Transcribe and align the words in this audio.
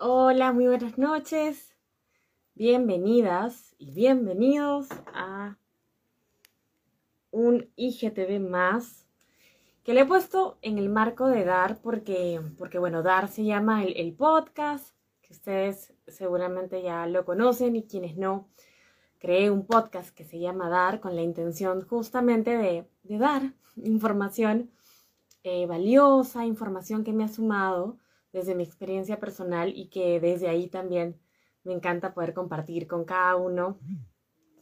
Hola, 0.00 0.52
muy 0.52 0.68
buenas 0.68 0.96
noches. 0.96 1.74
Bienvenidas 2.54 3.74
y 3.78 3.90
bienvenidos 3.90 4.86
a 5.12 5.58
un 7.32 7.68
IGTV 7.74 8.38
más 8.38 9.08
que 9.82 9.94
le 9.94 10.02
he 10.02 10.06
puesto 10.06 10.56
en 10.62 10.78
el 10.78 10.88
marco 10.88 11.26
de 11.26 11.44
Dar 11.44 11.80
porque, 11.82 12.40
porque 12.56 12.78
bueno, 12.78 13.02
Dar 13.02 13.26
se 13.26 13.44
llama 13.44 13.82
el, 13.82 14.14
podcast, 14.14 14.94
que 15.20 15.32
ustedes 15.32 15.92
seguramente 16.06 16.80
ya 16.80 17.08
lo 17.08 17.24
conocen 17.24 17.74
y 17.74 17.82
quienes 17.82 18.16
no, 18.16 18.46
creé 19.18 19.50
un 19.50 19.66
podcast 19.66 20.14
que 20.14 20.22
se 20.22 20.38
llama 20.38 20.68
Dar 20.68 21.00
con 21.00 21.16
la 21.16 21.22
intención 21.22 21.84
justamente 21.84 22.56
de, 22.56 22.88
de 23.02 23.18
dar 23.18 23.52
información 23.74 24.70
eh, 25.42 25.66
valiosa, 25.66 26.46
información 26.46 27.02
que 27.02 27.12
me 27.12 27.24
ha 27.24 27.28
sumado 27.28 27.98
desde 28.32 28.54
mi 28.54 28.64
experiencia 28.64 29.18
personal 29.18 29.72
y 29.74 29.88
que 29.88 30.20
desde 30.20 30.48
ahí 30.48 30.68
también 30.68 31.20
me 31.64 31.72
encanta 31.72 32.14
poder 32.14 32.34
compartir 32.34 32.86
con 32.86 33.04
cada 33.04 33.36
uno, 33.36 33.78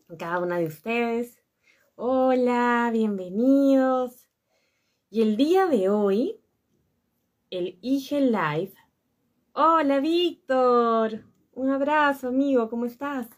con 0.06 0.16
cada 0.16 0.38
una 0.38 0.58
de 0.58 0.66
ustedes. 0.66 1.38
Hola, 1.94 2.90
bienvenidos. 2.92 4.28
Y 5.10 5.22
el 5.22 5.36
día 5.36 5.66
de 5.66 5.88
hoy, 5.88 6.40
el 7.50 7.78
IG 7.80 8.20
Live. 8.20 8.74
Hola, 9.52 10.00
Víctor. 10.00 11.24
Un 11.52 11.70
abrazo, 11.70 12.28
amigo, 12.28 12.68
¿cómo 12.68 12.84
estás? 12.84 13.28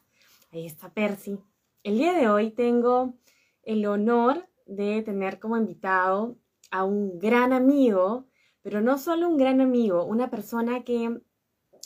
Ahí 0.50 0.66
está 0.66 0.92
Percy. 0.92 1.38
El 1.82 1.98
día 1.98 2.14
de 2.14 2.28
hoy 2.28 2.50
tengo 2.50 3.14
el 3.62 3.86
honor 3.86 4.48
de 4.66 5.02
tener 5.02 5.38
como 5.38 5.56
invitado 5.56 6.36
a 6.70 6.84
un 6.84 7.18
gran 7.18 7.52
amigo 7.52 8.27
pero 8.68 8.82
no 8.82 8.98
solo 8.98 9.30
un 9.30 9.38
gran 9.38 9.62
amigo, 9.62 10.04
una 10.04 10.28
persona 10.28 10.84
que 10.84 11.22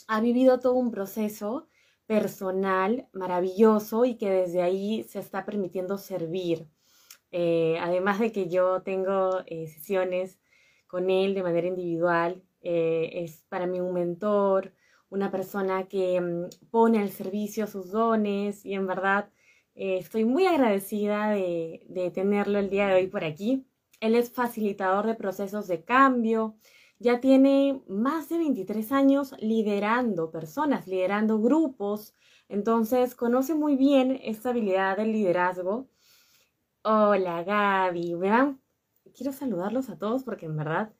ha 0.09 0.19
vivido 0.19 0.59
todo 0.59 0.73
un 0.73 0.91
proceso 0.91 1.69
personal 2.07 3.07
maravilloso 3.13 4.03
y 4.03 4.15
que 4.15 4.29
desde 4.29 4.61
ahí 4.61 5.03
se 5.03 5.19
está 5.19 5.45
permitiendo 5.45 5.97
servir. 5.97 6.67
Eh, 7.31 7.77
además 7.79 8.19
de 8.19 8.33
que 8.33 8.49
yo 8.49 8.81
tengo 8.81 9.43
eh, 9.45 9.67
sesiones 9.67 10.41
con 10.85 11.09
él 11.09 11.35
de 11.35 11.43
manera 11.43 11.67
individual, 11.67 12.43
eh, 12.59 13.11
es 13.13 13.45
para 13.47 13.65
mí 13.65 13.79
un 13.79 13.93
mentor, 13.93 14.73
una 15.07 15.31
persona 15.31 15.87
que 15.87 16.19
mm, 16.19 16.69
pone 16.69 16.99
al 16.99 17.11
servicio 17.11 17.65
sus 17.65 17.91
dones 17.91 18.65
y 18.65 18.73
en 18.73 18.87
verdad 18.87 19.29
estoy 19.73 20.25
muy 20.25 20.47
agradecida 20.47 21.29
de, 21.29 21.85
de 21.87 22.11
tenerlo 22.11 22.59
el 22.59 22.69
día 22.69 22.87
de 22.87 22.95
hoy 22.95 23.07
por 23.07 23.23
aquí. 23.23 23.65
Él 24.03 24.15
es 24.15 24.33
facilitador 24.33 25.07
de 25.07 25.15
procesos 25.15 25.65
de 25.67 25.85
cambio, 25.85 26.57
ya 26.99 27.21
tiene 27.21 27.81
más 27.87 28.27
de 28.27 28.37
23 28.37 28.91
años 28.91 29.33
liderando 29.39 30.29
personas, 30.29 30.87
liderando 30.87 31.39
grupos, 31.39 32.13
entonces 32.49 33.15
conoce 33.15 33.55
muy 33.55 33.77
bien 33.77 34.19
esta 34.21 34.49
habilidad 34.49 34.97
del 34.97 35.13
liderazgo. 35.13 35.87
Hola 36.81 37.43
Gaby, 37.43 38.17
quiero 39.15 39.31
saludarlos 39.31 39.89
a 39.89 39.97
todos 39.97 40.25
porque 40.25 40.47
en 40.47 40.57
verdad 40.57 40.91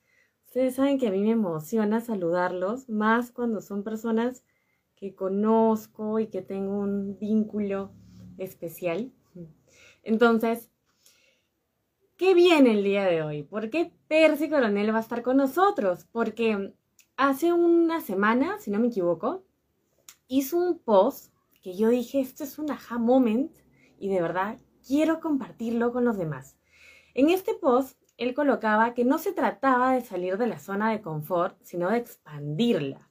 ustedes 0.46 0.76
saben 0.76 0.98
que 0.98 1.08
a 1.08 1.10
mí 1.10 1.20
me 1.20 1.32
emociona 1.32 2.00
saludarlos, 2.00 2.88
más 2.88 3.32
cuando 3.32 3.60
son 3.60 3.84
personas 3.84 4.44
que 4.96 5.14
conozco 5.14 6.20
y 6.20 6.28
que 6.28 6.40
tengo 6.40 6.78
un 6.78 7.18
vínculo 7.18 7.92
especial. 8.38 9.12
Entonces, 10.02 10.70
¿Qué 12.16 12.32
viene 12.32 12.70
el 12.70 12.84
día 12.84 13.04
de 13.06 13.22
hoy? 13.22 13.42
¿Por 13.42 13.70
qué 13.70 13.92
Percy 14.06 14.48
Coronel 14.48 14.94
va 14.94 14.98
a 14.98 15.00
estar 15.00 15.22
con 15.22 15.36
nosotros? 15.36 16.06
Porque 16.12 16.72
hace 17.16 17.52
una 17.52 18.00
semana, 18.00 18.60
si 18.60 18.70
no 18.70 18.78
me 18.78 18.86
equivoco, 18.86 19.42
hizo 20.28 20.56
un 20.56 20.78
post 20.78 21.34
que 21.60 21.76
yo 21.76 21.88
dije, 21.88 22.20
esto 22.20 22.44
es 22.44 22.60
un 22.60 22.70
aha 22.70 22.98
moment 22.98 23.50
y 23.98 24.10
de 24.10 24.22
verdad 24.22 24.60
quiero 24.86 25.18
compartirlo 25.18 25.92
con 25.92 26.04
los 26.04 26.16
demás. 26.16 26.56
En 27.14 27.30
este 27.30 27.54
post, 27.54 28.00
él 28.16 28.32
colocaba 28.32 28.94
que 28.94 29.04
no 29.04 29.18
se 29.18 29.32
trataba 29.32 29.94
de 29.94 30.02
salir 30.02 30.38
de 30.38 30.46
la 30.46 30.60
zona 30.60 30.92
de 30.92 31.02
confort, 31.02 31.58
sino 31.64 31.90
de 31.90 31.98
expandirla. 31.98 33.10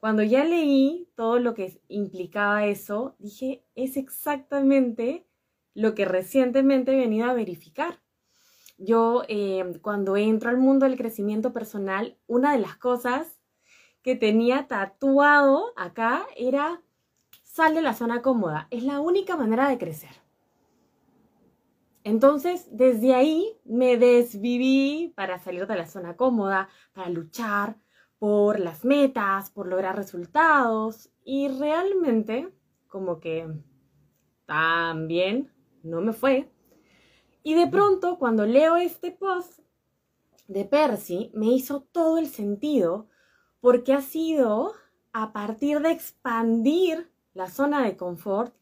Cuando 0.00 0.22
ya 0.22 0.44
leí 0.44 1.08
todo 1.14 1.38
lo 1.38 1.54
que 1.54 1.80
implicaba 1.88 2.66
eso, 2.66 3.16
dije, 3.18 3.64
es 3.74 3.96
exactamente 3.96 5.26
lo 5.72 5.94
que 5.94 6.04
recientemente 6.04 6.92
he 6.92 6.96
venido 6.96 7.30
a 7.30 7.32
verificar. 7.32 8.00
Yo 8.78 9.24
eh, 9.28 9.78
cuando 9.82 10.16
entro 10.16 10.50
al 10.50 10.56
mundo 10.56 10.86
del 10.86 10.96
crecimiento 10.96 11.52
personal, 11.52 12.16
una 12.26 12.52
de 12.52 12.60
las 12.60 12.76
cosas 12.76 13.38
que 14.02 14.14
tenía 14.14 14.68
tatuado 14.68 15.72
acá 15.76 16.26
era 16.36 16.80
sal 17.42 17.74
de 17.74 17.82
la 17.82 17.92
zona 17.92 18.22
cómoda. 18.22 18.68
Es 18.70 18.84
la 18.84 19.00
única 19.00 19.36
manera 19.36 19.68
de 19.68 19.78
crecer. 19.78 20.22
Entonces, 22.04 22.68
desde 22.70 23.14
ahí 23.14 23.58
me 23.64 23.96
desviví 23.98 25.12
para 25.16 25.38
salir 25.40 25.66
de 25.66 25.76
la 25.76 25.86
zona 25.86 26.16
cómoda, 26.16 26.68
para 26.92 27.10
luchar 27.10 27.76
por 28.18 28.60
las 28.60 28.84
metas, 28.84 29.50
por 29.50 29.66
lograr 29.66 29.96
resultados. 29.96 31.10
Y 31.24 31.48
realmente, 31.48 32.54
como 32.86 33.20
que 33.20 33.46
también 34.46 35.52
no 35.82 36.00
me 36.00 36.12
fue. 36.12 36.48
Y 37.42 37.54
de 37.54 37.66
pronto, 37.66 38.18
cuando 38.18 38.46
leo 38.46 38.76
este 38.76 39.10
post 39.10 39.60
de 40.48 40.64
Percy, 40.64 41.30
me 41.34 41.46
hizo 41.46 41.82
todo 41.92 42.18
el 42.18 42.26
sentido 42.28 43.08
porque 43.60 43.92
ha 43.92 44.00
sido 44.00 44.72
a 45.12 45.32
partir 45.32 45.80
de 45.80 45.92
expandir 45.92 47.10
la 47.34 47.48
zona 47.48 47.84
de 47.84 47.96
confort 47.96 48.54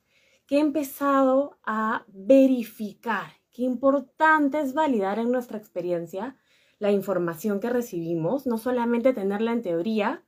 que 0.46 0.56
he 0.56 0.60
empezado 0.60 1.58
a 1.64 2.04
verificar 2.08 3.32
qué 3.50 3.62
importante 3.62 4.60
es 4.60 4.74
validar 4.74 5.18
en 5.18 5.32
nuestra 5.32 5.58
experiencia 5.58 6.36
la 6.78 6.92
información 6.92 7.58
que 7.58 7.70
recibimos, 7.70 8.46
no 8.46 8.58
solamente 8.58 9.12
tenerla 9.12 9.52
en 9.52 9.62
teoría. 9.62 10.24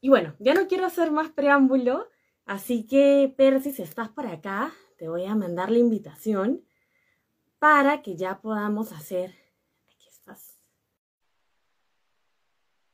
Y 0.00 0.08
bueno, 0.08 0.34
ya 0.38 0.54
no 0.54 0.68
quiero 0.68 0.86
hacer 0.86 1.10
más 1.10 1.30
preámbulo, 1.30 2.08
así 2.46 2.86
que 2.86 3.34
Percy, 3.36 3.72
si 3.72 3.82
estás 3.82 4.08
por 4.08 4.26
acá, 4.26 4.72
te 4.96 5.08
voy 5.08 5.24
a 5.24 5.34
mandar 5.34 5.70
la 5.70 5.78
invitación 5.78 6.64
para 7.60 8.00
que 8.00 8.16
ya 8.16 8.40
podamos 8.40 8.90
hacer, 8.90 9.34
aquí 9.86 10.08
estás, 10.08 10.58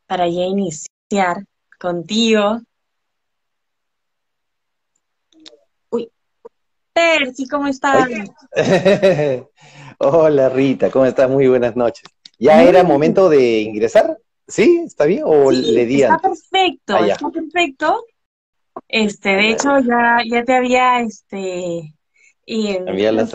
para 0.06 0.28
ya 0.28 0.43
iniciar 0.43 1.47
contigo. 1.78 2.60
Uy, 5.88 6.10
Percy, 6.93 7.47
¿cómo 7.49 7.69
estás? 7.69 8.09
Hola 9.99 10.49
Rita, 10.49 10.91
¿cómo 10.91 11.06
estás? 11.06 11.31
Muy 11.31 11.47
buenas 11.47 11.77
noches. 11.77 12.04
¿Ya 12.38 12.65
era 12.65 12.83
momento 12.83 13.28
de 13.28 13.60
ingresar? 13.60 14.19
¿Sí? 14.48 14.83
¿Está 14.84 15.06
bien? 15.06 15.22
¿O 15.25 15.53
le 15.53 15.87
di 15.87 16.03
Está 16.03 16.19
perfecto, 16.19 16.97
ah, 16.97 17.06
está 17.06 17.31
perfecto. 17.31 18.04
Este, 18.88 19.28
de 19.31 19.50
hecho, 19.50 19.78
ya, 19.78 20.19
ya 20.28 20.44
te 20.44 20.54
había 20.54 21.00
este 21.00 21.96
y 22.49 22.79
había 22.89 23.11
la 23.11 23.27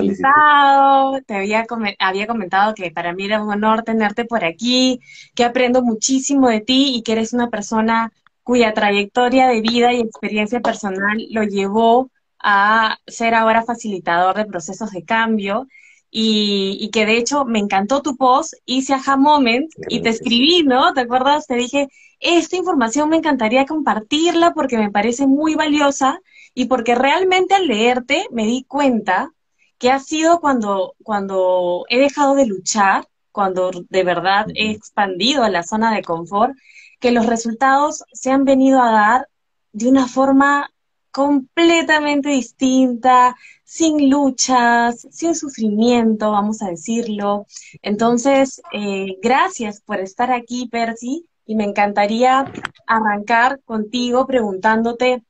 te 1.28 1.36
había, 1.36 1.66
había 2.00 2.28
comentado 2.28 2.74
que 2.74 2.92
para 2.92 3.14
mí 3.14 3.26
era 3.26 3.44
un 3.44 3.52
honor 3.52 3.84
tenerte 3.84 4.24
por 4.24 4.46
aquí, 4.46 5.02
que 5.36 5.44
aprendo 5.44 5.82
muchísimo 5.82 6.48
de 6.48 6.62
ti 6.62 6.96
y 6.96 7.04
que 7.04 7.12
eres 7.12 7.34
una 7.34 7.50
persona 7.50 8.14
cuya 8.42 8.74
trayectoria 8.74 9.50
de 9.50 9.60
vida 9.60 9.92
y 9.94 10.00
experiencia 10.00 10.62
personal 10.62 11.28
lo 11.30 11.44
llevó 11.44 12.10
a 12.40 12.98
ser 13.06 13.36
ahora 13.36 13.64
facilitador 13.64 14.38
de 14.38 14.46
procesos 14.46 14.92
de 14.92 15.04
cambio 15.04 15.68
y, 16.10 16.90
que 16.92 17.06
de 17.06 17.18
hecho 17.18 17.46
me 17.46 17.60
encantó 17.60 18.02
tu 18.02 18.16
post, 18.16 18.54
hice 18.66 18.94
aha 18.94 19.18
moment 19.18 19.72
y 19.90 20.02
te 20.02 20.10
escribí, 20.10 20.64
¿no? 20.64 20.94
¿Te 20.94 21.02
acuerdas? 21.02 21.48
Te 21.48 21.56
dije, 21.56 21.88
esta 22.20 22.56
información 22.56 23.10
me 23.10 23.18
encantaría 23.18 23.66
compartirla 23.66 24.54
porque 24.54 24.78
me 24.78 24.92
parece 24.92 25.28
muy 25.28 25.56
valiosa 25.56 26.19
y 26.53 26.65
porque 26.65 26.95
realmente 26.95 27.56
al 27.56 27.68
leerte 27.68 28.27
me 28.31 28.45
di 28.45 28.63
cuenta 28.63 29.31
que 29.77 29.92
ha 29.92 30.00
sido 30.00 30.39
cuando, 30.39 30.95
cuando 31.03 31.86
he 31.89 32.00
dejado 32.00 32.36
de 32.36 32.45
luchar, 32.45 33.07
cuando 33.31 33.71
de 33.89 34.03
verdad 34.03 34.48
he 34.53 34.71
expandido 34.71 35.44
a 35.44 35.50
la 35.50 35.63
zona 35.63 35.95
de 35.95 36.03
confort, 36.03 36.53
que 37.00 37.12
los 37.12 37.25
resultados 37.25 38.03
se 38.13 38.31
han 38.31 38.45
venido 38.45 38.81
a 38.81 38.92
dar 38.92 39.27
de 39.71 39.89
una 39.89 40.07
forma 40.07 40.69
completamente 41.12 42.30
distinta, 42.30 43.36
sin 43.63 44.09
luchas, 44.09 45.07
sin 45.12 45.36
sufrimiento, 45.36 46.31
vamos 46.31 46.62
a 46.62 46.69
decirlo. 46.69 47.47
Entonces, 47.81 48.62
eh, 48.74 49.18
gracias 49.21 49.81
por 49.81 50.00
estar 50.00 50.31
aquí, 50.31 50.68
Percy, 50.69 51.25
y 51.45 51.56
me 51.56 51.63
encantaría 51.63 52.45
arrancar 52.86 53.62
contigo 53.63 54.25
preguntándote 54.27 55.24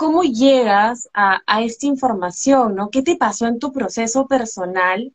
¿cómo 0.00 0.22
llegas 0.22 1.10
a, 1.12 1.42
esta 1.60 1.84
información, 1.84 2.74
¿no? 2.74 2.88
¿Qué 2.88 3.02
te 3.02 3.16
pasó 3.16 3.46
en 3.46 3.58
tu 3.58 3.70
proceso 3.70 4.26
personal 4.26 5.12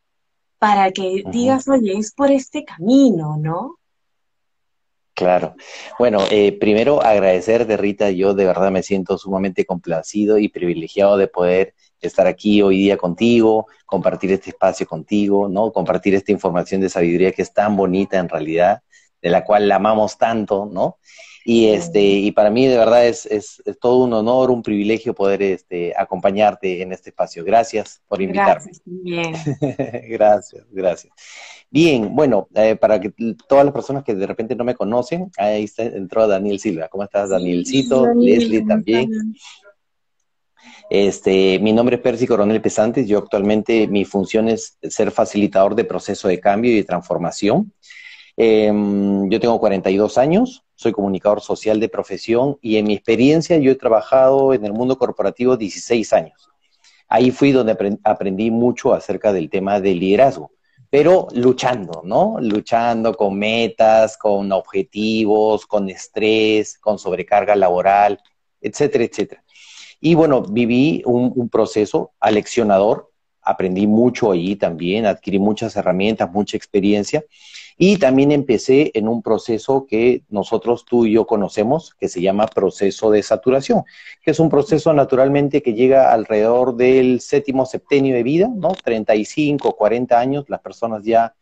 para 0.59 0.91
que 0.91 1.23
digas, 1.31 1.67
oye, 1.67 1.97
es 1.97 2.13
por 2.13 2.29
este 2.29 2.63
camino, 2.63 3.35
¿no? 3.35 3.79
Claro. 5.15 5.55
Bueno, 5.97 6.19
eh, 6.29 6.51
primero 6.59 7.01
agradecerte, 7.01 7.77
Rita. 7.77 8.11
Yo 8.11 8.35
de 8.35 8.45
verdad 8.45 8.69
me 8.69 8.83
siento 8.83 9.17
sumamente 9.17 9.65
complacido 9.65 10.37
y 10.37 10.49
privilegiado 10.49 11.17
de 11.17 11.29
poder 11.29 11.73
estar 11.99 12.27
aquí 12.27 12.61
hoy 12.61 12.77
día 12.77 12.95
contigo, 12.95 13.65
compartir 13.87 14.33
este 14.33 14.51
espacio 14.51 14.85
contigo, 14.85 15.49
¿no? 15.49 15.71
Compartir 15.71 16.13
esta 16.13 16.31
información 16.31 16.81
de 16.81 16.89
sabiduría 16.89 17.31
que 17.31 17.41
es 17.41 17.51
tan 17.51 17.75
bonita 17.75 18.19
en 18.19 18.29
realidad, 18.29 18.83
de 19.19 19.31
la 19.31 19.43
cual 19.43 19.67
la 19.67 19.77
amamos 19.77 20.19
tanto, 20.19 20.69
¿no? 20.71 20.99
Y, 21.47 21.67
este, 21.67 22.01
y 22.01 22.31
para 22.31 22.49
mí 22.49 22.65
de 22.65 22.75
verdad 22.75 23.05
es, 23.05 23.27
es, 23.27 23.61
todo 23.79 24.03
un 24.03 24.13
honor, 24.13 24.49
un 24.49 24.63
privilegio 24.63 25.13
poder 25.13 25.43
este, 25.43 25.93
acompañarte 25.95 26.81
en 26.81 26.91
este 26.91 27.11
espacio. 27.11 27.43
Gracias 27.45 28.01
por 28.07 28.19
invitarme. 28.19 28.71
Gracias, 28.73 28.81
bien. 28.83 29.33
gracias, 30.09 30.65
gracias. 30.71 31.13
Bien, 31.69 32.15
bueno, 32.15 32.47
eh, 32.55 32.75
para 32.75 32.99
que 32.99 33.13
todas 33.47 33.63
las 33.63 33.75
personas 33.75 34.03
que 34.03 34.15
de 34.15 34.25
repente 34.25 34.55
no 34.55 34.63
me 34.63 34.73
conocen, 34.73 35.29
ahí 35.37 35.65
está, 35.65 35.83
entró 35.83 36.27
Daniel 36.27 36.59
Silva. 36.59 36.87
¿Cómo 36.87 37.03
estás, 37.03 37.29
Danielcito? 37.29 38.07
Leslie 38.15 38.65
también. 38.65 39.35
Este, 40.89 41.59
mi 41.59 41.73
nombre 41.73 41.97
es 41.97 42.01
Percy 42.01 42.25
Coronel 42.25 42.59
Pesantes. 42.59 43.07
Yo 43.07 43.19
actualmente 43.19 43.87
mi 43.87 44.03
función 44.03 44.49
es 44.49 44.79
ser 44.81 45.11
facilitador 45.11 45.75
de 45.75 45.83
proceso 45.83 46.27
de 46.27 46.39
cambio 46.39 46.71
y 46.71 46.77
de 46.77 46.83
transformación. 46.85 47.71
Em, 48.37 49.29
yo 49.29 49.39
tengo 49.39 49.59
42 49.59 50.17
años, 50.17 50.63
soy 50.75 50.91
comunicador 50.91 51.39
social 51.39 51.79
de 51.79 51.87
profesión 51.87 52.57
y 52.61 52.75
en 52.77 52.85
mi 52.85 52.93
experiencia 52.93 53.57
yo 53.57 53.71
he 53.71 53.75
trabajado 53.75 54.53
en 54.53 54.65
el 54.65 54.73
mundo 54.73 54.97
corporativo 54.97 55.55
16 55.55 56.11
años. 56.13 56.49
Ahí 57.07 57.31
fui 57.31 57.51
donde 57.51 57.97
aprendí 58.03 58.51
mucho 58.51 58.93
acerca 58.93 59.31
del 59.31 59.49
tema 59.49 59.79
del 59.79 59.99
liderazgo, 59.99 60.51
pero 60.89 61.27
luchando, 61.33 62.01
¿no? 62.03 62.35
Luchando 62.41 63.13
con 63.13 63.37
metas, 63.37 64.17
con 64.17 64.51
objetivos, 64.51 65.65
con 65.65 65.89
estrés, 65.89 66.77
con 66.79 66.99
sobrecarga 66.99 67.55
laboral, 67.55 68.19
etcétera, 68.59 69.05
etcétera. 69.05 69.43
Y 70.01 70.15
bueno, 70.15 70.41
viví 70.41 71.01
un, 71.05 71.31
un 71.35 71.49
proceso 71.49 72.11
aleccionador, 72.19 73.11
aprendí 73.45 73.87
mucho 73.87 74.31
allí 74.31 74.55
también, 74.55 75.05
adquirí 75.05 75.39
muchas 75.39 75.75
herramientas, 75.75 76.31
mucha 76.31 76.57
experiencia 76.57 77.23
y 77.77 77.97
también 77.97 78.31
empecé 78.31 78.91
en 78.93 79.07
un 79.07 79.21
proceso 79.21 79.85
que 79.85 80.23
nosotros, 80.29 80.85
tú 80.85 81.05
y 81.05 81.13
yo 81.13 81.27
conocemos, 81.27 81.93
que 81.99 82.07
se 82.07 82.21
llama 82.21 82.47
proceso 82.47 83.11
de 83.11 83.21
saturación, 83.21 83.83
que 84.23 84.31
es 84.31 84.39
un 84.39 84.49
proceso 84.49 84.93
naturalmente 84.93 85.61
que 85.61 85.73
llega 85.73 86.13
alrededor 86.13 86.75
del 86.77 87.19
séptimo 87.19 87.65
septenio 87.65 88.15
de 88.15 88.23
vida, 88.23 88.49
¿no? 88.53 88.71
35, 88.81 89.75
40 89.75 90.17
años, 90.17 90.45
las 90.47 90.61
personas 90.61 91.03
ya 91.03 91.35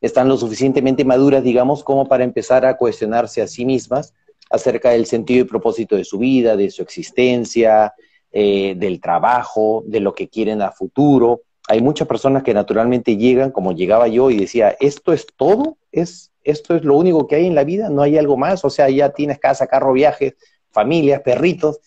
están 0.00 0.28
lo 0.28 0.36
suficientemente 0.36 1.04
maduras, 1.04 1.44
digamos, 1.44 1.84
como 1.84 2.08
para 2.08 2.24
empezar 2.24 2.66
a 2.66 2.76
cuestionarse 2.76 3.40
a 3.40 3.46
sí 3.46 3.64
mismas 3.64 4.12
acerca 4.50 4.90
del 4.90 5.06
sentido 5.06 5.42
y 5.42 5.48
propósito 5.48 5.96
de 5.96 6.04
su 6.04 6.18
vida, 6.18 6.56
de 6.56 6.70
su 6.70 6.82
existencia, 6.82 7.94
eh, 8.38 8.74
del 8.76 9.00
trabajo, 9.00 9.82
de 9.86 10.00
lo 10.00 10.12
que 10.14 10.28
quieren 10.28 10.60
a 10.60 10.70
futuro 10.70 11.42
hay 11.68 11.80
muchas 11.80 12.06
personas 12.06 12.42
que 12.42 12.54
naturalmente 12.54 13.16
llegan, 13.16 13.50
como 13.50 13.72
llegaba 13.72 14.08
yo, 14.08 14.30
y 14.30 14.36
decía, 14.36 14.76
¿esto 14.78 15.12
es 15.12 15.26
todo? 15.36 15.78
¿Es, 15.90 16.32
¿Esto 16.44 16.76
es 16.76 16.84
lo 16.84 16.96
único 16.96 17.26
que 17.26 17.36
hay 17.36 17.46
en 17.46 17.54
la 17.54 17.64
vida? 17.64 17.90
¿No 17.90 18.02
hay 18.02 18.16
algo 18.16 18.36
más? 18.36 18.64
O 18.64 18.70
sea, 18.70 18.88
ya 18.88 19.10
tienes 19.10 19.38
casa, 19.38 19.66
carro, 19.66 19.92
viajes, 19.92 20.34
familias, 20.70 21.22
perritos, 21.22 21.80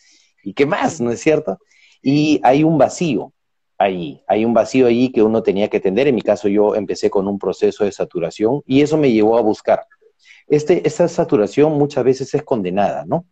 ¿y 0.44 0.54
qué 0.54 0.66
más? 0.66 1.00
¿No 1.00 1.12
es 1.12 1.22
cierto? 1.22 1.60
Y 2.02 2.42
hay 2.44 2.64
un 2.64 2.78
vacío 2.78 3.32
allí, 3.78 4.22
hay 4.28 4.44
un 4.44 4.54
vacío 4.54 4.88
allí 4.88 5.12
que 5.12 5.24
uno 5.24 5.44
tenía 5.44 5.70
que 5.70 5.78
atender. 5.78 6.08
En 6.08 6.16
mi 6.16 6.22
caso, 6.22 6.50
yo 6.50 6.76
empecé 6.76 7.10
con 7.10 7.28
un 7.28 7.40
proceso 7.40 7.86
de 7.86 7.92
saturación 7.94 8.62
y 8.66 8.82
eso 8.82 8.98
me 8.98 9.12
llevó 9.12 9.38
a 9.38 9.42
buscar. 9.42 9.86
Este, 10.48 10.86
esta 10.86 11.08
saturación 11.08 11.74
muchas 11.74 12.04
veces 12.04 12.34
es 12.34 12.44
condenada, 12.44 13.06
¿no? 13.06 13.26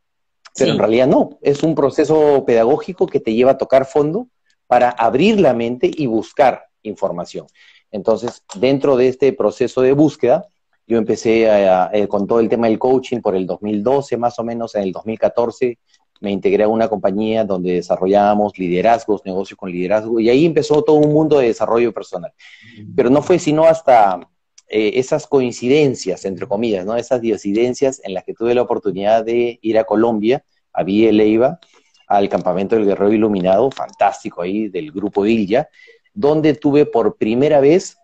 Pero 0.57 0.71
en 0.71 0.79
realidad 0.79 1.07
no, 1.07 1.37
es 1.41 1.63
un 1.63 1.75
proceso 1.75 2.43
pedagógico 2.45 3.07
que 3.07 3.19
te 3.19 3.33
lleva 3.33 3.51
a 3.51 3.57
tocar 3.57 3.85
fondo 3.85 4.27
para 4.65 4.89
abrir 4.89 5.39
la 5.39 5.53
mente 5.53 5.89
y 5.93 6.07
buscar 6.07 6.65
información. 6.83 7.47
Entonces, 7.91 8.43
dentro 8.55 8.97
de 8.97 9.07
este 9.07 9.33
proceso 9.33 9.81
de 9.81 9.93
búsqueda, 9.93 10.47
yo 10.87 10.97
empecé 10.97 11.47
eh, 11.47 12.07
con 12.07 12.27
todo 12.27 12.39
el 12.39 12.49
tema 12.49 12.67
del 12.67 12.79
coaching 12.79 13.21
por 13.21 13.35
el 13.35 13.45
2012, 13.45 14.17
más 14.17 14.39
o 14.39 14.43
menos, 14.43 14.75
en 14.75 14.83
el 14.83 14.91
2014 14.91 15.77
me 16.19 16.31
integré 16.31 16.63
a 16.63 16.67
una 16.67 16.87
compañía 16.87 17.43
donde 17.43 17.73
desarrollábamos 17.73 18.57
liderazgos, 18.57 19.21
negocios 19.25 19.57
con 19.57 19.71
liderazgo, 19.71 20.19
y 20.19 20.29
ahí 20.29 20.45
empezó 20.45 20.81
todo 20.83 20.97
un 20.97 21.13
mundo 21.13 21.39
de 21.39 21.47
desarrollo 21.47 21.93
personal. 21.93 22.33
Pero 22.95 23.09
no 23.09 23.21
fue 23.21 23.39
sino 23.39 23.65
hasta 23.65 24.19
eh, 24.69 24.93
esas 24.95 25.27
coincidencias, 25.27 26.25
entre 26.25 26.47
comillas, 26.47 26.85
¿no? 26.85 26.95
Esas 26.95 27.21
diosidencias 27.21 28.01
en 28.03 28.13
las 28.13 28.23
que 28.23 28.33
tuve 28.33 28.53
la 28.53 28.63
oportunidad 28.63 29.23
de 29.23 29.59
ir 29.61 29.77
a 29.77 29.85
Colombia, 29.85 30.43
a 30.73 30.83
Villa 30.83 31.11
Leiva, 31.11 31.59
al 32.07 32.29
campamento 32.29 32.75
del 32.75 32.85
Guerrero 32.85 33.13
Iluminado, 33.13 33.69
fantástico 33.71 34.41
ahí, 34.41 34.69
del 34.69 34.91
grupo 34.91 35.25
Ilya, 35.25 35.69
donde 36.13 36.53
tuve 36.53 36.85
por 36.85 37.17
primera 37.17 37.59
vez 37.59 37.97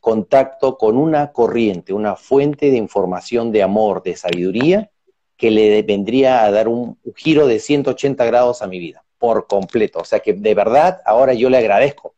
contacto 0.00 0.76
con 0.76 0.96
una 0.96 1.32
corriente, 1.32 1.92
una 1.92 2.16
fuente 2.16 2.70
de 2.70 2.76
información 2.76 3.52
de 3.52 3.62
amor, 3.62 4.02
de 4.02 4.16
sabiduría, 4.16 4.90
que 5.36 5.50
le 5.50 5.82
vendría 5.82 6.44
a 6.44 6.50
dar 6.50 6.68
un, 6.68 6.98
giro 7.14 7.46
de 7.46 7.60
180 7.60 8.24
grados 8.24 8.60
a 8.60 8.66
mi 8.66 8.78
vida, 8.78 9.04
por 9.18 9.46
completo. 9.46 10.00
O 10.00 10.04
sea 10.04 10.20
que 10.20 10.32
de 10.32 10.54
verdad 10.54 11.00
ahora 11.04 11.32
yo 11.34 11.48
le 11.48 11.58
agradezco, 11.58 12.14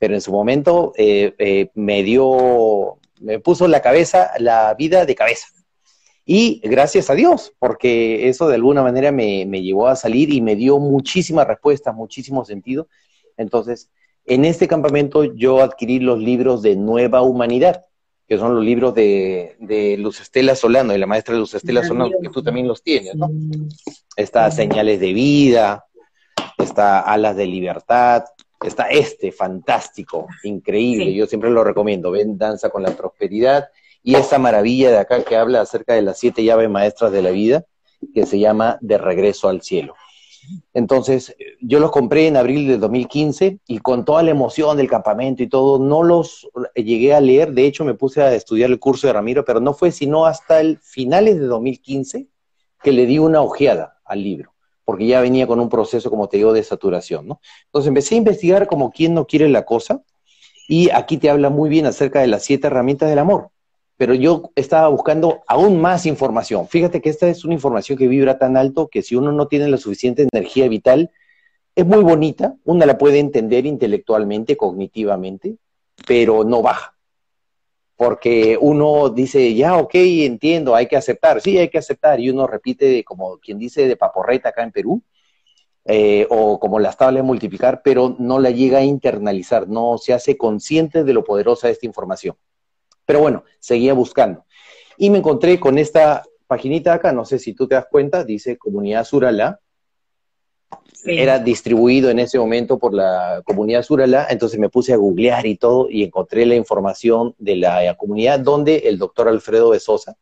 pero 0.00 0.14
en 0.14 0.22
su 0.22 0.32
momento 0.32 0.94
eh, 0.96 1.34
eh, 1.38 1.70
me 1.74 2.02
dio, 2.02 2.98
me 3.20 3.38
puso 3.38 3.68
la 3.68 3.82
cabeza, 3.82 4.30
la 4.38 4.72
vida 4.72 5.04
de 5.04 5.14
cabeza. 5.14 5.48
Y 6.24 6.62
gracias 6.64 7.10
a 7.10 7.14
Dios, 7.14 7.52
porque 7.58 8.30
eso 8.30 8.48
de 8.48 8.54
alguna 8.54 8.82
manera 8.82 9.12
me, 9.12 9.44
llevó 9.44 9.88
a 9.88 9.96
salir 9.96 10.32
y 10.32 10.40
me 10.40 10.56
dio 10.56 10.78
muchísimas 10.78 11.46
respuestas, 11.46 11.94
muchísimo 11.94 12.46
sentido. 12.46 12.88
Entonces, 13.36 13.90
en 14.24 14.46
este 14.46 14.66
campamento 14.66 15.24
yo 15.34 15.60
adquirí 15.60 15.98
los 15.98 16.18
libros 16.18 16.62
de 16.62 16.76
Nueva 16.76 17.20
Humanidad, 17.20 17.84
que 18.26 18.38
son 18.38 18.54
los 18.54 18.64
libros 18.64 18.94
de, 18.94 19.56
de 19.58 19.98
Luz 19.98 20.22
Estela 20.22 20.54
Solano, 20.54 20.94
de 20.94 20.98
la 20.98 21.06
maestra 21.06 21.34
Luz 21.34 21.52
Estela 21.52 21.84
Solano, 21.84 22.10
que 22.22 22.30
tú 22.30 22.42
también 22.42 22.66
los 22.66 22.82
tienes, 22.82 23.14
¿no? 23.16 23.28
Está 24.16 24.50
Señales 24.50 24.98
de 24.98 25.12
Vida, 25.12 25.84
está 26.56 27.00
Alas 27.00 27.36
de 27.36 27.46
Libertad, 27.46 28.24
está 28.62 28.88
este, 28.90 29.32
fantástico, 29.32 30.26
increíble, 30.44 31.14
yo 31.14 31.26
siempre 31.26 31.50
lo 31.50 31.64
recomiendo, 31.64 32.10
ven 32.10 32.36
Danza 32.36 32.70
con 32.70 32.82
la 32.82 32.90
Prosperidad, 32.90 33.68
y 34.02 34.14
esta 34.14 34.38
maravilla 34.38 34.90
de 34.90 34.98
acá 34.98 35.22
que 35.24 35.36
habla 35.36 35.60
acerca 35.60 35.94
de 35.94 36.02
las 36.02 36.18
siete 36.18 36.42
llaves 36.44 36.70
maestras 36.70 37.12
de 37.12 37.22
la 37.22 37.30
vida, 37.30 37.64
que 38.14 38.26
se 38.26 38.38
llama 38.38 38.78
De 38.80 38.98
regreso 38.98 39.48
al 39.48 39.62
cielo. 39.62 39.94
Entonces, 40.72 41.36
yo 41.60 41.80
los 41.80 41.90
compré 41.90 42.26
en 42.26 42.36
abril 42.36 42.66
de 42.66 42.78
2015 42.78 43.60
y 43.66 43.78
con 43.78 44.04
toda 44.04 44.22
la 44.22 44.30
emoción 44.30 44.76
del 44.76 44.88
campamento 44.88 45.42
y 45.42 45.48
todo, 45.48 45.78
no 45.78 46.02
los 46.02 46.48
llegué 46.74 47.14
a 47.14 47.20
leer, 47.20 47.52
de 47.52 47.66
hecho 47.66 47.84
me 47.84 47.94
puse 47.94 48.22
a 48.22 48.34
estudiar 48.34 48.70
el 48.70 48.78
curso 48.78 49.06
de 49.06 49.12
Ramiro, 49.12 49.44
pero 49.44 49.60
no 49.60 49.74
fue 49.74 49.92
sino 49.92 50.26
hasta 50.26 50.60
el 50.60 50.78
finales 50.78 51.38
de 51.38 51.46
2015 51.46 52.26
que 52.82 52.92
le 52.92 53.06
di 53.06 53.18
una 53.18 53.42
ojeada 53.42 53.98
al 54.04 54.22
libro, 54.22 54.54
porque 54.90 55.06
ya 55.06 55.20
venía 55.20 55.46
con 55.46 55.60
un 55.60 55.68
proceso, 55.68 56.10
como 56.10 56.28
te 56.28 56.38
digo, 56.38 56.52
de 56.52 56.64
saturación, 56.64 57.28
¿no? 57.28 57.40
Entonces 57.66 57.86
empecé 57.86 58.16
a 58.16 58.18
investigar 58.18 58.66
como 58.66 58.90
quien 58.90 59.14
no 59.14 59.24
quiere 59.24 59.48
la 59.48 59.64
cosa 59.64 60.02
y 60.66 60.90
aquí 60.90 61.16
te 61.16 61.30
habla 61.30 61.48
muy 61.48 61.70
bien 61.70 61.86
acerca 61.86 62.20
de 62.20 62.26
las 62.26 62.42
siete 62.42 62.66
herramientas 62.66 63.08
del 63.08 63.20
amor 63.20 63.50
pero 64.00 64.14
yo 64.14 64.50
estaba 64.56 64.88
buscando 64.88 65.42
aún 65.46 65.78
más 65.78 66.06
información. 66.06 66.66
Fíjate 66.66 67.02
que 67.02 67.10
esta 67.10 67.28
es 67.28 67.44
una 67.44 67.52
información 67.52 67.98
que 67.98 68.08
vibra 68.08 68.38
tan 68.38 68.56
alto 68.56 68.88
que 68.88 69.02
si 69.02 69.14
uno 69.14 69.30
no 69.30 69.46
tiene 69.46 69.68
la 69.68 69.76
suficiente 69.76 70.26
energía 70.32 70.68
vital, 70.68 71.10
es 71.74 71.84
muy 71.84 72.02
bonita, 72.02 72.54
uno 72.64 72.86
la 72.86 72.96
puede 72.96 73.18
entender 73.18 73.66
intelectualmente, 73.66 74.56
cognitivamente, 74.56 75.56
pero 76.06 76.44
no 76.44 76.62
baja. 76.62 76.96
Porque 78.00 78.56
uno 78.58 79.10
dice, 79.10 79.54
ya, 79.54 79.76
ok, 79.76 79.90
entiendo, 79.92 80.74
hay 80.74 80.86
que 80.86 80.96
aceptar, 80.96 81.42
sí, 81.42 81.58
hay 81.58 81.68
que 81.68 81.76
aceptar, 81.76 82.18
y 82.18 82.30
uno 82.30 82.46
repite, 82.46 83.04
como 83.04 83.36
quien 83.36 83.58
dice, 83.58 83.86
de 83.86 83.94
paporreta 83.94 84.48
acá 84.48 84.62
en 84.62 84.72
Perú, 84.72 85.02
eh, 85.84 86.26
o 86.30 86.58
como 86.58 86.78
las 86.78 86.96
tablas 86.96 87.16
de 87.16 87.26
multiplicar, 87.26 87.82
pero 87.84 88.16
no 88.18 88.38
la 88.38 88.52
llega 88.52 88.78
a 88.78 88.84
internalizar, 88.84 89.68
no 89.68 89.98
se 89.98 90.14
hace 90.14 90.38
consciente 90.38 91.04
de 91.04 91.12
lo 91.12 91.24
poderosa 91.24 91.66
de 91.66 91.74
esta 91.74 91.84
información. 91.84 92.36
Pero 93.04 93.20
bueno, 93.20 93.44
seguía 93.58 93.92
buscando. 93.92 94.46
Y 94.96 95.10
me 95.10 95.18
encontré 95.18 95.60
con 95.60 95.76
esta 95.76 96.22
paginita 96.46 96.94
acá, 96.94 97.12
no 97.12 97.26
sé 97.26 97.38
si 97.38 97.52
tú 97.52 97.68
te 97.68 97.74
das 97.74 97.84
cuenta, 97.90 98.24
dice 98.24 98.56
Comunidad 98.56 99.04
Surala. 99.04 99.60
Era 101.04 101.38
distribuido 101.38 102.10
en 102.10 102.18
ese 102.18 102.38
momento 102.38 102.78
por 102.78 102.92
la 102.92 103.42
Comunidad 103.44 103.82
Surala, 103.82 104.26
entonces 104.28 104.60
me 104.60 104.68
puse 104.68 104.92
a 104.92 104.96
googlear 104.96 105.46
y 105.46 105.56
todo 105.56 105.88
y 105.88 106.04
encontré 106.04 106.44
la 106.44 106.54
información 106.54 107.34
de 107.38 107.56
la 107.56 107.96
comunidad 107.96 108.40
donde 108.40 108.76
el 108.84 108.98
doctor 108.98 109.28
Alfredo 109.28 109.70
Besosa 109.70 110.16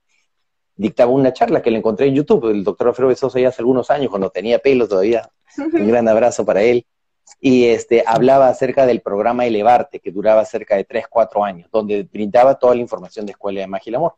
dictaba 0.77 1.11
una 1.11 1.33
charla 1.33 1.61
que 1.61 1.71
le 1.71 1.79
encontré 1.79 2.07
en 2.07 2.15
YouTube. 2.15 2.51
El 2.51 2.65
doctor 2.65 2.89
Alfredo 2.89 3.09
Besosa 3.09 3.41
ya 3.41 3.49
hace 3.49 3.63
algunos 3.63 3.91
años, 3.91 4.09
cuando 4.09 4.31
tenía 4.31 4.61
pelo 4.61 4.87
todavía. 4.87 5.29
Un 5.59 5.89
gran 5.89 6.07
abrazo 6.07 6.45
para 6.45 6.63
él 6.63 6.87
y 7.41 7.67
este, 7.67 8.05
hablaba 8.07 8.49
acerca 8.49 8.87
del 8.87 9.01
programa 9.01 9.47
Elevarte, 9.47 10.01
que 10.01 10.11
duraba 10.11 10.45
cerca 10.45 10.77
de 10.77 10.85
3, 10.85 11.07
4 11.09 11.45
años, 11.45 11.69
donde 11.73 12.05
brindaba 12.05 12.59
toda 12.59 12.75
la 12.75 12.81
información 12.81 13.27
de 13.27 13.33
Escuela 13.33 13.61
de 13.61 13.67
Magia 13.67 13.91
y 13.91 13.91
el 13.91 13.97
Amor. 13.97 14.15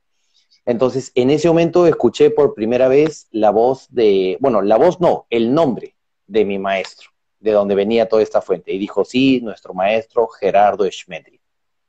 Entonces, 0.67 1.11
en 1.15 1.31
ese 1.31 1.49
momento 1.49 1.87
escuché 1.87 2.31
por 2.31 2.55
primera 2.55 2.89
vez 2.89 3.27
la 3.31 3.51
voz 3.51 3.87
de, 3.91 4.37
bueno, 4.41 4.63
la 4.63 4.77
voz 4.77 5.01
no, 5.01 5.27
el 5.31 5.53
nombre 5.53 5.97
de 6.31 6.45
mi 6.45 6.59
maestro, 6.59 7.11
de 7.41 7.51
donde 7.51 7.75
venía 7.75 8.09
toda 8.09 8.23
esta 8.23 8.41
fuente. 8.41 8.73
Y 8.73 8.79
dijo, 8.79 9.05
sí, 9.05 9.41
nuestro 9.41 9.75
maestro 9.75 10.29
Gerardo 10.29 10.89
Schmedri. 10.91 11.41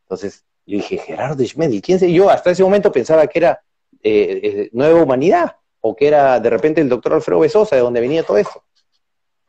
Entonces, 0.04 0.44
yo 0.66 0.78
dije, 0.78 0.98
Gerardo 0.98 1.44
Schmedri, 1.46 1.82
¿quién 1.82 2.00
sé? 2.00 2.12
Yo 2.12 2.30
hasta 2.30 2.52
ese 2.52 2.64
momento 2.64 2.92
pensaba 2.92 3.28
que 3.28 3.40
era 3.40 3.62
eh, 4.02 4.40
eh, 4.44 4.70
Nueva 4.74 5.04
Humanidad, 5.04 5.56
o 5.80 5.96
que 5.96 6.08
era 6.08 6.40
de 6.40 6.50
repente 6.50 6.82
el 6.82 6.90
doctor 6.90 7.14
Alfredo 7.14 7.40
Besosa, 7.40 7.76
de 7.76 7.82
donde 7.82 8.02
venía 8.02 8.24
todo 8.24 8.38
esto. 8.38 8.64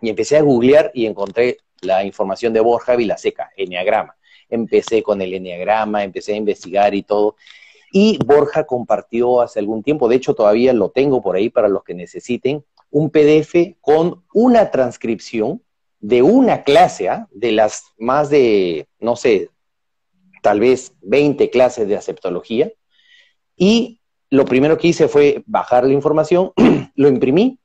Y 0.01 0.11
empecé 0.11 0.37
a 0.37 0.43
googlear 0.43 0.91
y 0.95 1.07
encontré 1.07 1.59
la 1.81 2.05
información 2.05 2.53
de 2.53 2.61
Borja 2.61 2.95
Vilaseca, 2.95 3.51
Enneagrama. 3.57 4.17
Empecé 4.49 5.03
con 5.03 5.23
el 5.23 5.33
Enneagrama, 5.33 6.05
empecé 6.05 6.35
a 6.35 6.37
investigar 6.37 6.95
y 6.95 7.03
todo. 7.03 7.37
Y 7.93 8.19
Borja 8.25 8.65
compartió 8.65 9.41
hace 9.41 9.59
algún 9.59 9.83
tiempo, 9.83 10.09
de 10.09 10.17
hecho 10.17 10.35
todavía 10.35 10.73
lo 10.73 10.91
tengo 10.91 11.23
por 11.23 11.37
ahí 11.37 11.51
para 11.51 11.69
los 11.69 11.85
que 11.85 11.95
necesiten, 11.95 12.65
un 12.93 13.11
PDF 13.11 13.75
con 13.81 14.23
una 14.33 14.71
transcripción 14.71 15.63
de 15.99 16.23
una 16.23 16.63
clase, 16.63 17.09
¿ah? 17.09 17.27
de 17.33 17.53
las 17.53 17.85
más 17.99 18.29
de, 18.29 18.87
no 19.01 19.17
sé, 19.17 19.51
tal 20.43 20.61
vez 20.61 20.93
20 21.01 21.51
clases 21.51 21.89
de 21.89 21.97
aceptología. 21.97 22.71
Y 23.57 24.01
lo 24.31 24.45
primero 24.45 24.77
que 24.77 24.89
hice 24.89 25.09
fue 25.09 25.43
bajar 25.47 25.85
la 25.85 25.93
información, 25.93 26.53
lo 26.95 27.09
imprimí 27.09 27.59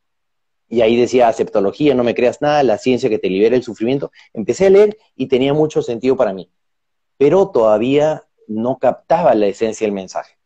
y 0.69 0.81
ahí 0.81 0.95
decía 0.95 1.27
aceptología, 1.27 1.93
no 1.93 2.03
me 2.03 2.15
creas 2.15 2.41
nada, 2.41 2.63
la 2.63 2.77
ciencia 2.77 3.09
que 3.09 3.19
te 3.19 3.29
libera 3.29 3.55
el 3.55 3.63
sufrimiento. 3.63 4.11
Empecé 4.33 4.67
a 4.67 4.69
leer 4.69 4.97
y 5.15 5.27
tenía 5.27 5.53
mucho 5.53 5.81
sentido 5.81 6.15
para 6.15 6.33
mí, 6.33 6.49
pero 7.17 7.49
todavía 7.49 8.23
no 8.47 8.77
captaba 8.77 9.35
la 9.35 9.47
esencia 9.47 9.85
del 9.85 9.93
mensaje. 9.93 10.36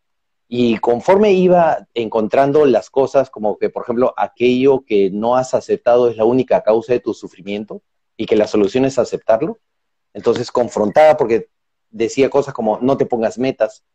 Y 0.53 0.79
conforme 0.79 1.31
iba 1.31 1.87
encontrando 1.93 2.65
las 2.65 2.89
cosas, 2.89 3.29
como 3.29 3.57
que, 3.57 3.69
por 3.69 3.83
ejemplo, 3.83 4.13
aquello 4.17 4.83
que 4.85 5.09
no 5.09 5.37
has 5.37 5.53
aceptado 5.53 6.09
es 6.09 6.17
la 6.17 6.25
única 6.25 6.61
causa 6.61 6.91
de 6.91 6.99
tu 6.99 7.13
sufrimiento 7.13 7.81
y 8.17 8.25
que 8.25 8.35
la 8.35 8.47
solución 8.47 8.83
es 8.83 8.99
aceptarlo, 8.99 9.59
entonces 10.13 10.51
confrontaba 10.51 11.15
porque 11.15 11.47
decía 11.89 12.29
cosas 12.29 12.53
como 12.53 12.79
no 12.81 12.97
te 12.97 13.05
pongas 13.05 13.39
metas, 13.39 13.85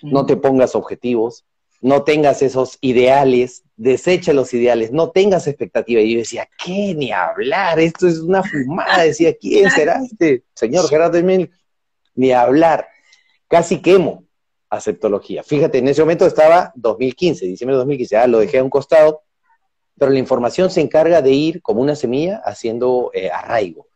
no 0.00 0.26
te 0.26 0.36
pongas 0.36 0.76
objetivos, 0.76 1.44
no 1.80 2.04
tengas 2.04 2.40
esos 2.40 2.78
ideales, 2.82 3.64
desecha 3.74 4.32
los 4.32 4.54
ideales, 4.54 4.92
no 4.92 5.10
tengas 5.10 5.48
expectativa. 5.48 6.00
Y 6.00 6.12
yo 6.12 6.18
decía, 6.20 6.48
¿qué? 6.64 6.94
Ni 6.94 7.10
hablar, 7.10 7.80
esto 7.80 8.06
es 8.06 8.20
una 8.20 8.44
fumada. 8.44 9.02
Decía, 9.02 9.36
¿quién 9.36 9.72
será 9.72 9.98
este 10.04 10.44
señor 10.54 10.86
Gerardo 10.88 11.18
Emil? 11.18 11.50
Ni 12.14 12.30
hablar. 12.30 12.86
Casi 13.48 13.82
quemo 13.82 14.25
aceptología. 14.70 15.42
Fíjate, 15.42 15.78
en 15.78 15.88
ese 15.88 16.02
momento 16.02 16.26
estaba 16.26 16.72
2015, 16.74 17.46
diciembre 17.46 17.74
de 17.74 17.78
2015, 17.78 18.16
ah, 18.16 18.26
lo 18.26 18.38
dejé 18.38 18.58
a 18.58 18.64
un 18.64 18.70
costado, 18.70 19.22
pero 19.98 20.10
la 20.10 20.18
información 20.18 20.70
se 20.70 20.80
encarga 20.80 21.22
de 21.22 21.32
ir 21.32 21.62
como 21.62 21.80
una 21.80 21.96
semilla 21.96 22.42
haciendo 22.44 23.10
eh, 23.14 23.30
arraigo 23.30 23.86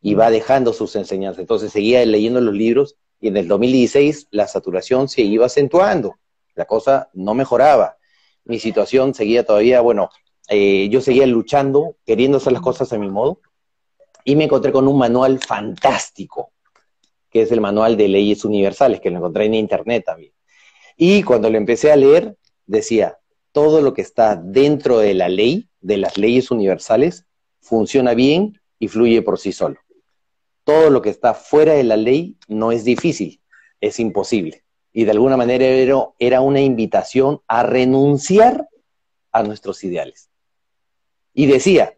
y 0.00 0.14
va 0.14 0.30
dejando 0.30 0.72
sus 0.72 0.94
enseñanzas. 0.96 1.40
Entonces 1.40 1.72
seguía 1.72 2.04
leyendo 2.04 2.40
los 2.40 2.54
libros 2.54 2.96
y 3.20 3.28
en 3.28 3.36
el 3.36 3.48
2016 3.48 4.28
la 4.30 4.46
saturación 4.46 5.08
se 5.08 5.22
iba 5.22 5.46
acentuando 5.46 6.16
la 6.58 6.66
cosa 6.66 7.08
no 7.14 7.34
mejoraba. 7.34 7.96
Mi 8.44 8.58
situación 8.58 9.14
seguía 9.14 9.46
todavía, 9.46 9.80
bueno, 9.80 10.10
eh, 10.48 10.88
yo 10.90 11.00
seguía 11.00 11.26
luchando, 11.26 11.96
queriendo 12.04 12.38
hacer 12.38 12.52
las 12.52 12.62
cosas 12.62 12.92
a 12.92 12.98
mi 12.98 13.08
modo, 13.08 13.40
y 14.24 14.34
me 14.34 14.44
encontré 14.44 14.72
con 14.72 14.88
un 14.88 14.98
manual 14.98 15.38
fantástico, 15.38 16.50
que 17.30 17.42
es 17.42 17.52
el 17.52 17.60
manual 17.60 17.96
de 17.96 18.08
leyes 18.08 18.44
universales, 18.44 19.00
que 19.00 19.08
encontré 19.08 19.46
en 19.46 19.54
internet 19.54 20.04
también. 20.06 20.32
Y 20.96 21.22
cuando 21.22 21.50
lo 21.50 21.58
empecé 21.58 21.92
a 21.92 21.96
leer, 21.96 22.36
decía, 22.66 23.18
todo 23.52 23.80
lo 23.80 23.94
que 23.94 24.02
está 24.02 24.36
dentro 24.36 24.98
de 24.98 25.14
la 25.14 25.28
ley, 25.28 25.68
de 25.80 25.96
las 25.96 26.18
leyes 26.18 26.50
universales, 26.50 27.26
funciona 27.60 28.14
bien 28.14 28.60
y 28.78 28.88
fluye 28.88 29.22
por 29.22 29.38
sí 29.38 29.52
solo. 29.52 29.78
Todo 30.64 30.90
lo 30.90 31.02
que 31.02 31.10
está 31.10 31.34
fuera 31.34 31.74
de 31.74 31.84
la 31.84 31.96
ley 31.96 32.36
no 32.46 32.72
es 32.72 32.84
difícil, 32.84 33.40
es 33.80 34.00
imposible 34.00 34.64
y 34.98 35.04
de 35.04 35.12
alguna 35.12 35.36
manera 35.36 35.64
era, 36.18 36.40
una 36.40 36.60
invitación 36.60 37.40
a 37.46 37.62
renunciar 37.62 38.68
a 39.30 39.42
nuestros 39.44 39.84
ideales. 39.84 40.28
Y 41.32 41.46
decía, 41.46 41.94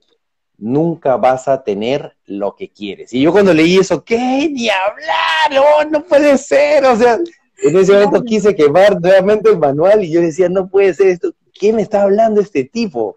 nunca 0.61 1.17
vas 1.17 1.49
a 1.49 1.63
tener 1.63 2.15
lo 2.27 2.55
que 2.55 2.71
quieres. 2.71 3.13
Y 3.13 3.23
yo 3.23 3.33
cuando 3.33 3.53
leí 3.53 3.79
eso, 3.79 4.05
¿qué? 4.05 4.49
Ni 4.51 4.69
hablar, 4.69 5.65
oh, 5.65 5.85
no 5.91 6.05
puede 6.05 6.39
ser. 6.39 6.85
O 6.85 6.97
sea, 6.97 7.19
en 7.63 7.77
ese 7.77 7.93
momento 7.93 8.23
quise 8.23 8.55
quemar 8.55 9.01
nuevamente 9.01 9.51
el 9.51 9.59
manual 9.59 10.05
y 10.05 10.13
yo 10.13 10.21
decía, 10.21 10.49
no 10.49 10.69
puede 10.69 10.95
ser 10.95 11.09
esto. 11.09 11.33
¿Quién 11.53 11.77
me 11.77 11.83
está 11.83 12.03
hablando 12.03 12.41
este 12.41 12.65
tipo? 12.65 13.17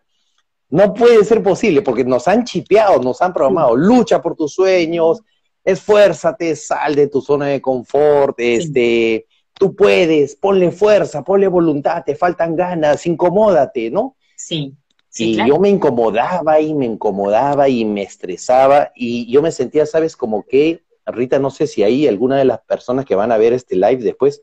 No 0.70 0.94
puede 0.94 1.24
ser 1.24 1.44
posible 1.44 1.82
porque 1.82 2.04
nos 2.04 2.28
han 2.28 2.46
chipeado, 2.46 3.00
nos 3.02 3.22
han 3.22 3.34
programado. 3.34 3.76
Lucha 3.76 4.22
por 4.22 4.36
tus 4.36 4.54
sueños, 4.54 5.22
esfuérzate, 5.64 6.56
sal 6.56 6.96
de 6.96 7.08
tu 7.08 7.22
zona 7.22 7.48
de 7.48 7.62
confort, 7.62 8.36
este, 8.40 9.28
tú 9.54 9.76
puedes, 9.76 10.36
ponle 10.36 10.72
fuerza, 10.72 11.24
ponle 11.24 11.48
voluntad, 11.48 12.04
te 12.04 12.16
faltan 12.16 12.56
ganas, 12.56 13.06
incomódate, 13.06 13.92
¿no? 13.92 14.16
Sí. 14.36 14.76
Y 15.15 15.48
yo 15.48 15.60
me 15.60 15.70
incomodaba 15.70 16.60
y 16.60 16.74
me 16.74 16.86
incomodaba 16.86 17.70
y 17.70 17.86
me 17.86 18.01
estresaba 18.01 18.91
y 18.96 19.32
yo 19.32 19.41
me 19.41 19.51
sentía, 19.51 19.86
¿sabes? 19.86 20.17
Como 20.17 20.43
que, 20.43 20.84
Rita, 21.05 21.39
no 21.39 21.51
sé 21.51 21.67
si 21.67 21.84
hay 21.84 22.08
alguna 22.08 22.38
de 22.38 22.46
las 22.46 22.62
personas 22.62 23.05
que 23.05 23.15
van 23.15 23.32
a 23.32 23.38
ver 23.38 23.53
este 23.53 23.75
live 23.75 23.98
después, 23.98 24.41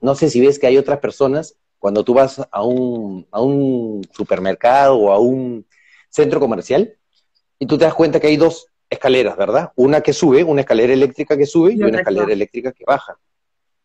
no 0.00 0.14
sé 0.14 0.28
si 0.28 0.40
ves 0.40 0.58
que 0.58 0.66
hay 0.66 0.76
otras 0.76 0.98
personas, 0.98 1.56
cuando 1.78 2.04
tú 2.04 2.14
vas 2.14 2.42
a 2.50 2.62
un, 2.62 3.26
a 3.30 3.40
un 3.40 4.06
supermercado 4.12 4.96
o 4.98 5.12
a 5.12 5.18
un 5.18 5.64
centro 6.10 6.40
comercial, 6.40 6.94
y 7.58 7.66
tú 7.66 7.78
te 7.78 7.84
das 7.84 7.94
cuenta 7.94 8.20
que 8.20 8.26
hay 8.26 8.36
dos 8.36 8.66
escaleras, 8.90 9.36
¿verdad? 9.36 9.72
Una 9.76 10.00
que 10.00 10.12
sube, 10.12 10.44
una 10.44 10.60
escalera 10.60 10.92
eléctrica 10.92 11.36
que 11.36 11.46
sube 11.46 11.72
y 11.72 11.82
una 11.82 11.98
escalera 11.98 12.32
eléctrica 12.32 12.72
que 12.72 12.84
baja. 12.84 13.18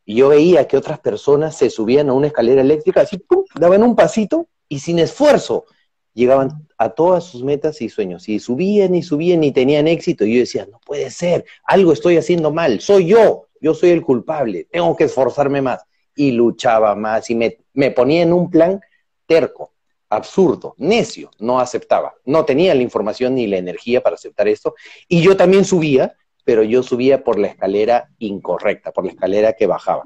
Y 0.05 0.15
yo 0.15 0.29
veía 0.29 0.67
que 0.67 0.77
otras 0.77 0.99
personas 0.99 1.55
se 1.55 1.69
subían 1.69 2.09
a 2.09 2.13
una 2.13 2.27
escalera 2.27 2.61
eléctrica, 2.61 3.01
así, 3.01 3.17
¡pum!, 3.17 3.45
daban 3.55 3.83
un 3.83 3.95
pasito 3.95 4.47
y 4.67 4.79
sin 4.79 4.99
esfuerzo 4.99 5.65
llegaban 6.13 6.67
a 6.77 6.89
todas 6.89 7.23
sus 7.23 7.43
metas 7.43 7.81
y 7.81 7.89
sueños. 7.89 8.27
Y 8.29 8.39
subían 8.39 8.95
y 8.95 9.03
subían 9.03 9.43
y 9.43 9.51
tenían 9.51 9.87
éxito. 9.87 10.25
Y 10.25 10.35
yo 10.35 10.39
decía, 10.39 10.67
no 10.71 10.79
puede 10.85 11.09
ser, 11.09 11.45
algo 11.63 11.93
estoy 11.93 12.17
haciendo 12.17 12.51
mal, 12.51 12.79
soy 12.81 13.07
yo, 13.07 13.47
yo 13.59 13.73
soy 13.73 13.91
el 13.91 14.01
culpable, 14.01 14.67
tengo 14.71 14.95
que 14.95 15.05
esforzarme 15.05 15.61
más. 15.61 15.83
Y 16.15 16.31
luchaba 16.31 16.95
más 16.95 17.29
y 17.29 17.35
me, 17.35 17.59
me 17.73 17.91
ponía 17.91 18.23
en 18.23 18.33
un 18.33 18.49
plan 18.49 18.81
terco, 19.25 19.73
absurdo, 20.09 20.75
necio, 20.77 21.31
no 21.39 21.59
aceptaba. 21.59 22.13
No 22.25 22.43
tenía 22.43 22.75
la 22.75 22.81
información 22.81 23.35
ni 23.35 23.47
la 23.47 23.57
energía 23.57 24.01
para 24.01 24.15
aceptar 24.15 24.47
esto. 24.47 24.75
Y 25.07 25.21
yo 25.21 25.37
también 25.37 25.63
subía 25.63 26.15
pero 26.43 26.63
yo 26.63 26.83
subía 26.83 27.23
por 27.23 27.39
la 27.39 27.47
escalera 27.47 28.09
incorrecta, 28.19 28.91
por 28.91 29.05
la 29.05 29.11
escalera 29.11 29.53
que 29.53 29.67
bajaba. 29.67 30.03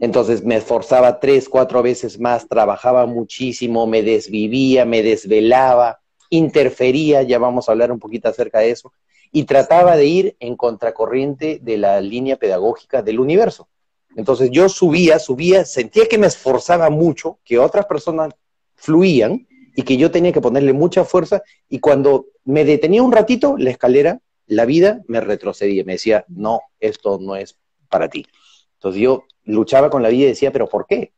Entonces 0.00 0.44
me 0.44 0.56
esforzaba 0.56 1.20
tres, 1.20 1.48
cuatro 1.48 1.82
veces 1.82 2.18
más, 2.18 2.48
trabajaba 2.48 3.06
muchísimo, 3.06 3.86
me 3.86 4.02
desvivía, 4.02 4.84
me 4.84 5.02
desvelaba, 5.02 6.00
interfería, 6.30 7.22
ya 7.22 7.38
vamos 7.38 7.68
a 7.68 7.72
hablar 7.72 7.92
un 7.92 7.98
poquito 7.98 8.28
acerca 8.28 8.60
de 8.60 8.70
eso, 8.70 8.92
y 9.32 9.44
trataba 9.44 9.96
de 9.96 10.06
ir 10.06 10.36
en 10.40 10.56
contracorriente 10.56 11.58
de 11.62 11.78
la 11.78 12.00
línea 12.00 12.36
pedagógica 12.36 13.02
del 13.02 13.20
universo. 13.20 13.68
Entonces 14.16 14.50
yo 14.50 14.68
subía, 14.68 15.18
subía, 15.18 15.64
sentía 15.64 16.06
que 16.06 16.18
me 16.18 16.26
esforzaba 16.26 16.90
mucho, 16.90 17.38
que 17.44 17.58
otras 17.58 17.86
personas 17.86 18.34
fluían 18.74 19.46
y 19.74 19.82
que 19.82 19.96
yo 19.96 20.10
tenía 20.10 20.32
que 20.32 20.40
ponerle 20.40 20.72
mucha 20.72 21.04
fuerza, 21.04 21.42
y 21.68 21.80
cuando 21.80 22.26
me 22.44 22.64
detenía 22.64 23.02
un 23.02 23.12
ratito, 23.12 23.56
la 23.58 23.70
escalera 23.70 24.20
la 24.46 24.64
vida 24.64 25.02
me 25.08 25.20
retrocedía, 25.20 25.84
me 25.84 25.94
decía, 25.94 26.24
no, 26.28 26.60
esto 26.80 27.18
no 27.20 27.36
es 27.36 27.58
para 27.90 28.08
ti. 28.08 28.26
Entonces 28.74 29.02
yo 29.02 29.24
luchaba 29.46 29.90
con 29.90 30.02
la 30.02 30.10
vida 30.10 30.24
y 30.24 30.28
decía, 30.28 30.52
pero 30.52 30.68
¿por 30.68 30.86
qué? 30.86 31.12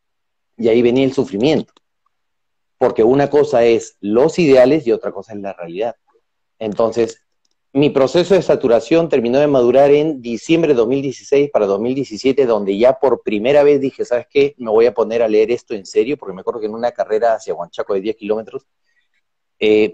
Y 0.57 0.69
ahí 0.69 0.83
venía 0.83 1.05
el 1.05 1.13
sufrimiento. 1.13 1.73
Porque 2.79 3.03
una 3.03 3.29
cosa 3.29 3.65
es 3.65 3.97
los 4.01 4.39
ideales 4.39 4.87
y 4.87 4.93
otra 4.93 5.11
cosa 5.11 5.33
es 5.33 5.41
la 5.41 5.53
realidad. 5.53 5.97
Entonces, 6.61 7.23
mi 7.73 7.91
proceso 7.91 8.35
de 8.35 8.43
saturación 8.43 9.09
terminó 9.09 9.39
de 9.39 9.47
madurar 9.47 9.91
en 9.91 10.23
diciembre 10.23 10.73
de 10.73 10.79
2016 10.79 11.51
para 11.51 11.67
2017, 11.67 12.47
donde 12.47 12.79
ya 12.79 12.95
por 12.99 13.23
primera 13.23 13.63
vez 13.63 13.81
dije, 13.81 14.05
¿sabes 14.05 14.27
qué? 14.31 14.55
Me 14.59 14.71
voy 14.71 14.87
a 14.87 14.95
poner 14.95 15.23
a 15.23 15.29
leer 15.29 15.51
esto 15.51 15.75
en 15.75 15.85
serio, 15.85 16.17
porque 16.17 16.35
me 16.35 16.41
acuerdo 16.41 16.61
que 16.61 16.67
en 16.67 16.75
una 16.75 16.93
carrera 16.93 17.35
hacia 17.35 17.55
Huanchaco 17.55 17.95
de 17.95 18.01
10 18.01 18.17
kilómetros, 18.17 18.67
eh, 19.61 19.93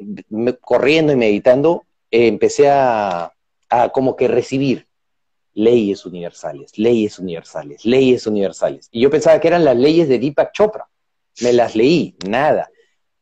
corriendo 0.61 1.13
y 1.13 1.17
meditando, 1.17 1.85
empecé 2.11 2.69
a, 2.71 3.33
como 3.93 4.15
que 4.15 4.29
recibir 4.29 4.84
leyes 5.55 6.05
universales, 6.05 6.77
leyes 6.77 7.19
universales, 7.19 7.85
leyes 7.85 8.27
universales. 8.27 8.89
Y 8.91 9.01
yo 9.01 9.11
pensaba 9.11 9.41
que 9.41 9.49
eran 9.49 9.65
las 9.65 9.77
leyes 9.77 10.09
de 10.09 10.19
Deepak 10.19 10.53
Chopra. 10.53 10.89
Me 11.41 11.53
las 11.53 11.75
leí, 11.75 12.17
nada. 12.29 12.71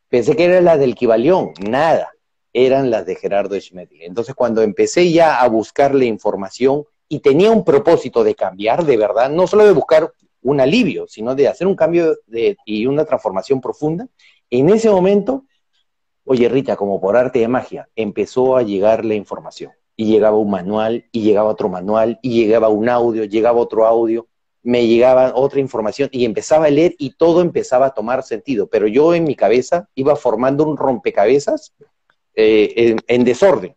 Pensé 0.08 0.34
que 0.36 0.44
eran 0.44 0.64
las 0.64 0.78
del 0.78 0.94
Kibalión, 0.94 1.52
nada. 1.60 2.10
Eran 2.52 2.90
las 2.90 3.06
de 3.06 3.16
Gerardo 3.16 3.58
Schmedley. 3.58 4.04
Entonces, 4.04 4.34
cuando 4.34 4.62
empecé 4.62 5.10
ya 5.10 5.40
a 5.40 5.48
buscar 5.48 5.94
la 5.94 6.04
información 6.04 6.84
y 7.08 7.20
tenía 7.20 7.50
un 7.50 7.64
propósito 7.64 8.24
de 8.24 8.34
cambiar, 8.34 8.84
de 8.84 8.96
verdad, 8.96 9.30
no 9.30 9.46
solo 9.46 9.64
de 9.64 9.72
buscar 9.72 10.12
un 10.42 10.60
alivio, 10.60 11.06
sino 11.08 11.34
de 11.34 11.48
hacer 11.48 11.66
un 11.66 11.76
cambio 11.76 12.16
de, 12.26 12.56
y 12.66 12.86
una 12.86 13.04
transformación 13.04 13.60
profunda, 13.60 14.08
en 14.50 14.68
ese 14.68 14.90
momento, 14.90 15.44
oye 16.24 16.48
Rita, 16.48 16.76
como 16.76 17.00
por 17.00 17.16
arte 17.16 17.38
de 17.38 17.48
magia, 17.48 17.88
empezó 17.96 18.56
a 18.56 18.62
llegar 18.62 19.04
la 19.04 19.14
información. 19.14 19.72
Y 19.96 20.06
llegaba 20.06 20.36
un 20.36 20.50
manual, 20.50 21.04
y 21.12 21.22
llegaba 21.22 21.50
otro 21.50 21.68
manual, 21.68 22.18
y 22.22 22.30
llegaba 22.30 22.68
un 22.68 22.88
audio, 22.88 23.24
llegaba 23.24 23.60
otro 23.60 23.86
audio, 23.86 24.26
me 24.62 24.86
llegaba 24.86 25.32
otra 25.34 25.60
información 25.60 26.08
y 26.12 26.24
empezaba 26.24 26.66
a 26.66 26.70
leer 26.70 26.94
y 26.98 27.10
todo 27.10 27.40
empezaba 27.40 27.86
a 27.86 27.94
tomar 27.94 28.22
sentido. 28.22 28.68
Pero 28.68 28.86
yo 28.86 29.14
en 29.14 29.24
mi 29.24 29.34
cabeza 29.34 29.88
iba 29.94 30.14
formando 30.14 30.64
un 30.64 30.76
rompecabezas 30.76 31.74
eh, 32.34 32.96
en, 33.06 33.24
desorden. 33.24 33.74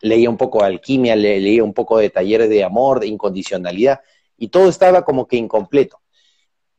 Leía 0.00 0.30
un 0.30 0.36
poco 0.36 0.60
de 0.60 0.66
alquimia, 0.66 1.16
leía 1.16 1.64
un 1.64 1.74
poco 1.74 1.98
de 1.98 2.10
talleres 2.10 2.48
de 2.48 2.64
amor, 2.64 3.00
de 3.00 3.08
incondicionalidad, 3.08 4.00
y 4.36 4.48
todo 4.48 4.68
estaba 4.68 5.04
como 5.04 5.26
que 5.26 5.36
incompleto. 5.36 6.00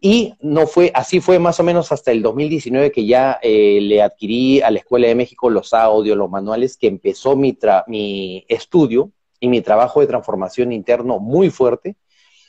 Y 0.06 0.34
no 0.42 0.68
fue, 0.68 0.92
así 0.94 1.22
fue 1.22 1.40
más 1.40 1.62
o 1.62 1.64
menos 1.64 1.94
hasta 1.94 2.12
el 2.12 2.22
2019 2.22 2.92
que 2.92 3.06
ya 3.06 3.40
eh, 3.42 3.80
le 3.82 4.02
adquirí 4.02 4.60
a 4.60 4.70
la 4.70 4.80
Escuela 4.80 5.08
de 5.08 5.16
México 5.16 5.50
los 5.50 5.74
audios, 5.74 6.18
los 6.18 6.30
manuales, 6.30 6.76
que 6.76 6.88
empezó 6.88 7.38
mi, 7.38 7.58
mi 7.88 8.44
estudio 8.50 9.12
y 9.40 9.48
mi 9.48 9.62
trabajo 9.62 10.02
de 10.02 10.08
transformación 10.08 10.74
interno 10.74 11.20
muy 11.20 11.50
fuerte, 11.50 11.96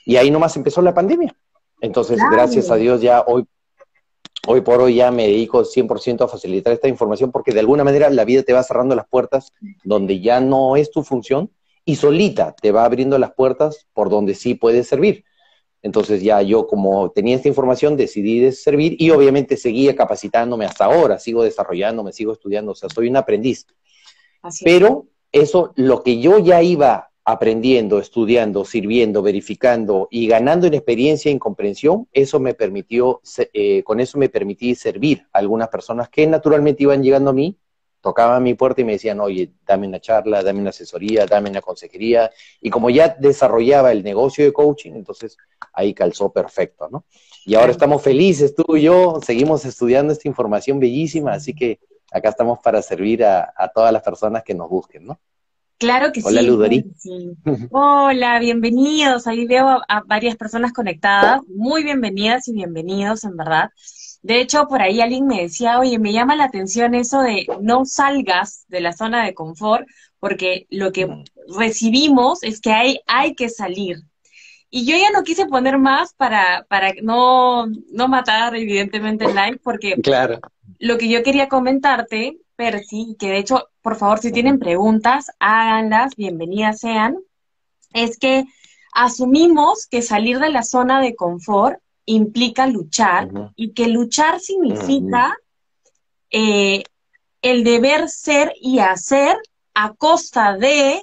y 0.04 0.16
ahí 0.16 0.32
nomás 0.32 0.56
empezó 0.56 0.82
la 0.82 0.94
pandemia. 0.94 1.32
Entonces, 1.80 2.18
gracias 2.28 2.73
a 2.73 2.75
Dios 2.75 3.00
ya 3.00 3.23
hoy 3.25 3.44
hoy 4.49 4.61
por 4.62 4.80
hoy 4.80 4.96
ya 4.96 5.12
me 5.12 5.28
dedico 5.28 5.62
100% 5.62 6.25
a 6.25 6.28
facilitar 6.28 6.73
esta 6.73 6.88
información 6.88 7.30
porque 7.30 7.52
de 7.52 7.61
alguna 7.61 7.84
manera 7.84 8.11
la 8.11 8.25
vida 8.25 8.42
te 8.42 8.52
va 8.52 8.64
cerrando 8.64 8.96
las 8.96 9.06
puertas 9.06 9.52
donde 9.84 10.20
ya 10.20 10.40
no 10.40 10.75
es 10.75 10.90
tu 10.90 11.04
función 11.04 11.50
y 11.84 11.96
solita 11.96 12.52
te 12.61 12.73
va 12.73 12.84
abriendo 12.84 13.16
las 13.16 13.32
puertas 13.32 13.87
por 13.92 14.11
donde 14.11 14.34
sí 14.34 14.54
puedes 14.54 14.88
servir. 14.88 15.25
Entonces 15.84 16.22
ya 16.22 16.40
yo 16.40 16.66
como 16.66 17.10
tenía 17.10 17.36
esta 17.36 17.48
información 17.48 17.94
decidí 17.94 18.50
servir 18.52 18.96
y 18.98 19.10
obviamente 19.10 19.58
seguía 19.58 19.94
capacitándome 19.94 20.64
hasta 20.64 20.86
ahora, 20.86 21.18
sigo 21.18 21.44
desarrollándome, 21.44 22.10
sigo 22.10 22.32
estudiando, 22.32 22.72
o 22.72 22.74
sea, 22.74 22.88
soy 22.88 23.08
un 23.08 23.18
aprendiz. 23.18 23.66
Pero 24.64 25.08
eso, 25.30 25.72
lo 25.76 26.02
que 26.02 26.20
yo 26.20 26.38
ya 26.38 26.62
iba 26.62 27.10
aprendiendo, 27.22 27.98
estudiando, 27.98 28.64
sirviendo, 28.64 29.22
verificando 29.22 30.08
y 30.10 30.26
ganando 30.26 30.66
en 30.66 30.72
experiencia 30.72 31.28
y 31.28 31.32
en 31.32 31.38
comprensión, 31.38 32.08
eso 32.12 32.40
me 32.40 32.54
permitió, 32.54 33.20
eh, 33.52 33.82
con 33.82 34.00
eso 34.00 34.16
me 34.16 34.30
permití 34.30 34.74
servir 34.74 35.26
a 35.34 35.38
algunas 35.40 35.68
personas 35.68 36.08
que 36.08 36.26
naturalmente 36.26 36.84
iban 36.84 37.02
llegando 37.02 37.28
a 37.28 37.34
mí, 37.34 37.58
tocaban 38.04 38.42
mi 38.42 38.52
puerta 38.52 38.82
y 38.82 38.84
me 38.84 38.92
decían, 38.92 39.18
oye, 39.18 39.50
dame 39.66 39.88
una 39.88 39.99
charla, 39.99 40.42
dame 40.42 40.61
una 40.61 40.68
asesoría, 40.68 41.25
dame 41.25 41.49
una 41.49 41.62
consejería. 41.62 42.30
Y 42.61 42.68
como 42.68 42.90
ya 42.90 43.16
desarrollaba 43.18 43.92
el 43.92 44.04
negocio 44.04 44.44
de 44.44 44.52
coaching, 44.52 44.92
entonces 44.92 45.38
ahí 45.73 45.94
calzó 45.94 46.30
perfecto, 46.30 46.87
¿no? 46.92 47.06
Y 47.46 47.54
ahora 47.54 47.73
estamos 47.73 48.02
felices, 48.02 48.54
tú 48.54 48.76
y 48.76 48.82
yo, 48.82 49.20
seguimos 49.25 49.64
estudiando 49.64 50.12
esta 50.12 50.28
información 50.28 50.78
bellísima, 50.78 51.32
así 51.32 51.54
que 51.54 51.80
acá 52.12 52.28
estamos 52.28 52.58
para 52.58 52.82
servir 52.82 53.25
a, 53.25 53.54
a 53.56 53.68
todas 53.68 53.90
las 53.90 54.02
personas 54.02 54.42
que 54.44 54.52
nos 54.52 54.68
busquen, 54.68 55.06
¿no? 55.06 55.18
Claro 55.78 56.12
que 56.12 56.20
Hola, 56.23 56.42
sí. 56.96 57.37
Hola, 57.70 58.38
bienvenidos. 58.38 59.26
Ahí 59.26 59.46
veo 59.46 59.66
a, 59.66 60.02
varias 60.06 60.37
personas 60.37 60.73
conectadas. 60.73 61.40
Muy 61.49 61.82
bienvenidas 61.82 62.46
y 62.49 62.52
bienvenidos, 62.52 63.25
en 63.25 63.37
verdad. 63.37 63.70
De 64.24 64.40
hecho, 64.40 64.66
por 64.68 64.80
ahí 64.80 65.02
alguien 65.02 65.26
me 65.26 65.42
decía, 65.42 65.78
oye, 65.78 65.98
me 65.98 66.14
llama 66.14 66.34
la 66.34 66.44
atención 66.44 66.94
eso 66.94 67.20
de 67.20 67.46
no 67.60 67.84
salgas 67.84 68.64
de 68.68 68.80
la 68.80 68.94
zona 68.94 69.22
de 69.22 69.34
confort, 69.34 69.86
porque 70.18 70.66
lo 70.70 70.92
que 70.92 71.24
recibimos 71.54 72.42
es 72.42 72.62
que 72.62 72.72
hay, 72.72 73.00
hay 73.06 73.34
que 73.34 73.50
salir. 73.50 73.98
Y 74.70 74.86
yo 74.86 74.96
ya 74.96 75.10
no 75.10 75.24
quise 75.24 75.44
poner 75.44 75.76
más 75.76 76.14
para, 76.14 76.64
para 76.70 76.94
no, 77.02 77.66
no 77.92 78.08
matar, 78.08 78.56
evidentemente, 78.56 79.26
el 79.26 79.34
live, 79.34 79.60
porque 79.62 80.00
claro. 80.00 80.40
lo 80.78 80.96
que 80.96 81.10
yo 81.10 81.22
quería 81.22 81.50
comentarte 81.50 82.38
Percy, 82.56 83.16
que 83.18 83.28
de 83.28 83.36
hecho, 83.36 83.68
por 83.82 83.96
favor, 83.96 84.20
si 84.20 84.32
tienen 84.32 84.58
preguntas, 84.58 85.32
háganlas, 85.38 86.16
bienvenidas 86.16 86.80
sean, 86.80 87.18
es 87.92 88.16
que 88.18 88.46
asumimos 88.94 89.87
que 89.87 90.00
salir 90.00 90.38
de 90.38 90.48
la 90.48 90.62
zona 90.62 91.02
de 91.02 91.14
confort 91.14 91.78
implica 92.06 92.66
luchar 92.66 93.30
y 93.56 93.72
que 93.72 93.88
luchar 93.88 94.40
significa 94.40 95.36
eh, 96.30 96.84
el 97.42 97.64
deber 97.64 98.08
ser 98.08 98.52
y 98.60 98.78
hacer 98.78 99.36
a 99.74 99.94
costa 99.94 100.56
de 100.56 101.02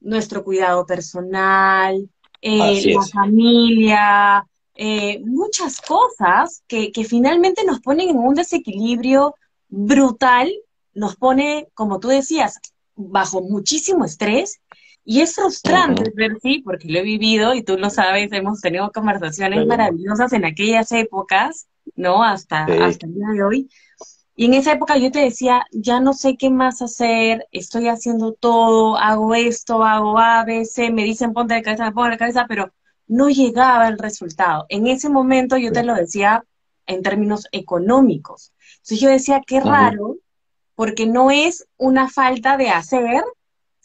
nuestro 0.00 0.44
cuidado 0.44 0.86
personal, 0.86 2.08
eh, 2.40 2.94
la 2.94 3.02
familia, 3.02 4.46
eh, 4.74 5.20
muchas 5.24 5.80
cosas 5.80 6.62
que, 6.66 6.92
que 6.92 7.04
finalmente 7.04 7.64
nos 7.64 7.80
ponen 7.80 8.10
en 8.10 8.18
un 8.18 8.34
desequilibrio 8.34 9.34
brutal 9.68 10.52
nos 10.94 11.16
pone, 11.16 11.68
como 11.74 12.00
tú 12.00 12.08
decías, 12.08 12.58
bajo 12.96 13.40
muchísimo 13.40 14.04
estrés 14.04 14.60
y 15.10 15.22
es 15.22 15.36
frustrante 15.36 16.12
ver, 16.14 16.36
sí, 16.42 16.60
porque 16.62 16.86
lo 16.86 16.98
he 16.98 17.02
vivido 17.02 17.54
y 17.54 17.62
tú 17.62 17.78
lo 17.78 17.88
sabes, 17.88 18.30
hemos 18.30 18.60
tenido 18.60 18.92
conversaciones 18.92 19.66
maravillosas 19.66 20.34
en 20.34 20.44
aquellas 20.44 20.92
épocas, 20.92 21.66
¿no? 21.96 22.22
Hasta, 22.22 22.64
hasta 22.64 23.06
el 23.06 23.14
día 23.14 23.28
de 23.32 23.42
hoy. 23.42 23.70
Y 24.36 24.44
en 24.44 24.52
esa 24.52 24.72
época 24.72 24.98
yo 24.98 25.10
te 25.10 25.20
decía, 25.20 25.64
ya 25.72 25.98
no 26.00 26.12
sé 26.12 26.36
qué 26.36 26.50
más 26.50 26.82
hacer, 26.82 27.48
estoy 27.52 27.88
haciendo 27.88 28.34
todo, 28.34 28.98
hago 28.98 29.34
esto, 29.34 29.82
hago 29.82 30.18
A, 30.18 30.44
B, 30.44 30.66
C, 30.66 30.90
me 30.90 31.04
dicen 31.04 31.32
ponte 31.32 31.54
de 31.54 31.62
cabeza, 31.62 31.86
me 31.86 31.92
pongo 31.92 32.10
de 32.10 32.18
cabeza, 32.18 32.44
pero 32.46 32.70
no 33.06 33.30
llegaba 33.30 33.88
el 33.88 33.96
resultado. 33.96 34.66
En 34.68 34.86
ese 34.88 35.08
momento 35.08 35.56
yo 35.56 35.72
te 35.72 35.84
lo 35.84 35.94
decía 35.94 36.44
en 36.84 37.00
términos 37.00 37.48
económicos. 37.52 38.52
Entonces 38.72 39.00
yo 39.00 39.08
decía, 39.08 39.40
qué 39.46 39.60
raro 39.60 40.16
porque 40.74 41.06
no 41.06 41.30
es 41.30 41.66
una 41.78 42.10
falta 42.10 42.58
de 42.58 42.68
hacer, 42.68 43.24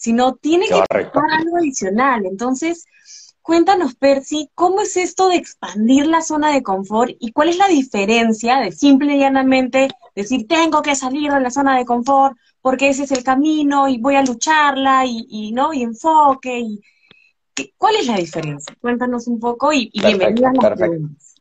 sino 0.04 0.36
tiene 0.36 0.68
que 0.68 0.84
ser 0.92 1.12
algo 1.32 1.58
adicional. 1.58 2.26
Entonces, 2.26 2.86
cuéntanos, 3.42 3.96
Percy, 3.96 4.50
¿cómo 4.54 4.82
es 4.82 4.98
esto 4.98 5.30
de 5.30 5.38
expandir 5.38 6.08
la 6.08 6.22
zona 6.22 6.52
de 6.52 6.62
confort 6.62 7.12
y 7.20 7.32
cuál 7.32 7.48
es 7.48 7.58
la 7.58 7.70
diferencia 7.70 8.58
de 8.58 8.74
simple 8.74 9.16
y 9.16 9.20
llanamente 9.20 9.88
decir, 10.14 10.46
tengo 10.46 10.82
que 10.82 10.96
salir 10.96 11.32
de 11.32 11.40
la 11.40 11.50
zona 11.50 11.78
de 11.78 11.86
confort 11.86 12.36
porque 12.62 12.90
ese 12.90 13.04
es 13.04 13.12
el 13.12 13.24
camino 13.24 13.88
y 13.88 13.98
voy 13.98 14.16
a 14.16 14.24
lucharla 14.24 15.06
y, 15.06 15.54
no, 15.54 15.74
y 15.74 15.84
enfoque 15.84 16.60
y... 16.60 16.82
¿Cuál 17.78 17.96
es 17.96 18.08
la 18.08 18.18
diferencia? 18.18 18.76
Cuéntanos 18.82 19.28
un 19.28 19.40
poco 19.40 19.72
y, 19.72 19.90
y 19.94 20.02
bienvenida 20.02 20.50
a 20.50 20.54
las 20.54 20.78
preguntas. 20.78 21.33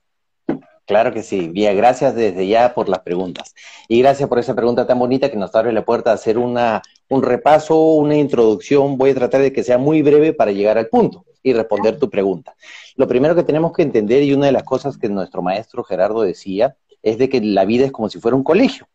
Claro 0.87 1.13
que 1.13 1.23
sí. 1.23 1.49
Bien, 1.49 1.77
gracias 1.77 2.15
desde 2.15 2.47
ya 2.47 2.75
por 2.75 2.89
las 2.89 3.01
preguntas. 3.01 3.55
Y 3.89 4.01
gracias 4.01 4.29
por 4.29 4.39
esa 4.39 4.55
pregunta 4.55 4.87
tan 4.87 4.99
bonita 4.99 5.31
que 5.31 5.37
nos 5.37 5.55
abre 5.55 5.73
la 5.73 5.85
puerta 5.85 6.11
a 6.11 6.15
hacer 6.15 6.39
una, 6.39 6.83
un 7.09 7.23
repaso, 7.23 7.79
una 7.79 8.17
introducción. 8.17 8.99
Voy 8.99 9.11
a 9.11 9.15
tratar 9.15 9.43
de 9.43 9.53
que 9.53 9.63
sea 9.63 9.79
muy 9.79 10.03
breve 10.03 10.33
para 10.33 10.51
llegar 10.51 10.79
al 10.79 10.89
punto 10.89 11.25
y 11.43 11.53
responder 11.53 11.99
tu 11.99 12.11
pregunta. 12.11 12.55
Lo 12.97 13.07
primero 13.07 13.35
que 13.35 13.43
tenemos 13.43 13.73
que 13.73 13.83
entender, 13.83 14.23
y 14.23 14.33
una 14.33 14.47
de 14.47 14.53
las 14.53 14.65
cosas 14.65 14.99
que 14.99 15.09
nuestro 15.09 15.43
maestro 15.43 15.85
Gerardo 15.85 16.23
decía, 16.23 16.77
es 17.03 17.19
de 17.19 17.29
que 17.29 17.41
la 17.41 17.65
vida 17.65 17.85
es 17.85 17.93
como 17.93 18.09
si 18.09 18.21
fuera 18.21 18.37
un 18.37 18.45
colegio. 18.45 18.89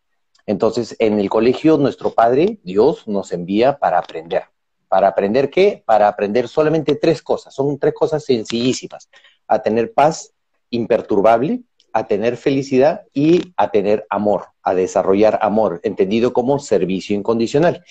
Entonces, 0.46 0.96
en 1.00 1.20
el 1.20 1.30
colegio, 1.30 1.78
nuestro 1.78 2.12
Padre, 2.12 2.60
Dios, 2.64 3.08
nos 3.08 3.34
envía 3.34 3.78
para 3.78 4.00
aprender. 4.00 4.44
¿Para 4.88 5.10
aprender 5.10 5.50
qué? 5.50 5.84
Para 5.86 6.08
aprender 6.08 6.48
solamente 6.48 6.96
tres 6.96 7.22
cosas. 7.22 7.54
Son 7.54 7.78
tres 7.78 7.94
cosas 7.94 8.24
sencillísimas. 8.24 9.10
A 9.48 9.60
tener 9.60 9.94
paz 9.94 10.34
imperturbable, 10.70 11.64
a 11.98 12.06
tener 12.06 12.38
felicidad 12.38 13.02
y 13.12 13.54
a 13.58 13.72
tener 13.72 14.06
amor, 14.12 14.50
a 14.62 14.76
desarrollar 14.76 15.40
amor, 15.42 15.80
entendido 15.82 16.32
como 16.32 16.60
servicio 16.60 17.16
incondicional. 17.16 17.84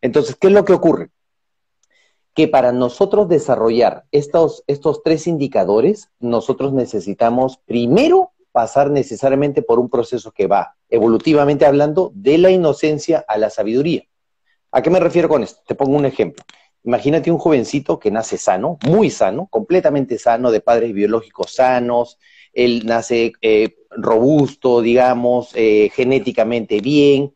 Entonces, 0.00 0.34
¿qué 0.40 0.46
es 0.46 0.54
lo 0.54 0.64
que 0.64 0.72
ocurre? 0.72 1.10
Que 2.34 2.48
para 2.48 2.72
nosotros 2.72 3.28
desarrollar 3.28 4.04
estos, 4.12 4.64
estos 4.66 5.02
tres 5.02 5.26
indicadores, 5.26 6.08
nosotros 6.20 6.72
necesitamos 6.72 7.58
primero 7.66 8.30
pasar 8.50 8.90
necesariamente 8.90 9.60
por 9.60 9.78
un 9.78 9.90
proceso 9.90 10.32
que 10.32 10.46
va, 10.46 10.76
evolutivamente 10.88 11.66
hablando, 11.66 12.12
de 12.14 12.38
la 12.38 12.50
inocencia 12.50 13.22
a 13.28 13.36
la 13.36 13.50
sabiduría. 13.50 14.04
¿A 14.72 14.80
qué 14.80 14.88
me 14.88 15.00
refiero 15.00 15.28
con 15.28 15.42
esto? 15.42 15.60
Te 15.66 15.74
pongo 15.74 15.98
un 15.98 16.06
ejemplo. 16.06 16.42
Imagínate 16.82 17.30
un 17.30 17.36
jovencito 17.36 17.98
que 17.98 18.10
nace 18.10 18.38
sano, 18.38 18.78
muy 18.86 19.10
sano, 19.10 19.48
completamente 19.50 20.16
sano, 20.18 20.50
de 20.50 20.62
padres 20.62 20.94
biológicos 20.94 21.52
sanos, 21.52 22.18
él 22.52 22.82
nace 22.86 23.32
eh, 23.42 23.76
robusto, 23.90 24.80
digamos, 24.80 25.50
eh, 25.54 25.90
genéticamente 25.94 26.80
bien 26.80 27.34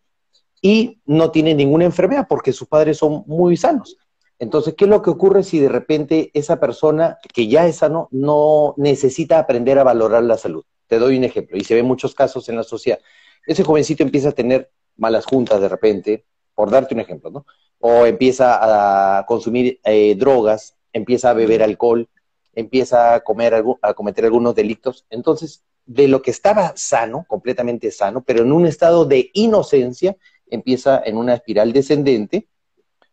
y 0.61 1.01
no 1.05 1.31
tiene 1.31 1.55
ninguna 1.55 1.85
enfermedad 1.85 2.27
porque 2.29 2.53
sus 2.53 2.69
padres 2.69 2.99
son 2.99 3.25
muy 3.27 3.57
sanos. 3.57 3.97
Entonces, 4.39 4.75
¿qué 4.75 4.85
es 4.85 4.91
lo 4.91 5.03
que 5.03 5.11
ocurre 5.11 5.43
si 5.43 5.59
de 5.59 5.69
repente 5.69 6.31
esa 6.35 6.59
persona 6.59 7.19
que 7.33 7.47
ya 7.47 7.67
es 7.67 7.77
sano 7.77 8.09
no 8.11 8.75
necesita 8.77 9.39
aprender 9.39 9.79
a 9.79 9.85
valorar 9.85 10.23
la 10.25 10.37
salud? 10.37 10.65
Te 10.87 10.99
doy 10.99 11.17
un 11.17 11.25
ejemplo, 11.25 11.57
y 11.57 11.65
se 11.65 11.75
ven 11.75 11.87
muchos 11.87 12.15
casos 12.15 12.49
en 12.49 12.57
la 12.57 12.63
sociedad. 12.63 12.99
Ese 13.47 13.63
jovencito 13.63 14.03
empieza 14.03 14.31
a 14.31 14.33
tener 14.33 14.71
malas 14.97 15.25
juntas 15.25 15.61
de 15.61 15.69
repente, 15.69 16.25
por 16.55 16.71
darte 16.71 16.95
un 16.95 17.01
ejemplo, 17.01 17.31
¿no? 17.31 17.47
O 17.79 18.07
empieza 18.07 19.19
a 19.19 19.27
consumir 19.27 19.81
eh, 19.85 20.15
drogas, 20.15 20.77
empieza 20.93 21.31
a 21.31 21.35
beber 21.35 21.63
alcohol, 21.63 22.09
empieza 22.55 23.15
a, 23.15 23.21
comer, 23.21 23.65
a 23.83 23.95
cometer 23.95 24.25
algunos 24.25 24.55
delitos. 24.55 25.07
Entonces, 25.11 25.65
de 25.87 26.09
lo 26.09 26.23
que 26.23 26.31
estaba 26.31 26.73
sano, 26.77 27.25
completamente 27.29 27.91
sano, 27.91 28.23
pero 28.25 28.43
en 28.43 28.53
un 28.53 28.67
estado 28.67 29.05
de 29.05 29.31
inocencia, 29.35 30.17
empieza 30.47 31.03
en 31.05 31.17
una 31.17 31.35
espiral 31.35 31.73
descendente 31.73 32.49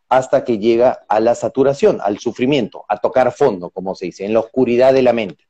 hasta 0.08 0.44
que 0.44 0.58
llega 0.58 1.04
a 1.08 1.20
la 1.20 1.34
saturación, 1.34 1.98
al 2.02 2.18
sufrimiento, 2.18 2.84
a 2.88 2.98
tocar 2.98 3.32
fondo, 3.32 3.70
como 3.70 3.94
se 3.94 4.06
dice, 4.06 4.24
en 4.24 4.34
la 4.34 4.40
oscuridad 4.40 4.92
de 4.92 5.02
la 5.02 5.14
mente. 5.14 5.44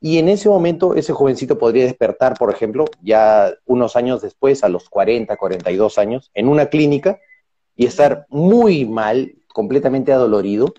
Y 0.00 0.18
en 0.18 0.28
ese 0.28 0.48
momento 0.48 0.94
ese 0.94 1.12
jovencito 1.12 1.58
podría 1.58 1.84
despertar, 1.84 2.34
por 2.36 2.50
ejemplo, 2.50 2.84
ya 3.02 3.54
unos 3.64 3.96
años 3.96 4.20
después, 4.20 4.64
a 4.64 4.68
los 4.68 4.88
40, 4.90 5.36
42 5.36 5.96
años, 5.96 6.30
en 6.34 6.48
una 6.48 6.66
clínica 6.66 7.20
y 7.76 7.86
estar 7.86 8.26
muy 8.28 8.84
mal, 8.84 9.34
completamente 9.48 10.12
adolorido, 10.12 10.74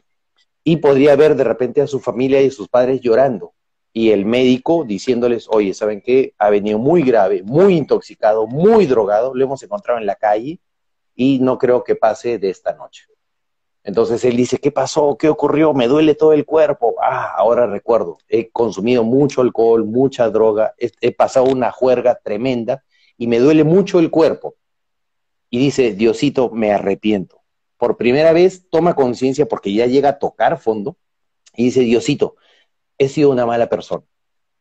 y 0.64 0.78
podría 0.78 1.16
ver 1.16 1.36
de 1.36 1.44
repente 1.44 1.82
a 1.82 1.88
su 1.88 2.00
familia 2.00 2.42
y 2.42 2.48
a 2.48 2.52
sus 2.52 2.70
padres 2.70 3.02
llorando. 3.02 3.54
Y 3.92 4.12
el 4.12 4.26
médico 4.26 4.84
diciéndoles, 4.86 5.48
oye, 5.50 5.74
¿saben 5.74 6.02
qué? 6.02 6.34
Ha 6.40 6.50
venido 6.50 6.80
muy 6.80 7.04
grave, 7.04 7.44
muy 7.44 7.76
intoxicado, 7.76 8.48
muy 8.48 8.86
drogado, 8.88 9.36
lo 9.36 9.44
hemos 9.44 9.62
encontrado 9.62 10.00
en 10.00 10.06
la 10.06 10.16
calle 10.16 10.60
y 11.16 11.40
no 11.40 11.58
creo 11.58 11.84
que 11.84 11.96
pase 11.96 12.40
de 12.40 12.50
esta 12.50 12.74
noche. 12.74 13.06
Entonces 13.84 14.24
él 14.24 14.38
dice, 14.38 14.58
¿qué 14.60 14.72
pasó? 14.72 15.18
¿Qué 15.18 15.28
ocurrió? 15.28 15.74
Me 15.74 15.88
duele 15.88 16.16
todo 16.16 16.32
el 16.32 16.46
cuerpo. 16.46 16.96
Ah, 17.02 17.34
ahora 17.36 17.68
recuerdo, 17.68 18.18
he 18.30 18.50
consumido 18.50 19.04
mucho 19.04 19.42
alcohol, 19.42 19.86
mucha 19.86 20.30
droga, 20.30 20.74
he, 20.78 21.12
pasado 21.12 21.46
una 21.48 21.72
juerga 21.72 22.18
tremenda 22.24 22.84
y 23.18 23.28
me 23.28 23.40
duele 23.40 23.66
mucho 23.66 24.00
el 24.00 24.10
cuerpo. 24.10 24.56
Y 25.50 25.60
dice, 25.60 25.94
Diosito, 25.94 26.50
me 26.50 26.72
arrepiento. 26.72 27.43
Por 27.84 27.98
primera 27.98 28.32
vez 28.32 28.66
toma 28.70 28.96
conciencia 28.96 29.46
porque 29.46 29.74
ya 29.74 29.88
llega 29.88 30.08
a 30.08 30.18
tocar 30.18 30.58
fondo 30.58 30.96
y 31.54 31.66
dice, 31.66 31.82
Diosito, 31.82 32.38
he 32.98 33.10
sido 33.10 33.30
una 33.30 33.46
mala 33.46 33.68
persona. 33.68 34.06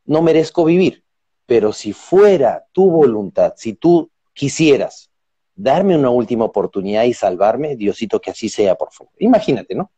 No 0.04 0.22
merezco 0.22 0.64
vivir, 0.64 1.04
pero 1.46 1.72
si 1.72 1.92
fuera 1.92 2.66
tu 2.72 2.90
voluntad, 2.90 3.52
si 3.56 3.74
tú 3.74 4.10
quisieras 4.32 5.08
darme 5.54 5.96
una 5.96 6.10
última 6.10 6.46
oportunidad 6.46 7.04
y 7.04 7.14
salvarme, 7.14 7.76
Diosito, 7.76 8.20
que 8.20 8.32
así 8.32 8.48
sea, 8.48 8.74
por 8.74 8.90
favor. 8.90 9.12
Imagínate, 9.20 9.76
¿no? 9.76 9.92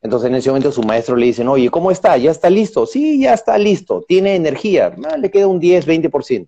Entonces 0.00 0.30
en 0.30 0.36
ese 0.36 0.50
momento 0.50 0.70
su 0.70 0.84
maestro 0.84 1.16
le 1.16 1.26
dice, 1.26 1.44
oye, 1.44 1.68
¿cómo 1.68 1.90
está? 1.90 2.16
¿Ya 2.16 2.30
está 2.30 2.48
listo? 2.48 2.86
Sí, 2.86 3.18
ya 3.18 3.34
está 3.34 3.58
listo, 3.58 4.04
tiene 4.06 4.36
energía, 4.36 4.94
le 5.18 5.32
queda 5.32 5.48
un 5.48 5.58
10, 5.58 5.84
20%. 5.84 6.46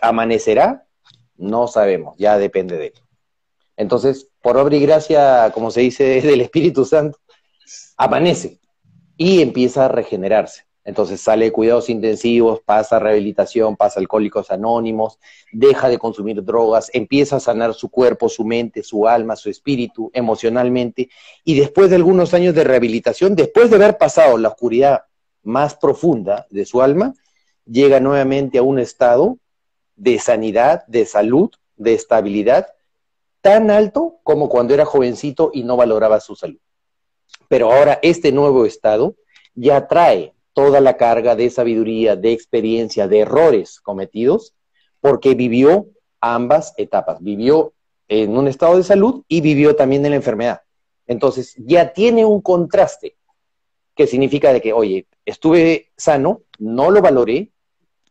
¿Amanecerá? 0.00 0.88
No 1.36 1.68
sabemos, 1.68 2.16
ya 2.18 2.36
depende 2.36 2.76
de 2.78 2.86
él. 2.88 2.94
Entonces, 3.76 4.28
por 4.44 4.58
obra 4.58 4.76
y 4.76 4.80
gracia, 4.80 5.50
como 5.54 5.70
se 5.70 5.80
dice, 5.80 6.04
del 6.22 6.42
Espíritu 6.42 6.84
Santo, 6.84 7.18
amanece 7.96 8.60
y 9.16 9.40
empieza 9.40 9.86
a 9.86 9.88
regenerarse. 9.88 10.66
Entonces 10.84 11.22
sale 11.22 11.46
de 11.46 11.52
cuidados 11.52 11.88
intensivos, 11.88 12.60
pasa 12.60 12.98
rehabilitación, 12.98 13.74
pasa 13.74 14.00
alcohólicos 14.00 14.50
anónimos, 14.50 15.18
deja 15.50 15.88
de 15.88 15.96
consumir 15.96 16.44
drogas, 16.44 16.90
empieza 16.92 17.36
a 17.36 17.40
sanar 17.40 17.72
su 17.72 17.88
cuerpo, 17.88 18.28
su 18.28 18.44
mente, 18.44 18.82
su 18.82 19.08
alma, 19.08 19.34
su 19.34 19.48
espíritu, 19.48 20.10
emocionalmente. 20.12 21.08
Y 21.42 21.58
después 21.58 21.88
de 21.88 21.96
algunos 21.96 22.34
años 22.34 22.54
de 22.54 22.64
rehabilitación, 22.64 23.34
después 23.34 23.70
de 23.70 23.76
haber 23.76 23.96
pasado 23.96 24.36
la 24.36 24.50
oscuridad 24.50 25.04
más 25.42 25.74
profunda 25.74 26.46
de 26.50 26.66
su 26.66 26.82
alma, 26.82 27.14
llega 27.64 27.98
nuevamente 27.98 28.58
a 28.58 28.62
un 28.62 28.78
estado 28.78 29.38
de 29.96 30.18
sanidad, 30.18 30.84
de 30.86 31.06
salud, 31.06 31.50
de 31.78 31.94
estabilidad, 31.94 32.66
tan 33.44 33.70
alto 33.70 34.20
como 34.22 34.48
cuando 34.48 34.72
era 34.72 34.86
jovencito 34.86 35.50
y 35.52 35.64
no 35.64 35.76
valoraba 35.76 36.18
su 36.18 36.34
salud. 36.34 36.58
Pero 37.46 37.70
ahora 37.70 37.98
este 38.00 38.32
nuevo 38.32 38.64
estado 38.64 39.16
ya 39.54 39.86
trae 39.86 40.32
toda 40.54 40.80
la 40.80 40.96
carga 40.96 41.36
de 41.36 41.50
sabiduría, 41.50 42.16
de 42.16 42.32
experiencia, 42.32 43.06
de 43.06 43.18
errores 43.18 43.80
cometidos, 43.80 44.54
porque 44.98 45.34
vivió 45.34 45.88
ambas 46.22 46.72
etapas. 46.78 47.18
Vivió 47.20 47.74
en 48.08 48.34
un 48.34 48.48
estado 48.48 48.78
de 48.78 48.82
salud 48.82 49.24
y 49.28 49.42
vivió 49.42 49.76
también 49.76 50.02
en 50.06 50.12
la 50.12 50.16
enfermedad. 50.16 50.62
Entonces, 51.06 51.54
ya 51.58 51.92
tiene 51.92 52.24
un 52.24 52.40
contraste, 52.40 53.18
que 53.94 54.06
significa 54.06 54.54
de 54.54 54.62
que, 54.62 54.72
oye, 54.72 55.06
estuve 55.26 55.92
sano, 55.98 56.44
no 56.58 56.90
lo 56.90 57.02
valoré, 57.02 57.50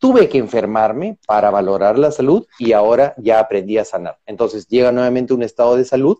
tuve 0.04 0.28
que 0.28 0.38
enfermarme 0.38 1.18
para 1.26 1.50
valorar 1.50 1.98
la 1.98 2.12
salud 2.12 2.46
y 2.60 2.74
ahora 2.74 3.16
ya 3.18 3.39
aprendí 3.39 3.78
a 3.78 3.86
sanar. 3.86 4.20
Entonces, 4.26 4.68
llega 4.68 4.92
nuevamente 4.92 5.34
un 5.34 5.44
estado 5.44 5.78
de 5.78 5.86
salud 5.86 6.18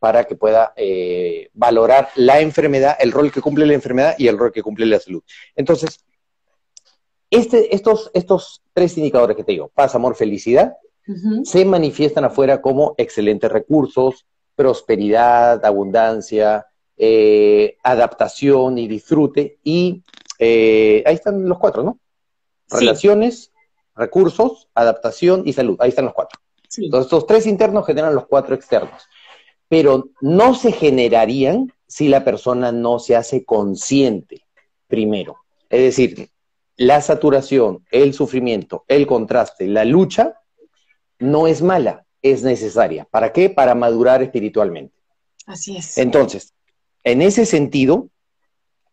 para 0.00 0.24
que 0.24 0.34
pueda 0.34 0.72
eh, 0.74 1.48
valorar 1.54 2.08
la 2.16 2.40
enfermedad, 2.40 2.96
el 2.98 3.12
rol 3.12 3.30
que 3.30 3.40
cumple 3.40 3.64
la 3.64 3.74
enfermedad 3.74 4.16
y 4.18 4.26
el 4.26 4.36
rol 4.36 4.50
que 4.50 4.60
cumple 4.60 4.86
la 4.86 4.98
salud. 4.98 5.22
Entonces, 5.54 6.04
este, 7.30 7.72
estos, 7.72 8.10
estos 8.12 8.60
tres 8.72 8.98
indicadores 8.98 9.36
que 9.36 9.44
te 9.44 9.52
digo, 9.52 9.70
paz, 9.72 9.94
amor, 9.94 10.16
felicidad, 10.16 10.72
se 11.44 11.64
manifiestan 11.64 12.24
afuera 12.24 12.60
como 12.60 12.96
excelentes 12.98 13.52
recursos, 13.52 14.26
prosperidad, 14.56 15.64
abundancia, 15.64 16.66
eh, 16.96 17.76
adaptación 17.84 18.78
y 18.78 18.88
disfrute. 18.88 19.60
Y 19.62 20.02
eh, 20.40 21.04
ahí 21.06 21.14
están 21.14 21.48
los 21.48 21.60
cuatro, 21.60 21.84
¿no? 21.84 22.00
Relaciones, 22.72 23.52
recursos, 23.94 24.68
adaptación 24.74 25.42
y 25.46 25.52
salud. 25.52 25.76
Ahí 25.80 25.90
están 25.90 26.06
los 26.06 26.14
cuatro. 26.14 26.40
Entonces, 26.76 27.06
estos 27.06 27.26
tres 27.26 27.46
internos 27.46 27.86
generan 27.86 28.14
los 28.14 28.26
cuatro 28.26 28.54
externos 28.54 29.02
pero 29.72 30.10
no 30.20 30.54
se 30.54 30.70
generarían 30.70 31.72
si 31.86 32.08
la 32.08 32.24
persona 32.24 32.72
no 32.72 32.98
se 32.98 33.16
hace 33.16 33.46
consciente 33.46 34.42
primero. 34.86 35.38
Es 35.70 35.80
decir, 35.80 36.28
la 36.76 37.00
saturación, 37.00 37.82
el 37.90 38.12
sufrimiento, 38.12 38.84
el 38.86 39.06
contraste, 39.06 39.66
la 39.68 39.86
lucha, 39.86 40.34
no 41.18 41.46
es 41.46 41.62
mala, 41.62 42.04
es 42.20 42.42
necesaria. 42.42 43.08
¿Para 43.10 43.32
qué? 43.32 43.48
Para 43.48 43.74
madurar 43.74 44.22
espiritualmente. 44.22 44.94
Así 45.46 45.78
es. 45.78 45.96
Entonces, 45.96 46.52
en 47.02 47.22
ese 47.22 47.46
sentido, 47.46 48.10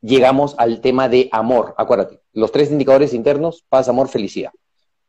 llegamos 0.02 0.56
al 0.58 0.82
tema 0.82 1.10
de 1.10 1.30
amor. 1.32 1.74
Acuérdate, 1.78 2.22
los 2.34 2.52
tres 2.52 2.72
indicadores 2.72 3.14
internos, 3.14 3.66
paz, 3.70 3.90
amor, 3.90 4.08
felicidad. 4.10 4.52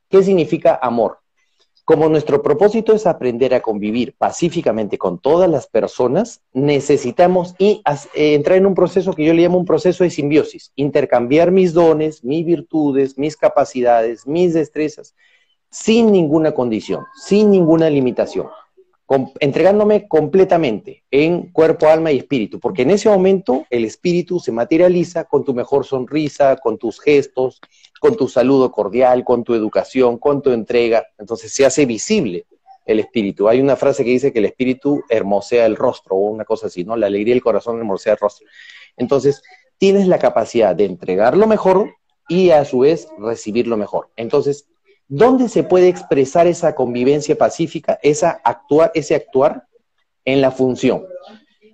¿Qué 0.08 0.22
significa 0.22 0.78
amor? 0.82 1.18
Como 1.84 2.08
nuestro 2.08 2.42
propósito 2.42 2.92
es 2.92 3.06
aprender 3.06 3.52
a 3.54 3.62
convivir 3.62 4.14
pacíficamente 4.16 4.96
con 4.96 5.18
todas 5.18 5.50
las 5.50 5.66
personas, 5.66 6.40
necesitamos 6.52 7.54
y, 7.58 7.82
eh, 8.14 8.34
entrar 8.34 8.58
en 8.58 8.66
un 8.66 8.74
proceso 8.74 9.12
que 9.12 9.24
yo 9.24 9.34
le 9.34 9.42
llamo 9.42 9.58
un 9.58 9.64
proceso 9.64 10.04
de 10.04 10.10
simbiosis, 10.10 10.72
intercambiar 10.76 11.50
mis 11.50 11.72
dones, 11.72 12.22
mis 12.22 12.44
virtudes, 12.44 13.18
mis 13.18 13.36
capacidades, 13.36 14.26
mis 14.26 14.54
destrezas, 14.54 15.14
sin 15.70 16.12
ninguna 16.12 16.52
condición, 16.52 17.04
sin 17.26 17.50
ninguna 17.50 17.90
limitación 17.90 18.48
entregándome 19.40 20.06
completamente 20.06 21.02
en 21.10 21.50
cuerpo, 21.50 21.88
alma 21.88 22.12
y 22.12 22.18
espíritu, 22.18 22.60
porque 22.60 22.82
en 22.82 22.90
ese 22.90 23.08
momento 23.08 23.66
el 23.68 23.84
espíritu 23.84 24.38
se 24.38 24.52
materializa 24.52 25.24
con 25.24 25.44
tu 25.44 25.52
mejor 25.52 25.84
sonrisa, 25.84 26.56
con 26.56 26.78
tus 26.78 27.00
gestos, 27.00 27.60
con 28.00 28.16
tu 28.16 28.28
saludo 28.28 28.70
cordial, 28.70 29.24
con 29.24 29.42
tu 29.42 29.54
educación, 29.54 30.18
con 30.18 30.42
tu 30.42 30.50
entrega, 30.52 31.04
entonces 31.18 31.52
se 31.52 31.66
hace 31.66 31.86
visible 31.86 32.46
el 32.86 33.00
espíritu. 33.00 33.48
Hay 33.48 33.60
una 33.60 33.76
frase 33.76 34.04
que 34.04 34.10
dice 34.10 34.32
que 34.32 34.38
el 34.38 34.46
espíritu 34.46 35.02
hermosea 35.08 35.66
el 35.66 35.76
rostro 35.76 36.16
o 36.16 36.30
una 36.30 36.44
cosa 36.44 36.68
así, 36.68 36.84
¿no? 36.84 36.96
La 36.96 37.06
alegría 37.06 37.34
del 37.34 37.42
corazón 37.42 37.78
hermosea 37.78 38.12
el 38.12 38.18
rostro. 38.18 38.46
Entonces, 38.96 39.42
tienes 39.78 40.06
la 40.06 40.18
capacidad 40.18 40.74
de 40.76 40.84
entregar 40.84 41.36
lo 41.36 41.46
mejor 41.46 41.94
y 42.28 42.50
a 42.50 42.64
su 42.64 42.80
vez 42.80 43.08
recibir 43.18 43.66
lo 43.66 43.76
mejor. 43.76 44.10
Entonces, 44.16 44.69
¿Dónde 45.12 45.48
se 45.48 45.64
puede 45.64 45.88
expresar 45.88 46.46
esa 46.46 46.76
convivencia 46.76 47.36
pacífica, 47.36 47.98
esa 48.00 48.40
actuar, 48.44 48.92
ese 48.94 49.16
actuar? 49.16 49.64
En 50.24 50.40
la 50.40 50.52
función, 50.52 51.04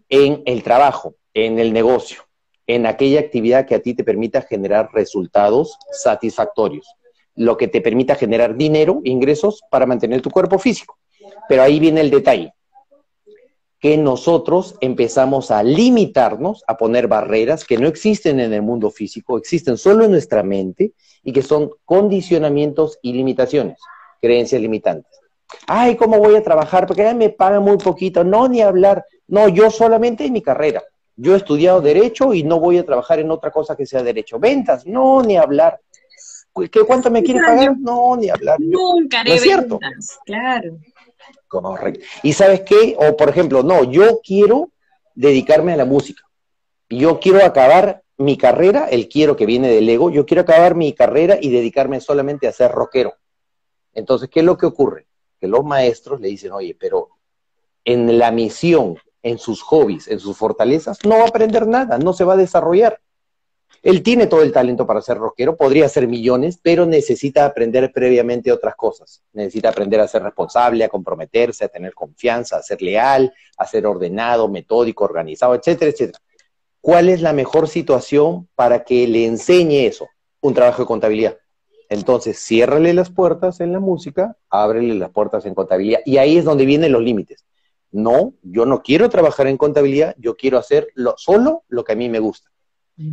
en 0.08 0.42
el 0.46 0.62
trabajo, 0.62 1.16
en 1.34 1.58
el 1.58 1.74
negocio, 1.74 2.22
en 2.66 2.86
aquella 2.86 3.20
actividad 3.20 3.66
que 3.66 3.74
a 3.74 3.80
ti 3.80 3.92
te 3.92 4.04
permita 4.04 4.40
generar 4.40 4.88
resultados 4.94 5.76
satisfactorios, 5.92 6.86
lo 7.34 7.58
que 7.58 7.68
te 7.68 7.82
permita 7.82 8.14
generar 8.14 8.56
dinero, 8.56 9.02
ingresos 9.04 9.60
para 9.70 9.84
mantener 9.84 10.22
tu 10.22 10.30
cuerpo 10.30 10.58
físico. 10.58 10.96
Pero 11.46 11.62
ahí 11.62 11.78
viene 11.78 12.00
el 12.00 12.10
detalle, 12.10 12.54
que 13.86 13.96
nosotros 13.96 14.74
empezamos 14.80 15.52
a 15.52 15.62
limitarnos, 15.62 16.64
a 16.66 16.76
poner 16.76 17.06
barreras 17.06 17.64
que 17.64 17.78
no 17.78 17.86
existen 17.86 18.40
en 18.40 18.52
el 18.52 18.60
mundo 18.60 18.90
físico, 18.90 19.38
existen 19.38 19.76
solo 19.76 20.04
en 20.04 20.10
nuestra 20.10 20.42
mente 20.42 20.94
y 21.22 21.32
que 21.32 21.40
son 21.40 21.70
condicionamientos 21.84 22.98
y 23.00 23.12
limitaciones, 23.12 23.78
creencias 24.20 24.60
limitantes. 24.60 25.20
Ay, 25.68 25.94
¿cómo 25.94 26.18
voy 26.18 26.34
a 26.34 26.42
trabajar? 26.42 26.84
Porque 26.84 27.14
me 27.14 27.28
pagan 27.28 27.62
muy 27.62 27.76
poquito. 27.76 28.24
No, 28.24 28.48
ni 28.48 28.60
hablar. 28.60 29.04
No, 29.28 29.48
yo 29.48 29.70
solamente 29.70 30.24
en 30.24 30.32
mi 30.32 30.42
carrera. 30.42 30.82
Yo 31.14 31.34
he 31.34 31.36
estudiado 31.36 31.80
derecho 31.80 32.34
y 32.34 32.42
no 32.42 32.58
voy 32.58 32.78
a 32.78 32.84
trabajar 32.84 33.20
en 33.20 33.30
otra 33.30 33.52
cosa 33.52 33.76
que 33.76 33.86
sea 33.86 34.02
derecho. 34.02 34.40
Ventas, 34.40 34.84
no, 34.84 35.22
ni 35.22 35.36
hablar. 35.36 35.78
¿Qué, 36.72 36.80
¿Cuánto 36.80 37.08
me 37.08 37.22
quiere 37.22 37.38
pagar? 37.38 37.78
No, 37.78 38.16
ni 38.16 38.30
hablar. 38.30 38.58
Nunca 38.58 39.20
haré 39.20 39.38
cierto? 39.38 39.78
claro. 40.24 40.76
Correcto. 41.48 42.04
¿Y 42.22 42.32
sabes 42.32 42.62
qué? 42.62 42.96
O 42.98 43.16
por 43.16 43.28
ejemplo, 43.28 43.62
no, 43.62 43.84
yo 43.84 44.20
quiero 44.22 44.70
dedicarme 45.14 45.72
a 45.72 45.76
la 45.76 45.84
música. 45.84 46.22
Yo 46.88 47.18
quiero 47.18 47.44
acabar 47.44 48.02
mi 48.18 48.36
carrera, 48.36 48.86
el 48.88 49.08
quiero 49.08 49.36
que 49.36 49.46
viene 49.46 49.68
del 49.68 49.88
ego, 49.88 50.10
yo 50.10 50.24
quiero 50.24 50.42
acabar 50.42 50.74
mi 50.74 50.92
carrera 50.94 51.38
y 51.40 51.50
dedicarme 51.50 52.00
solamente 52.00 52.46
a 52.46 52.52
ser 52.52 52.70
rockero. 52.72 53.14
Entonces, 53.92 54.28
¿qué 54.30 54.40
es 54.40 54.46
lo 54.46 54.56
que 54.56 54.66
ocurre? 54.66 55.06
Que 55.40 55.48
los 55.48 55.64
maestros 55.64 56.20
le 56.20 56.28
dicen, 56.28 56.52
oye, 56.52 56.76
pero 56.78 57.10
en 57.84 58.18
la 58.18 58.30
misión, 58.30 58.98
en 59.22 59.38
sus 59.38 59.62
hobbies, 59.62 60.08
en 60.08 60.20
sus 60.20 60.36
fortalezas, 60.36 60.98
no 61.04 61.16
va 61.16 61.24
a 61.24 61.28
aprender 61.28 61.66
nada, 61.66 61.98
no 61.98 62.12
se 62.12 62.24
va 62.24 62.34
a 62.34 62.38
desarrollar. 62.38 63.00
Él 63.86 64.02
tiene 64.02 64.26
todo 64.26 64.42
el 64.42 64.50
talento 64.50 64.84
para 64.84 65.00
ser 65.00 65.16
rockero, 65.16 65.56
podría 65.56 65.88
ser 65.88 66.08
millones, 66.08 66.58
pero 66.60 66.86
necesita 66.86 67.44
aprender 67.44 67.92
previamente 67.92 68.50
otras 68.50 68.74
cosas. 68.74 69.22
Necesita 69.32 69.68
aprender 69.68 70.00
a 70.00 70.08
ser 70.08 70.24
responsable, 70.24 70.82
a 70.82 70.88
comprometerse, 70.88 71.66
a 71.66 71.68
tener 71.68 71.94
confianza, 71.94 72.56
a 72.56 72.64
ser 72.64 72.82
leal, 72.82 73.32
a 73.56 73.64
ser 73.64 73.86
ordenado, 73.86 74.48
metódico, 74.48 75.04
organizado, 75.04 75.54
etcétera, 75.54 75.92
etcétera. 75.92 76.18
¿Cuál 76.80 77.08
es 77.08 77.22
la 77.22 77.32
mejor 77.32 77.68
situación 77.68 78.48
para 78.56 78.82
que 78.82 79.06
le 79.06 79.24
enseñe 79.24 79.86
eso? 79.86 80.08
Un 80.40 80.52
trabajo 80.52 80.82
de 80.82 80.86
contabilidad. 80.86 81.36
Entonces, 81.88 82.40
ciérrale 82.40 82.92
las 82.92 83.10
puertas 83.10 83.60
en 83.60 83.72
la 83.72 83.78
música, 83.78 84.36
ábrele 84.50 84.94
las 84.94 85.10
puertas 85.10 85.46
en 85.46 85.54
contabilidad. 85.54 86.00
Y 86.04 86.16
ahí 86.16 86.38
es 86.38 86.44
donde 86.44 86.66
vienen 86.66 86.90
los 86.90 87.02
límites. 87.02 87.44
No, 87.92 88.34
yo 88.42 88.66
no 88.66 88.82
quiero 88.82 89.08
trabajar 89.10 89.46
en 89.46 89.56
contabilidad, 89.56 90.16
yo 90.18 90.34
quiero 90.34 90.58
hacer 90.58 90.88
solo 91.18 91.62
lo 91.68 91.84
que 91.84 91.92
a 91.92 91.96
mí 91.96 92.08
me 92.08 92.18
gusta. 92.18 92.50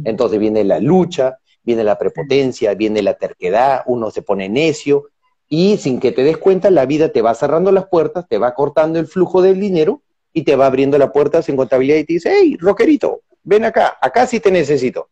Entonces 0.06 0.40
viene 0.40 0.64
la 0.64 0.80
lucha, 0.80 1.40
viene 1.64 1.84
la 1.84 1.98
prepotencia, 1.98 2.74
viene 2.74 3.02
la 3.02 3.16
terquedad, 3.16 3.82
uno 3.86 4.12
se 4.12 4.22
pone 4.22 4.48
necio 4.48 5.10
y 5.50 5.78
sin 5.78 6.00
que 6.00 6.12
te 6.12 6.24
des 6.24 6.38
cuenta 6.38 6.72
la 6.72 6.86
vida 6.86 7.10
te 7.10 7.22
va 7.22 7.36
cerrando 7.36 7.72
las 7.72 7.88
puertas, 7.88 8.28
te 8.28 8.38
va 8.38 8.54
cortando 8.54 9.00
el 9.00 9.08
flujo 9.08 9.42
del 9.42 9.60
dinero 9.60 10.02
y 10.32 10.44
te 10.44 10.56
va 10.56 10.66
abriendo 10.66 10.98
las 10.98 11.12
puertas 11.12 11.48
en 11.50 11.58
contabilidad 11.58 11.98
y 11.98 12.06
te 12.06 12.14
dice, 12.14 12.34
hey, 12.34 12.58
rockerito, 12.60 13.22
ven 13.44 13.66
acá, 13.66 13.98
acá 14.02 14.26
sí 14.26 14.40
te 14.40 14.52
necesito. 14.52 15.10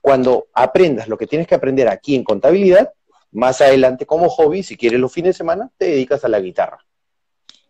Cuando 0.00 0.46
aprendas 0.52 1.08
lo 1.08 1.16
que 1.16 1.26
tienes 1.26 1.46
que 1.46 1.54
aprender 1.54 1.88
aquí 1.88 2.14
en 2.14 2.24
contabilidad, 2.24 2.92
más 3.32 3.60
adelante 3.60 4.06
como 4.06 4.28
hobby, 4.28 4.62
si 4.62 4.76
quieres 4.76 5.00
los 5.00 5.12
fines 5.12 5.30
de 5.30 5.38
semana, 5.38 5.70
te 5.78 5.86
dedicas 5.86 6.24
a 6.24 6.28
la 6.28 6.40
guitarra. 6.40 6.78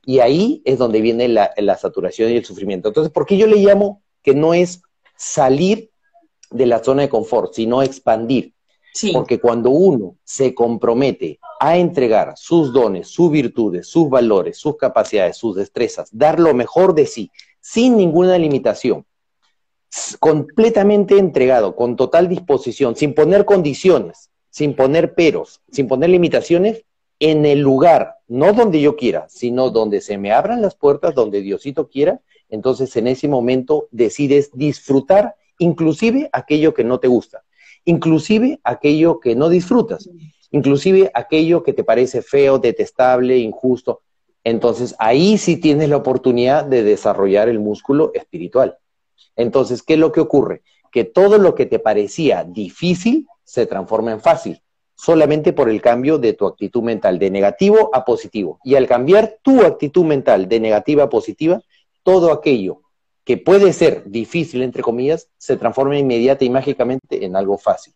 Y 0.04 0.18
ahí 0.18 0.60
es 0.64 0.78
donde 0.78 1.00
viene 1.00 1.28
la, 1.28 1.78
saturación 1.78 2.30
y 2.30 2.36
el 2.36 2.44
sufrimiento. 2.44 2.88
Entonces, 2.88 3.12
¿por 3.12 3.24
qué 3.24 3.36
yo 3.36 3.46
le 3.46 3.56
llamo 3.56 4.02
que 4.22 4.34
no 4.34 4.52
es 4.52 4.82
salir 5.16 5.91
de 6.52 6.66
la 6.66 6.82
zona 6.82 7.02
de 7.02 7.08
confort, 7.08 7.52
sino 7.54 7.82
expandir? 7.82 8.54
Porque 9.12 9.40
cuando 9.40 9.70
uno 9.70 10.16
se 10.22 10.54
compromete 10.54 11.38
a 11.60 11.78
entregar 11.78 12.34
sus 12.36 12.72
dones, 12.72 13.08
sus 13.08 13.30
virtudes, 13.30 13.88
sus 13.88 14.10
valores, 14.10 14.58
sus 14.58 14.76
capacidades, 14.76 15.36
sus 15.36 15.56
destrezas, 15.56 16.10
dar 16.12 16.38
lo 16.38 16.52
mejor 16.52 16.94
de 16.94 17.06
sí, 17.06 17.30
sin 17.60 17.96
ninguna 17.96 18.36
limitación, 18.36 19.06
completamente 20.20 21.18
entregado, 21.18 21.74
con 21.74 21.96
total 21.96 22.28
disposición, 22.28 22.96
sin 22.96 23.14
poner 23.14 23.44
condiciones, 23.44 24.30
sin 24.50 24.74
poner 24.74 25.14
peros, 25.14 25.60
sin 25.70 25.88
poner 25.88 26.10
limitaciones, 26.10 26.84
en 27.18 27.46
el 27.46 27.60
lugar, 27.60 28.16
no 28.26 28.52
donde 28.52 28.80
yo 28.80 28.96
quiera, 28.96 29.28
sino 29.28 29.70
donde 29.70 30.00
se 30.00 30.18
me 30.18 30.32
abran 30.32 30.60
las 30.60 30.74
puertas, 30.74 31.14
donde 31.14 31.40
Diosito 31.40 31.88
quiera, 31.88 32.20
entonces 32.48 32.96
en 32.96 33.06
ese 33.06 33.28
momento 33.28 33.86
decides 33.92 34.50
disfrutar 34.52 35.36
inclusive 35.62 36.28
aquello 36.32 36.74
que 36.74 36.84
no 36.84 36.98
te 36.98 37.08
gusta, 37.08 37.44
inclusive 37.84 38.60
aquello 38.64 39.20
que 39.20 39.34
no 39.34 39.48
disfrutas, 39.48 40.08
inclusive 40.50 41.10
aquello 41.14 41.62
que 41.62 41.72
te 41.72 41.84
parece 41.84 42.22
feo, 42.22 42.58
detestable, 42.58 43.38
injusto. 43.38 44.02
Entonces 44.44 44.94
ahí 44.98 45.38
sí 45.38 45.56
tienes 45.56 45.88
la 45.88 45.96
oportunidad 45.96 46.64
de 46.64 46.82
desarrollar 46.82 47.48
el 47.48 47.60
músculo 47.60 48.10
espiritual. 48.14 48.76
Entonces, 49.36 49.82
¿qué 49.82 49.94
es 49.94 49.98
lo 49.98 50.12
que 50.12 50.20
ocurre? 50.20 50.62
Que 50.90 51.04
todo 51.04 51.38
lo 51.38 51.54
que 51.54 51.66
te 51.66 51.78
parecía 51.78 52.44
difícil 52.44 53.26
se 53.44 53.66
transforma 53.66 54.12
en 54.12 54.20
fácil, 54.20 54.60
solamente 54.94 55.52
por 55.52 55.70
el 55.70 55.80
cambio 55.80 56.18
de 56.18 56.34
tu 56.34 56.46
actitud 56.46 56.82
mental 56.82 57.18
de 57.18 57.30
negativo 57.30 57.90
a 57.92 58.04
positivo. 58.04 58.58
Y 58.64 58.74
al 58.74 58.86
cambiar 58.86 59.38
tu 59.42 59.62
actitud 59.62 60.04
mental 60.04 60.48
de 60.48 60.60
negativa 60.60 61.04
a 61.04 61.08
positiva, 61.08 61.62
todo 62.02 62.32
aquello 62.32 62.82
que 63.24 63.36
puede 63.36 63.72
ser 63.72 64.02
difícil, 64.06 64.62
entre 64.62 64.82
comillas, 64.82 65.28
se 65.38 65.56
transforma 65.56 65.96
inmediata 65.96 66.44
y 66.44 66.50
mágicamente 66.50 67.24
en 67.24 67.36
algo 67.36 67.56
fácil. 67.58 67.94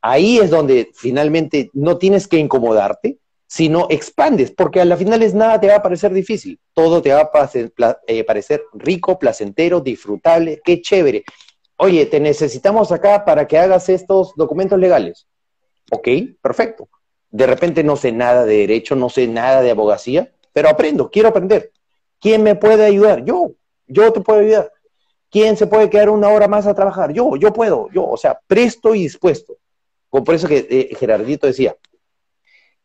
Ahí 0.00 0.38
es 0.38 0.50
donde 0.50 0.90
finalmente 0.94 1.70
no 1.72 1.96
tienes 1.96 2.26
que 2.26 2.38
incomodarte, 2.38 3.18
sino 3.46 3.86
expandes, 3.90 4.50
porque 4.50 4.80
a 4.80 4.84
la 4.84 4.96
final 4.96 5.22
es 5.22 5.34
nada 5.34 5.60
te 5.60 5.68
va 5.68 5.76
a 5.76 5.82
parecer 5.82 6.12
difícil, 6.12 6.58
todo 6.72 7.02
te 7.02 7.12
va 7.12 7.30
a 7.32 7.50
eh, 8.06 8.24
parecer 8.24 8.64
rico, 8.72 9.18
placentero, 9.18 9.80
disfrutable, 9.80 10.60
qué 10.64 10.80
chévere. 10.80 11.24
Oye, 11.76 12.06
te 12.06 12.18
necesitamos 12.18 12.92
acá 12.92 13.24
para 13.24 13.46
que 13.46 13.58
hagas 13.58 13.88
estos 13.88 14.32
documentos 14.36 14.78
legales. 14.78 15.26
Ok, 15.90 16.08
perfecto. 16.40 16.88
De 17.30 17.46
repente 17.46 17.84
no 17.84 17.96
sé 17.96 18.10
nada 18.10 18.44
de 18.44 18.56
derecho, 18.56 18.96
no 18.96 19.08
sé 19.08 19.26
nada 19.26 19.62
de 19.62 19.70
abogacía, 19.70 20.32
pero 20.52 20.68
aprendo, 20.68 21.10
quiero 21.10 21.28
aprender. 21.28 21.72
¿Quién 22.20 22.42
me 22.42 22.54
puede 22.54 22.84
ayudar? 22.84 23.24
Yo, 23.24 23.52
yo 23.92 24.12
te 24.12 24.20
puedo 24.20 24.40
ayudar. 24.40 24.72
¿Quién 25.30 25.56
se 25.56 25.66
puede 25.66 25.88
quedar 25.88 26.10
una 26.10 26.28
hora 26.28 26.48
más 26.48 26.66
a 26.66 26.74
trabajar? 26.74 27.12
Yo, 27.12 27.36
yo 27.36 27.52
puedo, 27.52 27.88
yo, 27.90 28.06
o 28.06 28.16
sea, 28.16 28.38
presto 28.46 28.94
y 28.94 29.02
dispuesto. 29.02 29.56
Por 30.10 30.34
eso 30.34 30.46
que 30.46 30.66
eh, 30.68 30.94
Gerardito 30.98 31.46
decía, 31.46 31.74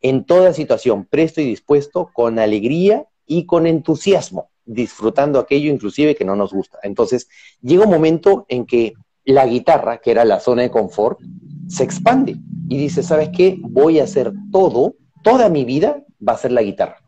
en 0.01 0.25
toda 0.25 0.53
situación, 0.53 1.05
presto 1.05 1.41
y 1.41 1.45
dispuesto, 1.45 2.09
con 2.13 2.39
alegría 2.39 3.05
y 3.25 3.45
con 3.45 3.67
entusiasmo, 3.67 4.49
disfrutando 4.63 5.39
aquello 5.39 5.69
inclusive 5.69 6.15
que 6.15 6.23
no 6.23 6.35
nos 6.35 6.53
gusta. 6.53 6.79
Entonces, 6.83 7.27
llega 7.61 7.83
un 7.83 7.91
momento 7.91 8.45
en 8.47 8.65
que 8.65 8.93
la 9.25 9.45
guitarra, 9.45 9.97
que 9.97 10.11
era 10.11 10.23
la 10.23 10.39
zona 10.39 10.61
de 10.61 10.71
confort, 10.71 11.19
se 11.67 11.83
expande 11.83 12.37
y 12.69 12.77
dice, 12.77 13.03
¿sabes 13.03 13.29
qué? 13.35 13.57
Voy 13.59 13.99
a 13.99 14.05
hacer 14.05 14.31
todo, 14.51 14.95
toda 15.21 15.49
mi 15.49 15.65
vida 15.65 16.05
va 16.25 16.33
a 16.33 16.37
ser 16.37 16.53
la 16.53 16.61
guitarra. 16.61 17.03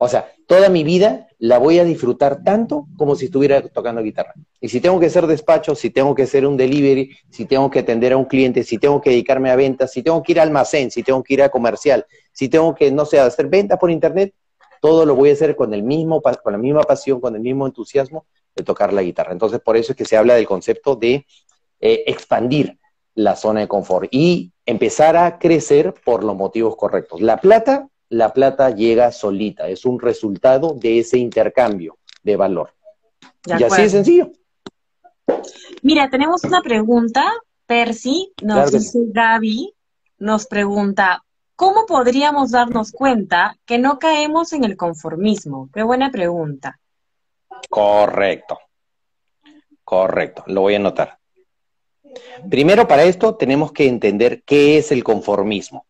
O 0.00 0.06
sea, 0.08 0.32
toda 0.46 0.68
mi 0.68 0.84
vida 0.84 1.26
la 1.38 1.58
voy 1.58 1.80
a 1.80 1.84
disfrutar 1.84 2.42
tanto 2.44 2.86
como 2.96 3.16
si 3.16 3.26
estuviera 3.26 3.60
tocando 3.62 4.00
guitarra. 4.00 4.34
Y 4.60 4.68
si 4.68 4.80
tengo 4.80 4.98
que 5.00 5.06
hacer 5.06 5.26
despacho, 5.26 5.74
si 5.74 5.90
tengo 5.90 6.14
que 6.14 6.22
hacer 6.22 6.46
un 6.46 6.56
delivery, 6.56 7.10
si 7.30 7.46
tengo 7.46 7.68
que 7.68 7.80
atender 7.80 8.12
a 8.12 8.16
un 8.16 8.24
cliente, 8.24 8.62
si 8.62 8.78
tengo 8.78 9.00
que 9.00 9.10
dedicarme 9.10 9.50
a 9.50 9.56
ventas, 9.56 9.92
si 9.92 10.02
tengo 10.02 10.22
que 10.22 10.32
ir 10.32 10.40
a 10.40 10.44
almacén, 10.44 10.90
si 10.92 11.02
tengo 11.02 11.22
que 11.22 11.34
ir 11.34 11.42
a 11.42 11.48
comercial, 11.48 12.06
si 12.32 12.48
tengo 12.48 12.74
que, 12.74 12.92
no 12.92 13.04
sé, 13.04 13.18
hacer 13.18 13.48
ventas 13.48 13.78
por 13.78 13.90
internet, 13.90 14.34
todo 14.80 15.04
lo 15.04 15.16
voy 15.16 15.30
a 15.30 15.32
hacer 15.32 15.56
con 15.56 15.74
el 15.74 15.82
mismo, 15.82 16.22
con 16.22 16.52
la 16.52 16.58
misma 16.58 16.82
pasión, 16.82 17.20
con 17.20 17.34
el 17.34 17.40
mismo 17.42 17.66
entusiasmo 17.66 18.26
de 18.54 18.62
tocar 18.62 18.92
la 18.92 19.02
guitarra. 19.02 19.32
Entonces, 19.32 19.60
por 19.60 19.76
eso 19.76 19.92
es 19.92 19.96
que 19.98 20.04
se 20.04 20.16
habla 20.16 20.34
del 20.34 20.46
concepto 20.46 20.94
de 20.94 21.26
eh, 21.80 22.04
expandir 22.06 22.78
la 23.14 23.34
zona 23.34 23.60
de 23.60 23.68
confort 23.68 24.08
y 24.12 24.52
empezar 24.64 25.16
a 25.16 25.38
crecer 25.38 25.92
por 26.04 26.22
los 26.22 26.36
motivos 26.36 26.76
correctos. 26.76 27.20
La 27.20 27.38
plata 27.38 27.88
la 28.10 28.32
plata 28.32 28.70
llega 28.70 29.12
solita, 29.12 29.68
es 29.68 29.84
un 29.84 30.00
resultado 30.00 30.74
de 30.74 31.00
ese 31.00 31.18
intercambio 31.18 31.98
de 32.22 32.36
valor. 32.36 32.74
y 33.46 33.62
así 33.62 33.82
de 33.82 33.90
sencillo. 33.90 34.32
Mira, 35.82 36.08
tenemos 36.10 36.44
una 36.44 36.62
pregunta, 36.62 37.24
Percy, 37.66 38.32
nos 38.42 38.72
dice 38.72 38.98
Gaby, 39.08 39.74
nos 40.18 40.46
pregunta, 40.46 41.24
¿cómo 41.54 41.86
podríamos 41.86 42.50
darnos 42.50 42.92
cuenta 42.92 43.56
que 43.64 43.78
no 43.78 43.98
caemos 43.98 44.52
en 44.52 44.64
el 44.64 44.76
conformismo? 44.76 45.68
Qué 45.72 45.82
buena 45.82 46.10
pregunta. 46.10 46.80
Correcto, 47.68 48.58
correcto, 49.84 50.44
lo 50.46 50.62
voy 50.62 50.74
a 50.74 50.78
anotar. 50.78 51.18
Primero 52.48 52.88
para 52.88 53.04
esto 53.04 53.36
tenemos 53.36 53.72
que 53.72 53.86
entender 53.86 54.42
qué 54.44 54.78
es 54.78 54.92
el 54.92 55.04
conformismo. 55.04 55.86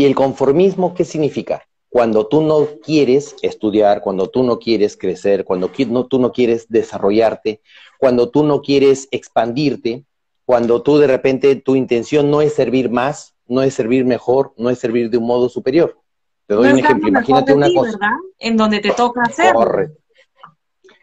¿Y 0.00 0.06
el 0.06 0.14
conformismo 0.14 0.94
qué 0.94 1.04
significa? 1.04 1.68
Cuando 1.90 2.26
tú 2.26 2.40
no 2.40 2.66
quieres 2.82 3.36
estudiar, 3.42 4.00
cuando 4.00 4.30
tú 4.30 4.42
no 4.42 4.58
quieres 4.58 4.96
crecer, 4.96 5.44
cuando 5.44 5.68
tú 5.68 6.18
no 6.18 6.32
quieres 6.32 6.70
desarrollarte, 6.70 7.60
cuando 7.98 8.30
tú 8.30 8.42
no 8.42 8.62
quieres 8.62 9.08
expandirte, 9.10 10.06
cuando 10.46 10.80
tú 10.80 10.96
de 10.96 11.06
repente 11.06 11.54
tu 11.54 11.76
intención 11.76 12.30
no 12.30 12.40
es 12.40 12.54
servir 12.54 12.88
más, 12.88 13.34
no 13.46 13.60
es 13.60 13.74
servir 13.74 14.06
mejor, 14.06 14.54
no 14.56 14.70
es 14.70 14.78
servir 14.78 15.10
de 15.10 15.18
un 15.18 15.26
modo 15.26 15.50
superior. 15.50 15.98
Te 16.46 16.54
doy 16.54 16.72
un 16.72 16.78
ejemplo, 16.78 17.06
imagínate 17.06 17.52
una 17.52 17.68
cosa. 17.70 17.90
¿verdad? 17.90 18.16
En 18.38 18.56
donde 18.56 18.80
te 18.80 18.92
toca 18.92 19.20
hacer. 19.20 19.52
Correcto. 19.52 20.00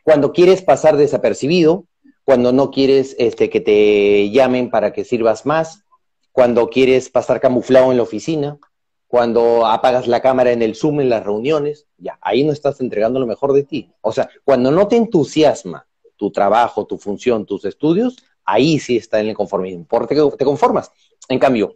Cuando 0.01 0.33
quieres 0.33 0.63
pasar 0.63 0.97
desapercibido, 0.97 1.85
cuando 2.23 2.51
no 2.51 2.71
quieres 2.71 3.15
este, 3.19 3.51
que 3.51 3.61
te 3.61 4.31
llamen 4.31 4.71
para 4.71 4.91
que 4.91 5.05
sirvas 5.05 5.45
más, 5.45 5.83
cuando 6.31 6.71
quieres 6.71 7.11
pasar 7.11 7.39
camuflado 7.39 7.91
en 7.91 7.97
la 7.97 8.03
oficina, 8.03 8.57
cuando 9.07 9.65
apagas 9.65 10.07
la 10.07 10.21
cámara 10.21 10.51
en 10.51 10.61
el 10.61 10.75
Zoom, 10.75 10.99
en 10.99 11.09
las 11.09 11.23
reuniones, 11.23 11.87
ya, 11.97 12.19
ahí 12.21 12.43
no 12.43 12.51
estás 12.51 12.81
entregando 12.81 13.19
lo 13.19 13.25
mejor 13.25 13.53
de 13.53 13.63
ti. 13.63 13.89
O 14.01 14.11
sea, 14.11 14.29
cuando 14.43 14.69
no 14.69 14.87
te 14.87 14.97
entusiasma 14.97 15.87
tu 16.17 16.31
trabajo, 16.31 16.85
tu 16.85 16.97
función, 16.97 17.45
tus 17.45 17.63
estudios, 17.65 18.17
ahí 18.43 18.79
sí 18.79 18.97
está 18.97 19.19
en 19.19 19.27
el 19.27 19.35
conformismo, 19.35 19.85
porque 19.87 20.15
te 20.37 20.45
conformas. 20.45 20.91
En 21.29 21.39
cambio, 21.39 21.75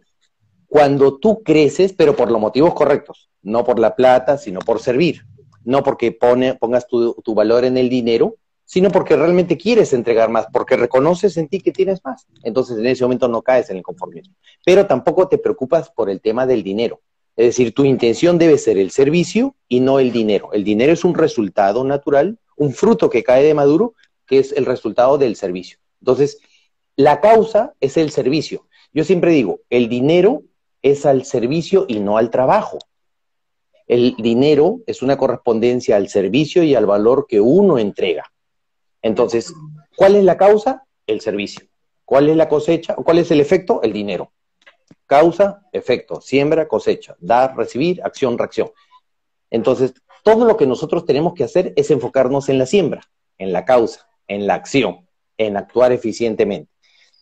cuando 0.66 1.18
tú 1.18 1.42
creces, 1.42 1.92
pero 1.92 2.14
por 2.14 2.30
los 2.30 2.40
motivos 2.40 2.74
correctos, 2.74 3.30
no 3.42 3.64
por 3.64 3.78
la 3.78 3.96
plata, 3.96 4.36
sino 4.36 4.60
por 4.60 4.80
servir, 4.80 5.22
no 5.64 5.82
porque 5.82 6.12
pone, 6.12 6.54
pongas 6.54 6.86
tu, 6.86 7.14
tu 7.14 7.34
valor 7.34 7.64
en 7.64 7.78
el 7.78 7.88
dinero, 7.88 8.36
sino 8.64 8.90
porque 8.90 9.16
realmente 9.16 9.58
quieres 9.58 9.92
entregar 9.92 10.30
más, 10.30 10.46
porque 10.52 10.76
reconoces 10.76 11.36
en 11.36 11.48
ti 11.48 11.60
que 11.60 11.72
tienes 11.72 12.00
más. 12.04 12.26
Entonces 12.42 12.78
en 12.78 12.86
ese 12.86 13.04
momento 13.04 13.28
no 13.28 13.42
caes 13.42 13.68
en 13.70 13.76
el 13.76 13.82
conformismo. 13.82 14.34
Pero 14.64 14.86
tampoco 14.86 15.28
te 15.28 15.38
preocupas 15.38 15.90
por 15.90 16.08
el 16.08 16.20
tema 16.20 16.46
del 16.46 16.62
dinero. 16.62 17.00
Es 17.36 17.46
decir, 17.46 17.72
tu 17.72 17.84
intención 17.84 18.38
debe 18.38 18.58
ser 18.58 18.76
el 18.76 18.90
servicio 18.90 19.56
y 19.68 19.80
no 19.80 19.98
el 19.98 20.12
dinero. 20.12 20.52
El 20.52 20.64
dinero 20.64 20.92
es 20.92 21.04
un 21.04 21.14
resultado 21.14 21.82
natural, 21.84 22.38
un 22.56 22.72
fruto 22.72 23.08
que 23.08 23.22
cae 23.22 23.42
de 23.42 23.54
maduro, 23.54 23.94
que 24.26 24.38
es 24.38 24.52
el 24.52 24.66
resultado 24.66 25.16
del 25.18 25.36
servicio. 25.36 25.78
Entonces, 26.00 26.38
la 26.96 27.20
causa 27.20 27.74
es 27.80 27.96
el 27.96 28.10
servicio. 28.10 28.66
Yo 28.92 29.04
siempre 29.04 29.30
digo, 29.32 29.60
el 29.70 29.88
dinero 29.88 30.42
es 30.82 31.06
al 31.06 31.24
servicio 31.24 31.86
y 31.88 32.00
no 32.00 32.18
al 32.18 32.30
trabajo. 32.30 32.78
El 33.86 34.14
dinero 34.16 34.80
es 34.86 35.02
una 35.02 35.16
correspondencia 35.16 35.96
al 35.96 36.08
servicio 36.08 36.62
y 36.62 36.74
al 36.74 36.86
valor 36.86 37.26
que 37.28 37.40
uno 37.40 37.78
entrega. 37.78 38.24
Entonces, 39.00 39.52
¿cuál 39.96 40.16
es 40.16 40.24
la 40.24 40.36
causa? 40.36 40.84
El 41.06 41.20
servicio. 41.20 41.66
¿Cuál 42.04 42.28
es 42.28 42.36
la 42.36 42.48
cosecha? 42.48 42.94
¿Cuál 42.94 43.18
es 43.18 43.30
el 43.30 43.40
efecto? 43.40 43.80
El 43.82 43.92
dinero. 43.92 44.32
Causa, 45.12 45.60
efecto, 45.72 46.22
siembra, 46.22 46.66
cosecha, 46.66 47.16
dar, 47.20 47.54
recibir, 47.54 48.00
acción, 48.02 48.38
reacción. 48.38 48.70
Entonces, 49.50 49.92
todo 50.24 50.46
lo 50.46 50.56
que 50.56 50.66
nosotros 50.66 51.04
tenemos 51.04 51.34
que 51.34 51.44
hacer 51.44 51.74
es 51.76 51.90
enfocarnos 51.90 52.48
en 52.48 52.56
la 52.56 52.64
siembra, 52.64 53.02
en 53.36 53.52
la 53.52 53.66
causa, 53.66 54.08
en 54.26 54.46
la 54.46 54.54
acción, 54.54 55.06
en 55.36 55.58
actuar 55.58 55.92
eficientemente. 55.92 56.70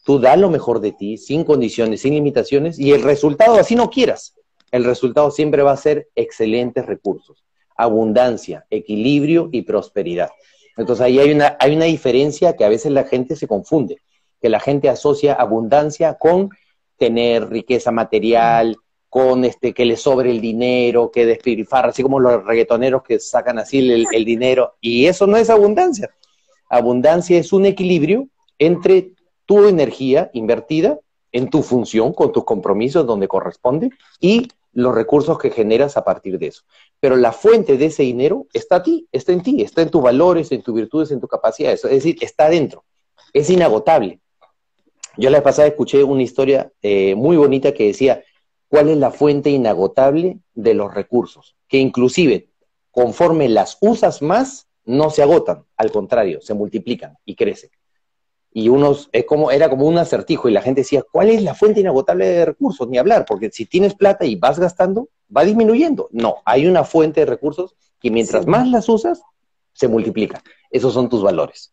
Tú 0.04 0.20
da 0.20 0.36
lo 0.36 0.50
mejor 0.50 0.78
de 0.78 0.92
ti, 0.92 1.18
sin 1.18 1.42
condiciones, 1.42 2.02
sin 2.02 2.14
limitaciones, 2.14 2.78
y 2.78 2.92
el 2.92 3.02
resultado, 3.02 3.56
así 3.56 3.74
no 3.74 3.90
quieras, 3.90 4.36
el 4.70 4.84
resultado 4.84 5.32
siempre 5.32 5.64
va 5.64 5.72
a 5.72 5.76
ser 5.76 6.10
excelentes 6.14 6.86
recursos, 6.86 7.44
abundancia, 7.76 8.66
equilibrio 8.70 9.48
y 9.50 9.62
prosperidad. 9.62 10.30
Entonces 10.76 11.04
ahí 11.04 11.18
hay 11.18 11.32
una, 11.32 11.56
hay 11.58 11.74
una 11.74 11.86
diferencia 11.86 12.54
que 12.54 12.64
a 12.64 12.68
veces 12.68 12.92
la 12.92 13.02
gente 13.02 13.34
se 13.34 13.48
confunde, 13.48 14.00
que 14.40 14.48
la 14.48 14.60
gente 14.60 14.88
asocia 14.88 15.34
abundancia 15.34 16.14
con 16.14 16.50
tener 17.00 17.48
riqueza 17.48 17.90
material, 17.90 18.76
con 19.08 19.44
este 19.46 19.72
que 19.72 19.86
le 19.86 19.96
sobre 19.96 20.30
el 20.30 20.40
dinero, 20.40 21.10
que 21.10 21.24
despilfarra, 21.24 21.88
así 21.88 22.02
como 22.02 22.20
los 22.20 22.44
reggaetoneros 22.44 23.02
que 23.02 23.18
sacan 23.18 23.58
así 23.58 23.78
el, 23.90 24.24
dinero, 24.24 24.74
y 24.80 25.06
eso 25.06 25.26
no 25.26 25.38
es 25.38 25.48
abundancia. 25.48 26.10
Abundancia 26.68 27.38
es 27.38 27.52
un 27.54 27.64
equilibrio 27.64 28.28
entre 28.58 29.14
tu 29.46 29.66
energía 29.66 30.30
invertida 30.34 31.00
en 31.32 31.48
tu 31.48 31.62
función, 31.62 32.12
con 32.12 32.32
tus 32.32 32.44
compromisos 32.44 33.06
donde 33.06 33.26
corresponde, 33.26 33.90
y 34.20 34.46
los 34.72 34.94
recursos 34.94 35.38
que 35.38 35.50
generas 35.50 35.96
a 35.96 36.04
partir 36.04 36.38
de 36.38 36.48
eso. 36.48 36.62
Pero 37.00 37.16
la 37.16 37.32
fuente 37.32 37.78
de 37.78 37.86
ese 37.86 38.02
dinero 38.02 38.46
está 38.52 38.76
a 38.76 38.82
ti, 38.82 39.08
está 39.10 39.32
en 39.32 39.42
ti, 39.42 39.62
está 39.62 39.80
en 39.82 39.90
tus 39.90 40.02
valores, 40.02 40.52
en 40.52 40.62
tus 40.62 40.74
virtudes, 40.74 41.10
en 41.10 41.18
tus 41.18 41.30
capacidades. 41.30 41.82
Es 41.84 41.90
decir, 41.90 42.18
está 42.20 42.50
dentro, 42.50 42.84
es 43.32 43.48
inagotable. 43.48 44.20
Yo 45.16 45.30
la 45.30 45.42
pasada 45.42 45.68
escuché 45.68 46.02
una 46.02 46.22
historia 46.22 46.72
eh, 46.82 47.14
muy 47.14 47.36
bonita 47.36 47.72
que 47.72 47.86
decía, 47.86 48.22
¿cuál 48.68 48.88
es 48.88 48.96
la 48.96 49.10
fuente 49.10 49.50
inagotable 49.50 50.38
de 50.54 50.74
los 50.74 50.92
recursos? 50.92 51.56
Que 51.68 51.78
inclusive, 51.78 52.48
conforme 52.90 53.48
las 53.48 53.78
usas 53.80 54.22
más, 54.22 54.68
no 54.84 55.10
se 55.10 55.22
agotan, 55.22 55.64
al 55.76 55.90
contrario, 55.90 56.40
se 56.40 56.54
multiplican 56.54 57.16
y 57.24 57.34
crecen 57.36 57.70
y 58.52 58.68
unos, 58.68 59.08
es 59.12 59.24
como, 59.24 59.50
era 59.50 59.70
como 59.70 59.86
un 59.86 59.98
acertijo 59.98 60.48
y 60.48 60.52
la 60.52 60.62
gente 60.62 60.80
decía, 60.80 61.04
¿cuál 61.10 61.30
es 61.30 61.42
la 61.42 61.54
fuente 61.54 61.80
inagotable 61.80 62.26
de 62.26 62.44
recursos? 62.44 62.88
Ni 62.88 62.98
hablar, 62.98 63.24
porque 63.26 63.50
si 63.50 63.64
tienes 63.64 63.94
plata 63.94 64.24
y 64.24 64.34
vas 64.34 64.58
gastando, 64.58 65.08
va 65.34 65.44
disminuyendo. 65.44 66.08
No, 66.10 66.36
hay 66.44 66.66
una 66.66 66.84
fuente 66.84 67.20
de 67.20 67.26
recursos 67.26 67.76
que 68.00 68.10
mientras 68.10 68.46
más 68.46 68.66
las 68.68 68.88
usas, 68.88 69.22
se 69.72 69.86
multiplica. 69.86 70.42
Esos 70.70 70.92
son 70.92 71.08
tus 71.08 71.22
valores. 71.22 71.72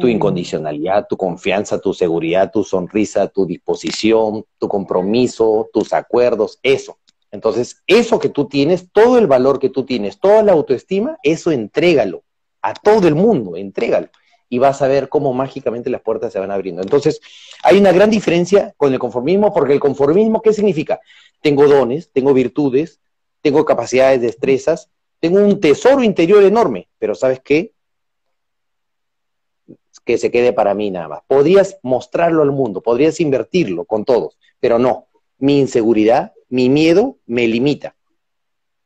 Tu 0.00 0.08
incondicionalidad, 0.08 1.06
tu 1.08 1.16
confianza, 1.16 1.78
tu 1.78 1.92
seguridad, 1.92 2.50
tu 2.50 2.64
sonrisa, 2.64 3.28
tu 3.28 3.46
disposición, 3.46 4.44
tu 4.58 4.68
compromiso, 4.68 5.68
tus 5.72 5.92
acuerdos, 5.92 6.58
eso. 6.62 6.98
Entonces, 7.30 7.82
eso 7.86 8.18
que 8.18 8.28
tú 8.28 8.46
tienes, 8.46 8.90
todo 8.92 9.18
el 9.18 9.26
valor 9.26 9.58
que 9.58 9.68
tú 9.68 9.84
tienes, 9.84 10.18
toda 10.18 10.42
la 10.42 10.52
autoestima, 10.52 11.18
eso 11.22 11.50
entrégalo 11.50 12.22
a 12.62 12.72
todo 12.74 13.08
el 13.08 13.14
mundo, 13.14 13.56
entrégalo 13.56 14.08
y 14.48 14.58
vas 14.58 14.80
a 14.82 14.88
ver 14.88 15.08
cómo 15.08 15.32
mágicamente 15.32 15.90
las 15.90 16.02
puertas 16.02 16.32
se 16.32 16.38
van 16.38 16.50
abriendo. 16.50 16.82
Entonces, 16.82 17.20
hay 17.62 17.78
una 17.78 17.92
gran 17.92 18.10
diferencia 18.10 18.74
con 18.76 18.92
el 18.92 18.98
conformismo, 18.98 19.52
porque 19.52 19.72
el 19.72 19.80
conformismo, 19.80 20.40
¿qué 20.40 20.52
significa? 20.52 21.00
Tengo 21.42 21.66
dones, 21.66 22.10
tengo 22.12 22.32
virtudes, 22.32 23.00
tengo 23.42 23.64
capacidades, 23.64 24.20
destrezas, 24.20 24.88
tengo 25.20 25.38
un 25.38 25.60
tesoro 25.60 26.02
interior 26.02 26.42
enorme, 26.44 26.88
pero 26.98 27.14
¿sabes 27.14 27.40
qué? 27.40 27.72
Que 30.06 30.16
se 30.16 30.30
quede 30.30 30.54
para 30.54 30.72
mí 30.72 30.90
nada 30.90 31.08
más. 31.08 31.20
Podrías 31.26 31.78
mostrarlo 31.82 32.42
al 32.42 32.52
mundo, 32.52 32.80
podrías 32.80 33.20
invertirlo 33.20 33.84
con 33.84 34.06
todos, 34.06 34.38
pero 34.58 34.78
no. 34.78 35.08
Mi 35.38 35.60
inseguridad, 35.60 36.32
mi 36.48 36.70
miedo 36.70 37.18
me 37.26 37.46
limita. 37.46 37.94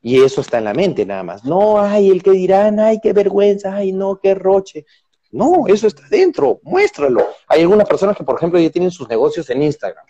Y 0.02 0.22
eso 0.22 0.40
está 0.40 0.58
en 0.58 0.64
la 0.64 0.74
mente 0.74 1.06
nada 1.06 1.22
más. 1.22 1.44
No, 1.44 1.80
ay, 1.80 2.10
el 2.10 2.22
que 2.22 2.32
dirán, 2.32 2.80
ay, 2.80 2.98
qué 3.02 3.12
vergüenza, 3.12 3.76
ay, 3.76 3.92
no, 3.92 4.18
qué 4.20 4.34
roche. 4.34 4.86
No, 5.30 5.66
eso 5.68 5.86
está 5.86 6.02
dentro, 6.10 6.58
muéstralo. 6.64 7.24
Hay 7.46 7.60
algunas 7.60 7.86
personas 7.86 8.16
que, 8.16 8.24
por 8.24 8.36
ejemplo, 8.36 8.58
ya 8.58 8.70
tienen 8.70 8.90
sus 8.90 9.08
negocios 9.08 9.48
en 9.50 9.62
Instagram. 9.62 10.06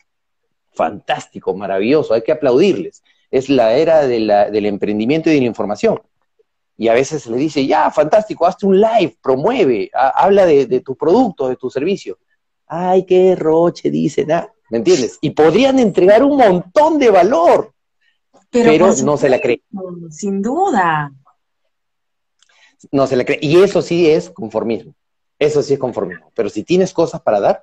Fantástico, 0.72 1.52
maravilloso, 1.54 2.14
hay 2.14 2.22
que 2.22 2.32
aplaudirles. 2.32 3.02
Es 3.30 3.48
la 3.48 3.74
era 3.74 4.06
del 4.06 4.66
emprendimiento 4.66 5.28
y 5.28 5.34
de 5.34 5.40
la 5.40 5.46
información. 5.46 6.00
Y 6.80 6.88
a 6.88 6.94
veces 6.94 7.26
le 7.26 7.36
dice, 7.36 7.66
ya, 7.66 7.90
fantástico, 7.90 8.46
hazte 8.46 8.64
un 8.64 8.80
live, 8.80 9.14
promueve, 9.20 9.90
habla 9.92 10.46
de, 10.46 10.80
tu 10.80 10.96
producto, 10.96 11.46
de 11.46 11.56
tu 11.56 11.68
servicio. 11.68 12.18
Ay, 12.66 13.04
qué 13.04 13.36
roche, 13.36 13.90
dicen, 13.90 14.32
¿ah? 14.32 14.50
¿me 14.70 14.78
entiendes? 14.78 15.18
Y 15.20 15.28
podrían 15.28 15.78
entregar 15.78 16.24
un 16.24 16.38
montón 16.38 16.98
de 16.98 17.10
valor, 17.10 17.74
pero, 18.48 18.94
no 19.04 19.18
se 19.18 19.28
la 19.28 19.42
cree. 19.42 19.62
Sin 20.08 20.40
duda. 20.40 21.12
No 22.90 23.06
se 23.06 23.16
la 23.16 23.26
cree. 23.26 23.40
Y 23.42 23.62
eso 23.62 23.82
sí 23.82 24.08
es 24.08 24.30
conformismo. 24.30 24.94
Eso 25.38 25.62
sí 25.62 25.74
es 25.74 25.78
conformismo. 25.78 26.32
Pero 26.34 26.48
si 26.48 26.62
tienes 26.62 26.94
cosas 26.94 27.20
para 27.20 27.40
dar, 27.40 27.62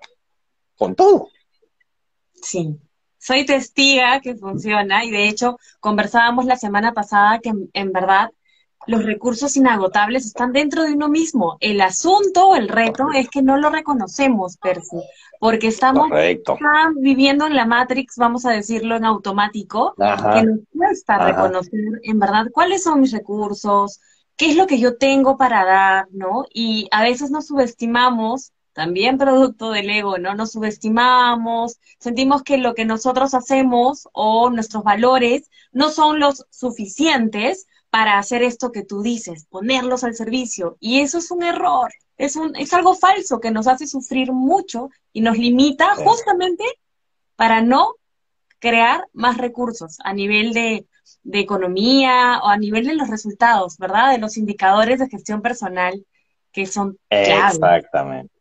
con 0.76 0.94
todo. 0.94 1.30
Sí. 2.36 2.78
Soy 3.18 3.48
testiga 3.48 4.22
que 4.22 4.36
funciona 4.36 5.04
y 5.04 5.10
de 5.10 5.28
hecho 5.28 5.58
conversábamos 5.80 6.46
la 6.46 6.56
semana 6.56 6.94
pasada 6.94 7.40
que 7.40 7.52
en, 7.74 7.92
verdad 7.92 8.30
los 8.88 9.04
recursos 9.04 9.56
inagotables 9.56 10.26
están 10.26 10.54
dentro 10.54 10.84
de 10.84 10.94
uno 10.94 11.10
mismo. 11.10 11.58
El 11.60 11.82
asunto, 11.82 12.56
el 12.56 12.70
reto 12.70 13.08
es 13.14 13.30
que 13.30 13.42
no 13.42 13.58
lo 13.58 13.70
reconocemos, 13.70 14.58
Percy, 14.58 14.98
porque 15.40 15.68
estamos 15.68 16.10
viviendo 16.96 17.46
en 17.46 17.56
la 17.56 17.66
Matrix, 17.66 18.16
vamos 18.18 18.46
a 18.46 18.52
decirlo 18.52 18.96
en 18.96 19.06
automático, 19.06 19.94
que 19.96 20.44
nos 20.44 20.60
cuesta 20.76 21.18
reconocer 21.20 21.80
en 22.04 22.20
verdad 22.20 22.48
cuáles 22.52 22.84
son 22.84 23.02
mis 23.02 23.12
recursos, 23.12 24.00
qué 24.38 24.52
es 24.52 24.56
lo 24.56 24.68
que 24.68 24.80
yo 24.80 24.98
tengo 24.98 25.38
para 25.38 25.66
dar, 25.66 26.08
¿no? 26.12 26.46
Y 26.54 26.88
a 26.92 27.04
veces 27.04 27.30
nos 27.30 27.48
subestimamos, 27.48 28.54
también 28.74 29.18
producto 29.18 29.72
del 29.72 29.90
ego, 29.90 30.20
¿no? 30.20 30.36
Nos 30.36 30.52
subestimamos, 30.52 31.80
sentimos 32.00 32.44
que 32.44 32.60
lo 32.60 32.76
que 32.76 32.86
nosotros 32.86 33.34
hacemos 33.34 34.08
o 34.14 34.52
nuestros 34.52 34.84
valores 34.84 35.50
no 35.72 35.90
son 35.90 36.20
los 36.20 36.46
suficientes 36.52 37.66
para 37.90 38.18
hacer 38.18 38.44
esto 38.44 38.72
que 38.72 38.84
tú 38.84 39.02
dices, 39.02 39.46
ponerlos 39.50 40.04
al 40.04 40.16
servicio. 40.16 40.78
Y 40.80 41.00
eso 41.00 41.18
es 41.18 41.32
un 41.32 41.44
error, 41.44 41.92
es, 42.18 42.36
un, 42.36 42.56
es 42.56 42.74
algo 42.74 42.96
falso 42.96 43.40
que 43.40 43.52
nos 43.52 43.68
hace 43.68 43.88
sufrir 43.88 44.32
mucho 44.32 44.90
y 45.14 45.22
nos 45.22 45.38
limita 45.38 45.96
justamente 45.96 46.64
para 47.36 47.62
no 47.62 47.96
crear 48.60 49.06
más 49.14 49.38
recursos 49.38 49.98
a 50.04 50.14
nivel 50.14 50.54
de 50.54 50.88
de 51.28 51.40
economía 51.40 52.40
o 52.44 52.48
a 52.48 52.58
nivel 52.58 52.86
de 52.86 52.96
los 52.96 53.10
resultados, 53.10 53.78
¿verdad? 53.78 54.12
De 54.12 54.18
los 54.18 54.38
indicadores 54.38 55.00
de 55.00 55.10
gestión 55.10 55.42
personal 55.42 56.06
que 56.52 56.66
son 56.66 56.98
claves. 57.10 57.56
Exactamente. 57.56 58.34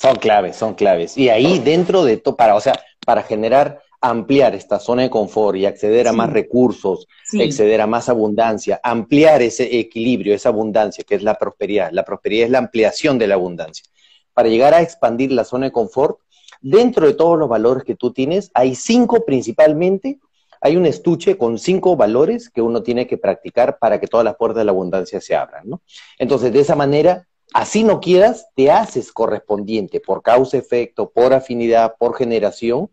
Son 0.00 0.16
claves, 0.16 0.56
son 0.56 0.74
claves. 0.74 1.16
Y 1.16 1.28
ahí 1.28 1.58
dentro 1.60 2.04
de 2.04 2.16
todo, 2.16 2.36
para, 2.36 2.54
o 2.54 2.60
sea, 2.60 2.74
para 3.04 3.22
generar, 3.22 3.80
ampliar 4.00 4.54
esta 4.54 4.78
zona 4.78 5.02
de 5.02 5.10
confort 5.10 5.56
y 5.56 5.66
acceder 5.66 6.06
a 6.08 6.12
más 6.12 6.30
recursos, 6.30 7.06
acceder 7.32 7.80
a 7.80 7.86
más 7.86 8.08
abundancia, 8.08 8.80
ampliar 8.82 9.42
ese 9.42 9.78
equilibrio, 9.78 10.34
esa 10.34 10.50
abundancia, 10.50 11.04
que 11.04 11.16
es 11.16 11.22
la 11.22 11.34
prosperidad. 11.34 11.90
La 11.92 12.04
prosperidad 12.04 12.46
es 12.46 12.50
la 12.50 12.58
ampliación 12.58 13.18
de 13.18 13.26
la 13.26 13.34
abundancia. 13.34 13.84
Para 14.32 14.48
llegar 14.48 14.72
a 14.74 14.82
expandir 14.82 15.32
la 15.32 15.44
zona 15.44 15.66
de 15.66 15.72
confort, 15.72 16.20
dentro 16.60 17.06
de 17.06 17.14
todos 17.14 17.38
los 17.38 17.48
valores 17.48 17.84
que 17.84 17.96
tú 17.96 18.12
tienes, 18.12 18.50
hay 18.54 18.74
cinco 18.74 19.24
principalmente 19.24 20.18
hay 20.60 20.76
un 20.76 20.86
estuche 20.86 21.38
con 21.38 21.58
cinco 21.58 21.96
valores 21.96 22.50
que 22.50 22.62
uno 22.62 22.82
tiene 22.82 23.06
que 23.06 23.18
practicar 23.18 23.78
para 23.78 24.00
que 24.00 24.06
todas 24.06 24.24
las 24.24 24.36
puertas 24.36 24.58
de 24.58 24.64
la 24.64 24.72
abundancia 24.72 25.20
se 25.20 25.36
abran, 25.36 25.68
¿no? 25.68 25.82
Entonces, 26.18 26.52
de 26.52 26.60
esa 26.60 26.74
manera, 26.74 27.26
así 27.52 27.84
no 27.84 28.00
quieras, 28.00 28.48
te 28.54 28.70
haces 28.70 29.12
correspondiente 29.12 30.00
por 30.00 30.22
causa-efecto, 30.22 31.10
por 31.10 31.32
afinidad, 31.32 31.94
por 31.98 32.16
generación, 32.16 32.90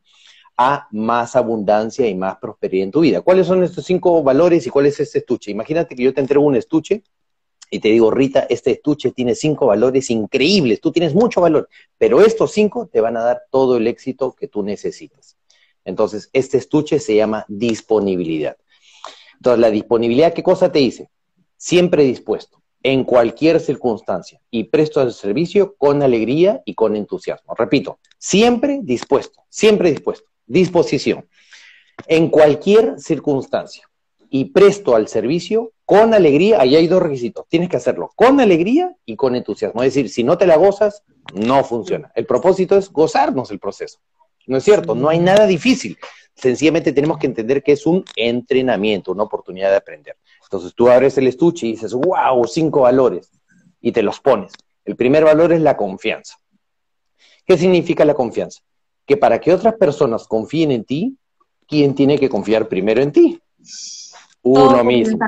a 0.57 0.87
más 0.91 1.35
abundancia 1.35 2.07
y 2.07 2.15
más 2.15 2.37
prosperidad 2.37 2.85
en 2.85 2.91
tu 2.91 3.01
vida. 3.01 3.21
¿Cuáles 3.21 3.47
son 3.47 3.63
estos 3.63 3.85
cinco 3.85 4.23
valores 4.23 4.65
y 4.65 4.69
cuál 4.69 4.85
es 4.85 4.99
este 4.99 5.19
estuche? 5.19 5.51
Imagínate 5.51 5.95
que 5.95 6.03
yo 6.03 6.13
te 6.13 6.21
entrego 6.21 6.45
un 6.45 6.55
estuche 6.55 7.03
y 7.69 7.79
te 7.79 7.89
digo, 7.89 8.11
Rita, 8.11 8.45
este 8.49 8.71
estuche 8.71 9.11
tiene 9.11 9.35
cinco 9.35 9.67
valores 9.67 10.09
increíbles, 10.09 10.79
tú 10.79 10.91
tienes 10.91 11.13
mucho 11.13 11.41
valor, 11.41 11.67
pero 11.97 12.21
estos 12.21 12.51
cinco 12.51 12.87
te 12.87 13.01
van 13.01 13.17
a 13.17 13.23
dar 13.23 13.41
todo 13.49 13.77
el 13.77 13.87
éxito 13.87 14.33
que 14.33 14.47
tú 14.47 14.63
necesitas. 14.63 15.35
Entonces, 15.83 16.29
este 16.33 16.57
estuche 16.57 16.99
se 16.99 17.15
llama 17.15 17.45
disponibilidad. 17.47 18.57
Entonces, 19.35 19.59
la 19.59 19.71
disponibilidad, 19.71 20.33
¿qué 20.33 20.43
cosa 20.43 20.71
te 20.71 20.79
dice? 20.79 21.09
Siempre 21.57 22.03
dispuesto, 22.03 22.61
en 22.81 23.03
cualquier 23.03 23.59
circunstancia, 23.59 24.39
y 24.51 24.65
presto 24.65 25.01
al 25.01 25.11
servicio 25.11 25.75
con 25.75 26.01
alegría 26.01 26.61
y 26.65 26.75
con 26.75 26.95
entusiasmo. 26.95 27.53
Repito, 27.55 27.99
siempre 28.17 28.79
dispuesto, 28.83 29.43
siempre 29.49 29.91
dispuesto, 29.91 30.29
disposición, 30.45 31.27
en 32.07 32.29
cualquier 32.29 32.99
circunstancia, 32.99 33.89
y 34.29 34.45
presto 34.45 34.95
al 34.95 35.07
servicio 35.07 35.71
con 35.85 36.13
alegría, 36.13 36.59
ahí 36.59 36.75
hay 36.75 36.87
dos 36.87 37.01
requisitos. 37.01 37.45
Tienes 37.47 37.69
que 37.69 37.77
hacerlo 37.77 38.11
con 38.15 38.39
alegría 38.39 38.93
y 39.05 39.15
con 39.15 39.35
entusiasmo. 39.35 39.83
Es 39.83 39.93
decir, 39.93 40.09
si 40.09 40.23
no 40.23 40.37
te 40.37 40.47
la 40.47 40.57
gozas, 40.57 41.03
no 41.33 41.63
funciona. 41.63 42.11
El 42.15 42.25
propósito 42.25 42.77
es 42.77 42.91
gozarnos 42.91 43.51
el 43.51 43.59
proceso. 43.59 43.99
¿No 44.47 44.57
es 44.57 44.63
cierto? 44.63 44.93
No 44.93 45.09
hay 45.09 45.19
nada 45.19 45.45
difícil. 45.45 45.97
Sencillamente 46.35 46.91
tenemos 46.91 47.17
que 47.17 47.27
entender 47.27 47.63
que 47.63 47.71
es 47.71 47.85
un 47.85 48.03
entrenamiento, 48.15 49.11
una 49.11 49.23
oportunidad 49.23 49.69
de 49.69 49.77
aprender. 49.77 50.17
Entonces 50.43 50.73
tú 50.75 50.89
abres 50.89 51.17
el 51.17 51.27
estuche 51.27 51.67
y 51.67 51.71
dices, 51.71 51.93
wow, 51.93 52.45
cinco 52.45 52.81
valores, 52.81 53.31
y 53.79 53.91
te 53.91 54.03
los 54.03 54.19
pones. 54.19 54.51
El 54.83 54.95
primer 54.95 55.23
valor 55.23 55.53
es 55.53 55.61
la 55.61 55.77
confianza. 55.77 56.37
¿Qué 57.45 57.57
significa 57.57 58.03
la 58.03 58.13
confianza? 58.13 58.61
Que 59.05 59.17
para 59.17 59.39
que 59.39 59.53
otras 59.53 59.75
personas 59.75 60.27
confíen 60.27 60.71
en 60.71 60.83
ti, 60.83 61.17
¿quién 61.67 61.95
tiene 61.95 62.17
que 62.17 62.29
confiar 62.29 62.67
primero 62.67 63.01
en 63.01 63.11
ti? 63.11 63.39
uno 64.45 64.83
mismo. 64.83 65.19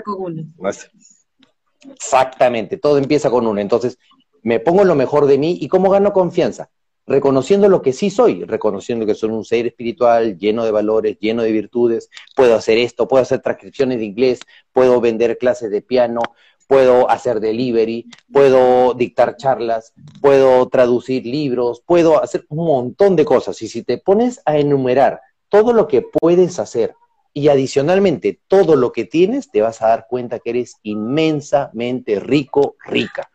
Exactamente, 1.91 2.77
todo 2.77 2.97
empieza 2.97 3.29
con 3.29 3.47
uno. 3.47 3.59
Entonces, 3.59 3.97
me 4.43 4.59
pongo 4.59 4.83
lo 4.83 4.95
mejor 4.95 5.25
de 5.25 5.37
mí 5.37 5.57
y 5.59 5.67
¿cómo 5.67 5.89
gano 5.89 6.13
confianza? 6.13 6.69
Reconociendo 7.05 7.69
lo 7.69 7.81
que 7.81 7.93
sí 7.93 8.09
soy, 8.09 8.43
reconociendo 8.43 9.05
que 9.05 9.15
soy 9.15 9.29
un 9.29 9.45
ser 9.45 9.65
espiritual 9.65 10.37
lleno 10.37 10.65
de 10.65 10.71
valores, 10.71 11.17
lleno 11.19 11.41
de 11.41 11.51
virtudes, 11.51 12.09
puedo 12.35 12.55
hacer 12.55 12.77
esto, 12.77 13.07
puedo 13.07 13.23
hacer 13.23 13.39
transcripciones 13.39 13.99
de 13.99 14.05
inglés, 14.05 14.41
puedo 14.73 14.99
vender 14.99 15.37
clases 15.37 15.71
de 15.71 15.81
piano, 15.81 16.21
puedo 16.67 17.09
hacer 17.09 17.39
delivery, 17.39 18.05
puedo 18.31 18.93
dictar 18.93 19.37
charlas, 19.37 19.93
puedo 20.21 20.67
traducir 20.67 21.25
libros, 21.25 21.81
puedo 21.85 22.21
hacer 22.21 22.45
un 22.49 22.65
montón 22.65 23.15
de 23.15 23.25
cosas. 23.25 23.61
Y 23.61 23.67
si 23.67 23.83
te 23.83 23.97
pones 23.97 24.41
a 24.45 24.57
enumerar 24.57 25.21
todo 25.49 25.73
lo 25.73 25.87
que 25.87 26.01
puedes 26.01 26.59
hacer 26.59 26.93
y 27.33 27.47
adicionalmente 27.47 28.39
todo 28.47 28.75
lo 28.75 28.91
que 28.91 29.05
tienes, 29.05 29.49
te 29.49 29.61
vas 29.61 29.81
a 29.81 29.87
dar 29.87 30.07
cuenta 30.09 30.39
que 30.39 30.49
eres 30.51 30.75
inmensamente 30.83 32.19
rico, 32.19 32.75
rica. 32.85 33.29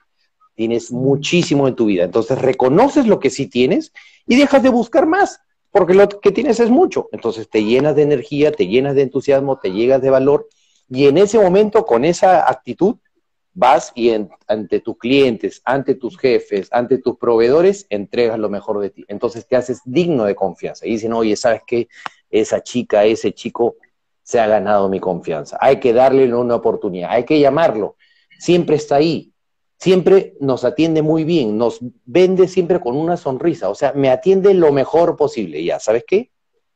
Tienes 0.55 0.93
muchísimo 0.93 1.66
en 1.66 1.74
tu 1.74 1.87
vida. 1.87 2.05
Entonces 2.05 2.39
reconoces 2.39 3.07
lo 3.07 3.18
que 3.18 3.30
sí 3.30 3.47
tienes 3.47 3.93
y 4.26 4.37
dejas 4.37 4.62
de 4.62 4.68
buscar 4.68 5.07
más, 5.07 5.41
porque 5.70 5.95
lo 5.95 6.07
que 6.09 6.33
tienes 6.33 6.61
es 6.61 6.68
mucho. 6.68 7.09
Entonces 7.12 7.49
te 7.49 7.64
llenas 7.64 7.97
de 7.97 8.03
energía, 8.03 8.53
te 8.53 8.66
llenas 8.66 8.95
de 8.95 9.03
entusiasmo, 9.03 9.59
te 9.59 9.72
llegas 9.72 10.03
de 10.03 10.11
valor 10.11 10.49
y 10.95 11.07
en 11.07 11.16
ese 11.16 11.39
momento, 11.39 11.87
con 11.87 12.05
esa 12.05 12.51
actitud, 12.51 12.97
vas 13.55 13.93
y 13.95 14.13
ante 14.47 14.81
tus 14.81 14.97
clientes, 14.99 15.61
ante 15.65 15.95
tus 15.95 16.19
jefes, 16.19 16.69
ante 16.73 16.99
tus 16.99 17.17
proveedores, 17.17 17.87
entregas 17.91 18.39
lo 18.39 18.49
mejor 18.49 18.81
de 18.81 18.91
ti. 18.91 19.05
Entonces 19.09 19.47
te 19.47 19.57
haces 19.57 19.81
digno 19.85 20.25
de 20.25 20.35
confianza. 20.35 20.87
Y 20.87 20.93
dicen, 20.93 21.13
oye, 21.13 21.37
¿sabes 21.37 21.63
qué? 21.67 21.89
Esa 22.31 22.63
chica, 22.63 23.05
ese 23.05 23.33
chico 23.33 23.77
se 24.23 24.41
ha 24.41 24.47
ganado 24.47 24.89
mi 24.89 25.01
confianza. 25.01 25.59
Hay 25.61 25.81
que 25.81 25.93
darle 25.93 26.33
una 26.35 26.55
oportunidad, 26.55 27.11
hay 27.11 27.25
que 27.25 27.39
llamarlo. 27.41 27.97
Siempre 28.39 28.77
está 28.77 28.97
ahí, 28.97 29.33
siempre 29.79 30.35
nos 30.41 30.65
atiende 30.65 31.03
muy 31.03 31.25
bien, 31.25 31.59
nos 31.59 31.81
vende 32.05 32.49
siempre 32.49 32.81
con 32.81 32.97
una 32.97 33.17
sonrisa, 33.17 33.69
o 33.69 33.75
sea, 33.75 33.93
me 33.93 34.11
atiende 34.11 34.55
lo 34.55 34.73
mejor 34.73 35.17
posible. 35.17 35.63
Ya, 35.63 35.81
¿sabes 35.81 36.05
qué? 36.07 36.31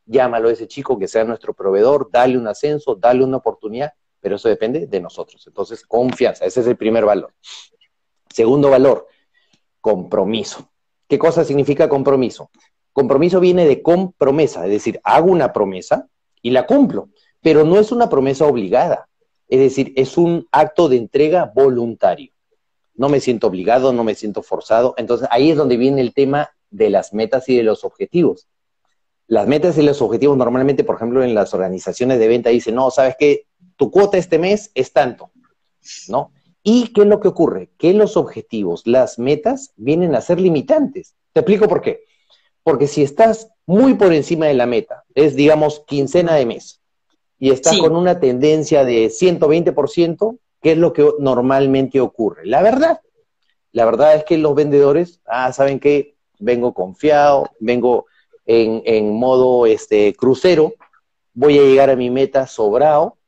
Llámalo 0.06 0.48
a 0.48 0.52
ese 0.52 0.68
chico 0.68 0.98
que 0.98 1.08
sea 1.08 1.24
nuestro 1.24 1.54
proveedor, 1.54 2.10
dale 2.12 2.36
un 2.36 2.46
ascenso, 2.46 2.94
dale 2.96 3.24
una 3.24 3.38
oportunidad, 3.38 3.92
pero 4.26 4.34
eso 4.34 4.48
depende 4.48 4.88
de 4.88 5.00
nosotros. 5.00 5.46
Entonces, 5.46 5.86
confianza, 5.86 6.44
ese 6.44 6.62
es 6.62 6.66
el 6.66 6.76
primer 6.76 7.04
valor. 7.04 7.32
Segundo 8.28 8.70
valor, 8.70 9.06
compromiso. 9.80 10.68
¿Qué 11.06 11.16
cosa 11.16 11.44
significa 11.44 11.88
compromiso? 11.88 12.50
Compromiso 12.92 13.38
viene 13.38 13.66
de 13.66 13.82
compromesa, 13.82 14.64
es 14.64 14.72
decir, 14.72 15.00
hago 15.04 15.30
una 15.30 15.52
promesa 15.52 16.08
y 16.42 16.50
la 16.50 16.66
cumplo 16.66 17.10
pero 17.46 17.62
no 17.62 17.78
es 17.78 17.92
una 17.92 18.08
promesa 18.08 18.44
obligada, 18.44 19.08
es 19.46 19.60
decir, 19.60 19.92
es 19.94 20.18
un 20.18 20.48
acto 20.50 20.88
de 20.88 20.96
entrega 20.96 21.52
voluntario. 21.54 22.32
No 22.96 23.08
me 23.08 23.20
siento 23.20 23.46
obligado, 23.46 23.92
no 23.92 24.02
me 24.02 24.16
siento 24.16 24.42
forzado. 24.42 24.94
Entonces 24.96 25.28
ahí 25.30 25.52
es 25.52 25.56
donde 25.56 25.76
viene 25.76 26.00
el 26.00 26.12
tema 26.12 26.50
de 26.70 26.90
las 26.90 27.14
metas 27.14 27.48
y 27.48 27.56
de 27.56 27.62
los 27.62 27.84
objetivos. 27.84 28.48
Las 29.28 29.46
metas 29.46 29.78
y 29.78 29.82
los 29.82 30.02
objetivos 30.02 30.36
normalmente, 30.36 30.82
por 30.82 30.96
ejemplo, 30.96 31.22
en 31.22 31.36
las 31.36 31.54
organizaciones 31.54 32.18
de 32.18 32.26
venta 32.26 32.50
dicen, 32.50 32.74
no, 32.74 32.90
sabes 32.90 33.14
que 33.16 33.46
tu 33.76 33.90
cuota 33.90 34.18
este 34.18 34.38
mes 34.38 34.70
es 34.74 34.92
tanto, 34.92 35.30
¿no? 36.08 36.32
¿Y 36.62 36.92
qué 36.92 37.02
es 37.02 37.06
lo 37.06 37.20
que 37.20 37.28
ocurre? 37.28 37.70
Que 37.78 37.92
los 37.92 38.16
objetivos, 38.16 38.82
las 38.86 39.18
metas, 39.18 39.72
vienen 39.76 40.14
a 40.14 40.20
ser 40.20 40.40
limitantes. 40.40 41.14
Te 41.32 41.40
explico 41.40 41.68
por 41.68 41.80
qué. 41.80 42.00
Porque 42.64 42.88
si 42.88 43.02
estás 43.02 43.48
muy 43.66 43.94
por 43.94 44.12
encima 44.12 44.46
de 44.46 44.54
la 44.54 44.66
meta, 44.66 45.04
es 45.14 45.36
digamos 45.36 45.84
quincena 45.86 46.34
de 46.34 46.46
mes, 46.46 46.80
y 47.38 47.50
está 47.50 47.76
con 47.78 47.94
una 47.94 48.18
tendencia 48.18 48.84
de 48.84 49.06
120%, 49.06 50.38
¿qué 50.62 50.72
es 50.72 50.78
lo 50.78 50.92
que 50.92 51.08
normalmente 51.18 52.00
ocurre? 52.00 52.46
La 52.46 52.62
verdad, 52.62 53.00
la 53.72 53.84
verdad 53.84 54.16
es 54.16 54.24
que 54.24 54.38
los 54.38 54.54
vendedores, 54.54 55.20
ah, 55.26 55.52
¿saben 55.52 55.78
qué? 55.78 56.16
Vengo 56.38 56.72
confiado, 56.72 57.50
vengo 57.60 58.06
en, 58.46 58.82
en 58.86 59.12
modo 59.12 59.66
este, 59.66 60.14
crucero, 60.14 60.74
voy 61.34 61.58
a 61.58 61.62
llegar 61.62 61.90
a 61.90 61.96
mi 61.96 62.10
meta 62.10 62.46
sobrado, 62.46 63.18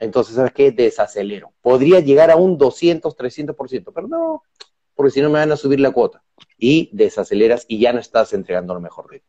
entonces, 0.00 0.34
¿sabes 0.34 0.52
qué? 0.52 0.72
Desacelero. 0.72 1.52
Podría 1.60 2.00
llegar 2.00 2.30
a 2.30 2.36
un 2.36 2.56
200, 2.56 3.16
300%, 3.16 3.92
pero 3.94 4.08
no, 4.08 4.42
porque 4.94 5.12
si 5.12 5.20
no 5.20 5.28
me 5.28 5.38
van 5.38 5.52
a 5.52 5.56
subir 5.56 5.78
la 5.78 5.90
cuota. 5.90 6.24
Y 6.58 6.88
desaceleras 6.92 7.66
y 7.68 7.78
ya 7.78 7.92
no 7.92 8.00
estás 8.00 8.32
entregando 8.32 8.72
lo 8.74 8.80
mejor 8.80 9.08
ti. 9.10 9.22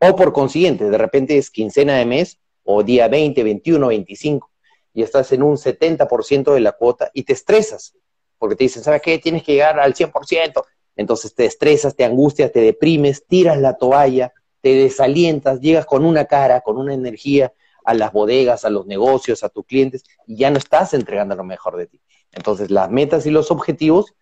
O 0.00 0.16
por 0.16 0.32
consiguiente, 0.32 0.88
de 0.88 0.98
repente 0.98 1.36
es 1.36 1.50
quincena 1.50 1.96
de 1.96 2.06
mes 2.06 2.38
o 2.64 2.82
día 2.82 3.08
20, 3.08 3.42
21, 3.44 3.86
25, 3.86 4.50
y 4.94 5.02
estás 5.02 5.32
en 5.32 5.42
un 5.42 5.56
70% 5.56 6.54
de 6.54 6.60
la 6.60 6.72
cuota 6.72 7.10
y 7.12 7.24
te 7.24 7.34
estresas, 7.34 7.94
porque 8.38 8.56
te 8.56 8.64
dicen, 8.64 8.82
¿sabes 8.82 9.02
qué? 9.02 9.18
Tienes 9.18 9.42
que 9.42 9.52
llegar 9.52 9.78
al 9.78 9.94
100%. 9.94 10.64
Entonces 10.96 11.34
te 11.34 11.44
estresas, 11.44 11.94
te 11.94 12.04
angustias, 12.04 12.52
te 12.52 12.60
deprimes, 12.60 13.26
tiras 13.26 13.60
la 13.60 13.76
toalla, 13.76 14.32
te 14.62 14.74
desalientas, 14.74 15.60
llegas 15.60 15.84
con 15.84 16.06
una 16.06 16.24
cara, 16.24 16.62
con 16.62 16.78
una 16.78 16.94
energía 16.94 17.52
a 17.84 17.94
las 17.94 18.12
bodegas, 18.12 18.64
a 18.64 18.70
los 18.70 18.86
negocios, 18.86 19.44
a 19.44 19.48
tus 19.48 19.64
clientes, 19.66 20.04
y 20.26 20.36
ya 20.36 20.50
no 20.50 20.58
estás 20.58 20.94
entregando 20.94 21.36
lo 21.36 21.44
mejor 21.44 21.76
de 21.76 21.86
ti. 21.86 22.00
Entonces 22.32 22.70
las 22.70 22.90
metas 22.90 23.26
y 23.26 23.30
los 23.30 23.50
objetivos 23.50 24.14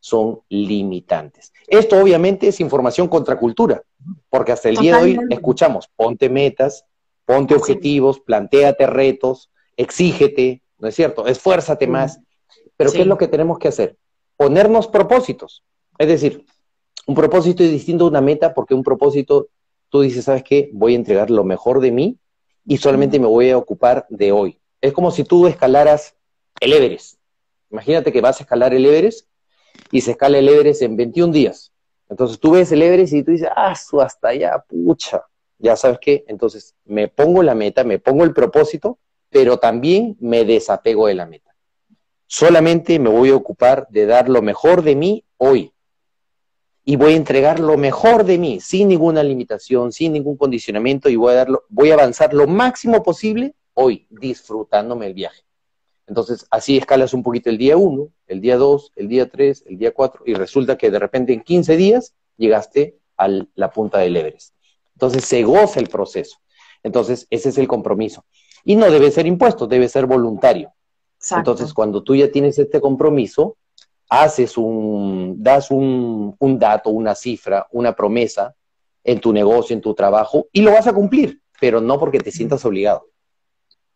son 0.00 0.40
limitantes. 0.48 1.52
Esto 1.68 2.00
obviamente 2.00 2.48
es 2.48 2.58
información 2.60 3.06
contra 3.06 3.38
cultura, 3.38 3.82
porque 4.28 4.52
hasta 4.52 4.68
el 4.68 4.76
día 4.76 4.96
de 4.96 5.02
hoy 5.02 5.18
escuchamos, 5.30 5.88
ponte 5.94 6.28
metas, 6.28 6.84
Ponte 7.24 7.54
objetivos, 7.54 8.20
planteate 8.20 8.86
retos, 8.86 9.50
exígete, 9.76 10.62
¿no 10.78 10.88
es 10.88 10.94
cierto? 10.94 11.26
Esfuérzate 11.26 11.86
más. 11.86 12.20
Pero 12.76 12.90
¿qué 12.90 13.02
es 13.02 13.06
lo 13.06 13.16
que 13.16 13.28
tenemos 13.28 13.58
que 13.58 13.68
hacer? 13.68 13.96
Ponernos 14.36 14.88
propósitos. 14.88 15.62
Es 15.98 16.08
decir, 16.08 16.44
un 17.06 17.14
propósito 17.14 17.62
es 17.62 17.70
distinto 17.70 18.04
a 18.04 18.08
una 18.08 18.20
meta 18.20 18.54
porque 18.54 18.74
un 18.74 18.82
propósito, 18.82 19.48
tú 19.88 20.00
dices, 20.00 20.24
¿sabes 20.24 20.42
qué? 20.42 20.70
Voy 20.72 20.94
a 20.94 20.96
entregar 20.96 21.30
lo 21.30 21.44
mejor 21.44 21.80
de 21.80 21.92
mí 21.92 22.18
y 22.64 22.76
solamente 22.76 23.18
me 23.18 23.26
voy 23.26 23.50
a 23.50 23.58
ocupar 23.58 24.06
de 24.08 24.32
hoy. 24.32 24.60
Es 24.80 24.92
como 24.92 25.10
si 25.10 25.24
tú 25.24 25.46
escalaras 25.46 26.16
el 26.60 26.72
Everest. 26.72 27.18
Imagínate 27.70 28.12
que 28.12 28.20
vas 28.20 28.40
a 28.40 28.44
escalar 28.44 28.74
el 28.74 28.84
Everest 28.84 29.28
y 29.90 30.00
se 30.00 30.12
escala 30.12 30.38
el 30.38 30.48
Everest 30.48 30.82
en 30.82 30.96
21 30.96 31.32
días. 31.32 31.72
Entonces 32.08 32.38
tú 32.38 32.52
ves 32.52 32.70
el 32.72 32.82
Everest 32.82 33.14
y 33.14 33.22
tú 33.22 33.30
dices, 33.30 33.48
ah, 33.56 33.72
hasta 33.72 34.28
allá, 34.28 34.64
pucha, 34.68 35.22
ya 35.58 35.76
sabes 35.76 35.98
qué, 36.00 36.24
entonces 36.28 36.74
me 36.84 37.08
pongo 37.08 37.42
la 37.42 37.54
meta, 37.54 37.84
me 37.84 37.98
pongo 37.98 38.24
el 38.24 38.34
propósito, 38.34 38.98
pero 39.30 39.58
también 39.58 40.16
me 40.20 40.44
desapego 40.44 41.06
de 41.06 41.14
la 41.14 41.24
meta. 41.24 41.54
Solamente 42.26 42.98
me 42.98 43.08
voy 43.08 43.30
a 43.30 43.36
ocupar 43.36 43.86
de 43.88 44.06
dar 44.06 44.28
lo 44.28 44.42
mejor 44.42 44.82
de 44.82 44.96
mí 44.96 45.24
hoy. 45.38 45.71
Y 46.84 46.96
voy 46.96 47.12
a 47.12 47.16
entregar 47.16 47.60
lo 47.60 47.76
mejor 47.76 48.24
de 48.24 48.38
mí, 48.38 48.60
sin 48.60 48.88
ninguna 48.88 49.22
limitación, 49.22 49.92
sin 49.92 50.12
ningún 50.12 50.36
condicionamiento, 50.36 51.08
y 51.08 51.16
voy 51.16 51.32
a, 51.32 51.36
darlo, 51.36 51.64
voy 51.68 51.90
a 51.90 51.94
avanzar 51.94 52.34
lo 52.34 52.46
máximo 52.46 53.02
posible 53.02 53.54
hoy, 53.74 54.06
disfrutándome 54.10 55.06
el 55.06 55.14
viaje. 55.14 55.42
Entonces, 56.06 56.46
así 56.50 56.76
escalas 56.76 57.14
un 57.14 57.22
poquito 57.22 57.48
el 57.50 57.58
día 57.58 57.76
1, 57.76 58.08
el 58.26 58.40
día 58.40 58.56
2, 58.56 58.92
el 58.96 59.08
día 59.08 59.30
3, 59.30 59.64
el 59.66 59.78
día 59.78 59.92
4, 59.92 60.24
y 60.26 60.34
resulta 60.34 60.76
que 60.76 60.90
de 60.90 60.98
repente 60.98 61.32
en 61.32 61.42
15 61.42 61.76
días 61.76 62.14
llegaste 62.36 62.98
a 63.16 63.28
la 63.54 63.70
punta 63.70 63.98
del 63.98 64.16
Everest. 64.16 64.54
Entonces 64.94 65.24
se 65.24 65.42
goza 65.42 65.80
el 65.80 65.88
proceso. 65.88 66.38
Entonces 66.82 67.26
ese 67.30 67.50
es 67.50 67.58
el 67.58 67.68
compromiso. 67.68 68.24
Y 68.64 68.76
no 68.76 68.90
debe 68.90 69.10
ser 69.10 69.26
impuesto, 69.26 69.66
debe 69.66 69.88
ser 69.88 70.06
voluntario. 70.06 70.72
Entonces 71.30 71.72
cuando 71.72 72.02
tú 72.02 72.16
ya 72.16 72.30
tienes 72.30 72.58
este 72.58 72.80
compromiso, 72.80 73.56
haces 74.12 74.58
un, 74.58 75.42
das 75.42 75.70
un, 75.70 76.36
un 76.38 76.58
dato, 76.58 76.90
una 76.90 77.14
cifra, 77.14 77.66
una 77.70 77.94
promesa 77.94 78.54
en 79.02 79.18
tu 79.18 79.32
negocio, 79.32 79.72
en 79.74 79.80
tu 79.80 79.94
trabajo, 79.94 80.48
y 80.52 80.60
lo 80.60 80.70
vas 80.70 80.86
a 80.86 80.92
cumplir, 80.92 81.40
pero 81.58 81.80
no 81.80 81.98
porque 81.98 82.20
te 82.20 82.30
sientas 82.30 82.62
obligado, 82.66 83.08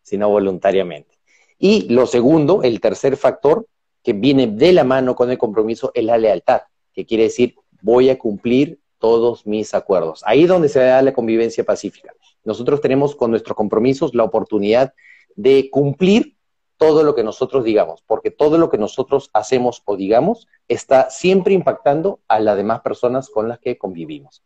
sino 0.01 0.27
voluntariamente. 0.27 1.19
Y 1.59 1.93
lo 1.93 2.07
segundo, 2.07 2.63
el 2.63 2.81
tercer 2.81 3.15
factor 3.15 3.67
que 4.01 4.13
viene 4.13 4.47
de 4.47 4.73
la 4.73 4.83
mano 4.83 5.13
con 5.13 5.29
el 5.29 5.37
compromiso 5.37 5.91
es 5.93 6.03
la 6.03 6.17
lealtad, 6.17 6.61
que 6.93 7.05
quiere 7.05 7.25
decir 7.25 7.53
voy 7.83 8.09
a 8.09 8.17
cumplir 8.17 8.79
todos 8.97 9.45
mis 9.45 9.75
acuerdos. 9.75 10.23
Ahí 10.25 10.43
es 10.43 10.49
donde 10.49 10.67
se 10.67 10.79
da 10.79 10.99
la 11.03 11.13
convivencia 11.13 11.63
pacífica. 11.63 12.11
Nosotros 12.43 12.81
tenemos 12.81 13.15
con 13.15 13.29
nuestros 13.29 13.55
compromisos 13.55 14.15
la 14.15 14.23
oportunidad 14.23 14.93
de 15.35 15.69
cumplir 15.69 16.36
todo 16.77 17.03
lo 17.03 17.15
que 17.15 17.23
nosotros 17.23 17.63
digamos, 17.63 18.03
porque 18.05 18.31
todo 18.31 18.57
lo 18.57 18.69
que 18.69 18.77
nosotros 18.77 19.29
hacemos 19.33 19.81
o 19.85 19.97
digamos 19.97 20.47
está 20.67 21.09
siempre 21.09 21.53
impactando 21.53 22.19
a 22.27 22.39
las 22.39 22.55
demás 22.55 22.81
personas 22.81 23.29
con 23.29 23.49
las 23.49 23.59
que 23.59 23.77
convivimos. 23.77 24.43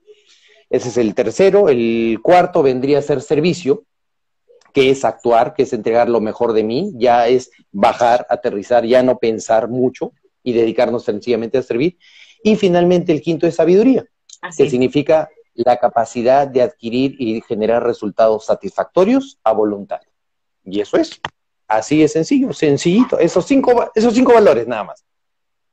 Ese 0.69 0.87
es 0.87 0.97
el 0.97 1.13
tercero. 1.13 1.67
El 1.67 2.19
cuarto 2.23 2.63
vendría 2.63 2.99
a 2.99 3.01
ser 3.01 3.21
servicio, 3.21 3.83
que 4.73 4.89
es 4.89 5.03
actuar, 5.03 5.53
que 5.53 5.63
es 5.63 5.73
entregar 5.73 6.09
lo 6.09 6.21
mejor 6.21 6.53
de 6.53 6.63
mí, 6.63 6.93
ya 6.95 7.27
es 7.27 7.51
bajar, 7.71 8.25
aterrizar, 8.29 8.85
ya 8.85 9.03
no 9.03 9.17
pensar 9.17 9.67
mucho 9.67 10.13
y 10.43 10.53
dedicarnos 10.53 11.03
sencillamente 11.03 11.57
a 11.57 11.63
servir. 11.63 11.97
Y 12.41 12.55
finalmente 12.55 13.11
el 13.11 13.21
quinto 13.21 13.45
es 13.45 13.55
sabiduría, 13.55 14.05
que 14.57 14.69
significa 14.69 15.29
la 15.53 15.77
capacidad 15.77 16.47
de 16.47 16.61
adquirir 16.61 17.15
y 17.19 17.41
generar 17.41 17.83
resultados 17.83 18.45
satisfactorios 18.45 19.39
a 19.43 19.51
voluntad. 19.51 19.99
Y 20.63 20.79
eso 20.79 20.95
es, 20.95 21.19
así 21.71 22.03
es 22.03 22.13
sencillo, 22.13 22.53
sencillito, 22.53 23.19
esos 23.19 23.45
cinco, 23.45 23.91
esos 23.95 24.13
cinco 24.13 24.33
valores 24.33 24.67
nada 24.67 24.85
más. 24.85 25.03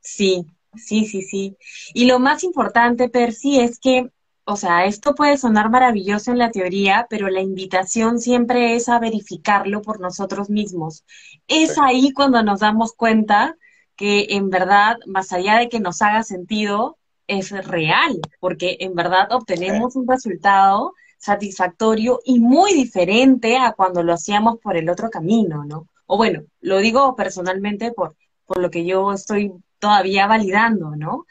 Sí, 0.01 0.45
sí, 0.75 1.05
sí, 1.05 1.21
sí. 1.21 1.57
Y 1.93 2.05
lo 2.05 2.19
más 2.19 2.43
importante, 2.43 3.09
Percy, 3.09 3.59
es 3.59 3.79
que 3.79 4.09
o 4.51 4.55
sea, 4.55 4.85
esto 4.85 5.13
puede 5.13 5.37
sonar 5.37 5.69
maravilloso 5.69 6.31
en 6.31 6.39
la 6.39 6.49
teoría, 6.49 7.05
pero 7.07 7.29
la 7.29 7.39
invitación 7.39 8.17
siempre 8.17 8.75
es 8.75 8.89
a 8.89 8.97
verificarlo 8.97 9.83
por 9.83 9.99
nosotros 9.99 10.49
mismos. 10.49 11.05
Es 11.47 11.77
ahí 11.77 12.13
cuando 12.13 12.41
nos 12.41 12.61
damos 12.61 12.93
cuenta 12.93 13.55
que 13.95 14.25
en 14.31 14.49
verdad, 14.49 14.97
más 15.05 15.33
allá 15.33 15.59
de 15.59 15.69
que 15.69 15.79
nos 15.79 16.01
haga 16.01 16.23
sentido, 16.23 16.97
es 17.27 17.51
real, 17.51 18.19
porque 18.39 18.77
en 18.79 18.95
verdad 18.95 19.31
obtenemos 19.31 19.95
un 19.95 20.07
resultado 20.07 20.93
satisfactorio 21.19 22.21
y 22.25 22.39
muy 22.39 22.73
diferente 22.73 23.57
a 23.57 23.73
cuando 23.73 24.01
lo 24.01 24.13
hacíamos 24.13 24.57
por 24.59 24.77
el 24.77 24.89
otro 24.89 25.09
camino, 25.09 25.65
¿no? 25.65 25.87
O 26.07 26.17
bueno, 26.17 26.43
lo 26.61 26.79
digo 26.79 27.15
personalmente 27.15 27.91
por, 27.91 28.15
por 28.45 28.59
lo 28.59 28.71
que 28.71 28.85
yo 28.85 29.11
estoy 29.11 29.51
todavía 29.77 30.27
validando, 30.27 30.95
¿no? 30.95 31.25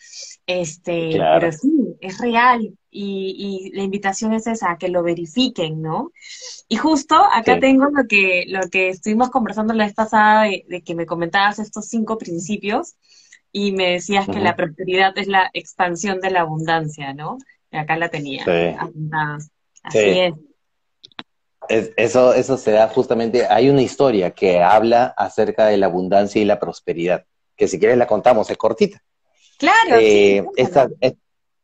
Este, 0.47 1.11
pero 1.12 1.53
sí, 1.53 1.97
es 2.01 2.18
real 2.18 2.74
y, 2.91 3.70
la 3.74 3.82
invitación 3.82 4.32
es 4.32 4.47
esa, 4.47 4.76
que 4.78 4.89
lo 4.89 5.03
verifiquen, 5.03 5.82
¿no? 5.82 6.12
Y 6.68 6.76
justo 6.76 7.16
acá 7.16 7.59
tengo 7.61 7.86
lo 7.86 8.07
que, 8.09 8.45
lo 8.49 8.61
que 8.70 8.89
estuvimos 8.89 9.30
conversando 9.30 9.74
la 9.74 9.84
vez 9.84 9.95
pasada 9.95 10.45
de, 10.45 10.82
que 10.84 10.95
me 10.95 11.07
comentabas 11.07 11.59
estos 11.59 11.86
cinco 11.86 12.18
principios 12.18 12.95
y 13.53 13.72
me 13.72 13.91
decías 13.93 14.26
que 14.26 14.41
la 14.41 14.57
prosperidad 14.57 15.16
es 15.16 15.28
la 15.28 15.51
expansión 15.53 16.20
de 16.20 16.30
la 16.30 16.41
abundancia, 16.41 17.14
¿no? 17.14 17.39
Y 17.70 17.76
acá 17.76 17.97
la 17.97 18.09
tenía 18.09 18.45
Así 19.83 19.99
es. 19.99 20.35
Eso, 21.97 22.33
eso 22.33 22.57
se 22.57 22.70
da 22.70 22.89
justamente, 22.89 23.47
hay 23.47 23.68
una 23.68 23.83
historia 23.83 24.31
que 24.31 24.62
habla 24.62 25.12
acerca 25.16 25.66
de 25.66 25.76
la 25.76 25.87
abundancia 25.87 26.41
y 26.41 26.47
la 26.47 26.59
prosperidad, 26.59 27.24
que 27.57 27.68
si 27.68 27.79
quieres 27.79 27.99
la 27.99 28.07
contamos, 28.07 28.49
es 28.51 28.57
cortita. 28.57 29.03
Claro. 29.59 29.97
Eh, 30.01 30.47
esta, 30.57 30.89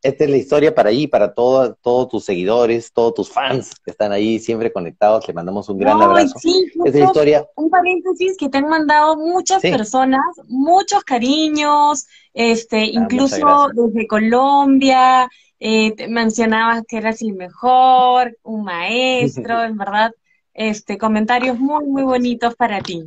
esta 0.05 0.25
es 0.25 0.31
la 0.31 0.37
historia 0.37 0.75
para 0.75 0.91
allí, 0.91 1.07
para 1.07 1.33
todos 1.33 2.09
tus 2.11 2.27
seguidores, 2.27 2.93
todos 2.93 3.15
tus 3.15 3.31
fans 3.31 3.73
que 3.83 3.91
están 3.91 4.13
ahí 4.13 4.39
siempre 4.39 4.71
conectados. 4.71 5.27
Le 5.27 5.33
mandamos 5.33 5.67
un 5.71 5.79
gran 5.79 6.01
abrazo. 6.01 6.39
Sí, 6.39 6.67
Esta 6.85 6.99
historia. 6.99 7.49
Un 7.57 7.71
paréntesis 7.71 8.37
que 8.37 8.51
te 8.51 8.59
han 8.59 8.69
mandado 8.69 9.17
muchas 9.17 9.63
personas, 9.63 10.21
muchos 10.47 11.05
cariños, 11.05 12.07
este, 12.35 12.83
ah, 12.83 12.91
incluso 12.93 13.69
desde 13.73 14.07
Colombia. 14.07 15.31
Eh, 15.67 16.09
mencionabas 16.09 16.83
que 16.87 16.99
eras 16.99 17.23
el 17.23 17.33
mejor, 17.33 18.37
un 18.43 18.65
maestro, 18.65 19.63
en 19.65 19.79
verdad, 19.79 20.13
este, 20.53 20.99
comentarios 20.99 21.59
muy, 21.59 21.87
muy 21.87 22.03
bonitos 22.03 22.55
para 22.55 22.83
ti. 22.83 23.03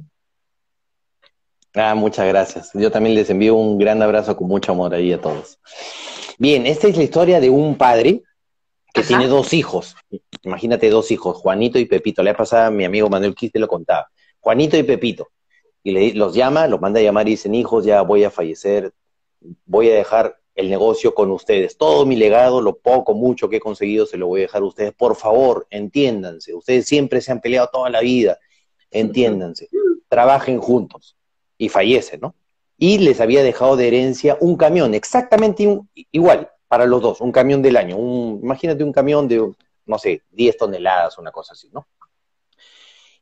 Ah, 1.76 1.93
muchas 1.93 2.26
gracias. 2.26 2.72
Yo 2.74 2.89
también 2.89 3.14
les 3.14 3.30
envío 3.30 3.53
un 3.53 3.78
gran 3.78 4.01
abrazo 4.01 4.36
con 4.36 4.47
mucho 4.47 4.72
amor 4.72 4.95
ahí 4.95 5.14
a 5.14 5.22
todos. 5.22 5.60
Bien, 6.39 6.66
esta 6.66 6.88
es 6.88 6.97
la 6.97 7.03
historia 7.03 7.39
de 7.39 7.51
un 7.51 7.78
padre 7.78 8.24
que 8.91 9.03
tiene 9.03 9.28
dos 9.28 9.53
hijos. 9.53 9.95
Imagínate 10.41 10.89
dos 10.89 11.12
hijos, 11.12 11.38
Juanito 11.38 11.78
y 11.78 11.86
Pepito. 11.86 12.24
Le 12.24 12.32
ha 12.32 12.36
pasado 12.36 12.70
a 12.70 12.72
mi 12.72 12.86
amigo 12.86 13.08
Manuel 13.08 13.36
Quiste 13.36 13.60
lo 13.60 13.68
contaba. 13.68 14.08
Juanito 14.39 14.76
y 14.76 14.82
Pepito. 14.82 15.28
Y 15.84 15.91
le, 15.91 16.14
los 16.16 16.34
llama, 16.34 16.66
los 16.66 16.82
manda 16.82 16.99
a 16.99 17.03
llamar 17.03 17.28
y 17.28 17.32
dicen, 17.32 17.53
hijos, 17.53 17.86
ya 17.86 18.01
voy 18.01 18.24
a 18.24 18.32
fallecer, 18.32 18.93
voy 19.68 19.91
a 19.91 19.93
dejar 19.93 20.39
el 20.58 20.70
negocio 20.70 21.16
con 21.16 21.32
ustedes. 21.32 21.78
Todo 21.78 22.05
mi 22.05 22.18
legado, 22.18 22.62
lo 22.62 22.78
poco, 22.78 23.14
mucho 23.14 23.47
que 23.47 23.58
he 23.58 23.62
conseguido, 23.62 24.05
se 24.05 24.18
lo 24.18 24.28
voy 24.28 24.41
a 24.41 24.43
dejar 24.43 24.62
a 24.62 24.66
ustedes. 24.66 24.93
Por 24.93 25.16
favor, 25.16 25.66
entiéndanse. 25.70 26.53
Ustedes 26.53 26.86
siempre 26.86 27.22
se 27.22 27.32
han 27.32 27.39
peleado 27.39 27.70
toda 27.72 27.89
la 27.89 28.01
vida. 28.01 28.38
Entiéndanse. 28.91 29.70
Trabajen 30.10 30.60
juntos. 30.60 31.16
Y 31.58 31.70
fallecen, 31.70 32.20
¿no? 32.20 32.36
y 32.78 32.99
les 32.99 33.20
había 33.20 33.43
dejado 33.43 33.76
de 33.76 33.88
herencia 33.88 34.38
un 34.39 34.55
camión, 34.55 34.93
exactamente 34.93 35.68
igual 36.12 36.51
para 36.68 36.86
los 36.86 37.01
dos, 37.01 37.22
un 37.22 37.32
camión 37.32 37.62
del 37.62 37.78
año. 37.78 37.97
Imagínate 37.97 38.84
un 38.84 38.91
camión 38.91 39.28
de, 39.28 39.51
no 39.86 39.97
sé, 39.97 40.24
10 40.32 40.58
toneladas, 40.58 41.18
una 41.18 41.32
cosa 41.32 41.53
así, 41.53 41.70
¿no? 41.74 41.88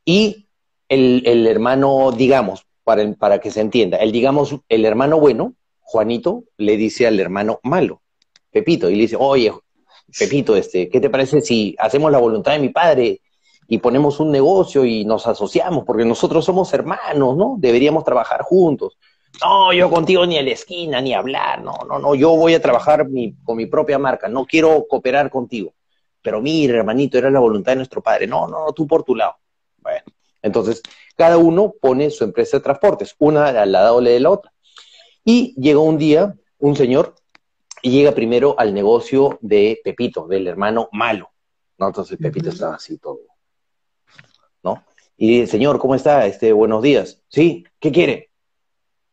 Y 0.03 0.47
el, 0.89 1.47
hermano, 1.47 2.11
digamos, 2.11 2.65
para, 2.83 3.11
para 3.13 3.39
que 3.39 3.51
se 3.51 3.61
entienda, 3.61 3.97
el, 3.97 4.11
digamos, 4.11 4.55
el 4.67 4.85
hermano 4.85 5.19
bueno, 5.19 5.55
Juanito, 5.85 6.43
le 6.57 6.75
dice 6.77 7.07
al 7.07 7.19
hermano 7.19 7.59
malo, 7.63 8.01
Pepito, 8.51 8.89
y 8.89 8.95
le 8.95 9.01
dice, 9.03 9.15
oye, 9.17 9.53
Pepito, 10.17 10.55
este, 10.55 10.89
¿qué 10.89 10.99
te 10.99 11.09
parece 11.09 11.41
si 11.41 11.75
hacemos 11.79 12.11
la 12.11 12.17
voluntad 12.17 12.51
de 12.53 12.59
mi 12.59 12.69
padre 12.69 13.21
y 13.67 13.77
ponemos 13.77 14.19
un 14.19 14.31
negocio 14.31 14.83
y 14.83 15.05
nos 15.05 15.27
asociamos? 15.27 15.83
Porque 15.85 16.05
nosotros 16.05 16.43
somos 16.43 16.73
hermanos, 16.73 17.37
¿no? 17.37 17.55
Deberíamos 17.57 18.03
trabajar 18.03 18.41
juntos 18.41 18.97
no, 19.43 19.73
yo 19.73 19.89
contigo 19.89 20.25
ni 20.25 20.37
a 20.37 20.43
la 20.43 20.51
esquina, 20.51 21.01
ni 21.01 21.13
hablar, 21.13 21.61
no, 21.61 21.77
no, 21.87 21.99
no, 21.99 22.15
yo 22.15 22.35
voy 22.35 22.53
a 22.53 22.61
trabajar 22.61 23.07
con 23.43 23.57
mi 23.57 23.65
propia 23.65 23.99
marca, 23.99 24.27
no 24.27 24.45
quiero 24.45 24.85
cooperar 24.87 25.29
contigo. 25.29 25.73
Pero 26.21 26.41
mira, 26.41 26.77
hermanito, 26.77 27.17
era 27.17 27.29
la 27.29 27.39
voluntad 27.39 27.73
de 27.73 27.77
nuestro 27.77 28.01
padre. 28.01 28.25
No, 28.25 28.47
no, 28.47 28.71
tú 28.73 28.87
por 28.87 29.03
tu 29.03 29.15
lado. 29.15 29.35
Bueno, 29.77 30.01
entonces 30.41 30.81
cada 31.15 31.37
uno 31.37 31.73
pone 31.79 32.09
su 32.09 32.23
empresa 32.23 32.57
de 32.57 32.63
transportes, 32.63 33.15
una 33.19 33.49
al 33.49 33.71
lado 33.71 34.01
de 34.01 34.19
la 34.19 34.31
otra. 34.31 34.51
Y 35.25 35.53
llegó 35.59 35.81
un 35.81 35.97
día 35.97 36.35
un 36.59 36.75
señor 36.77 37.15
y 37.81 37.91
llega 37.91 38.13
primero 38.13 38.55
al 38.57 38.73
negocio 38.73 39.37
de 39.41 39.81
Pepito, 39.83 40.27
del 40.27 40.47
hermano 40.47 40.87
malo. 40.93 41.31
¿no? 41.77 41.87
Entonces 41.87 42.17
Pepito 42.17 42.49
estaba 42.49 42.75
así 42.75 42.97
todo, 42.97 43.19
¿no? 44.63 44.85
Y 45.17 45.39
dice, 45.39 45.51
señor, 45.51 45.79
¿cómo 45.79 45.95
está? 45.95 46.25
Este, 46.25 46.53
buenos 46.53 46.81
días. 46.81 47.21
Sí, 47.27 47.65
¿qué 47.79 47.91
quiere? 47.91 48.29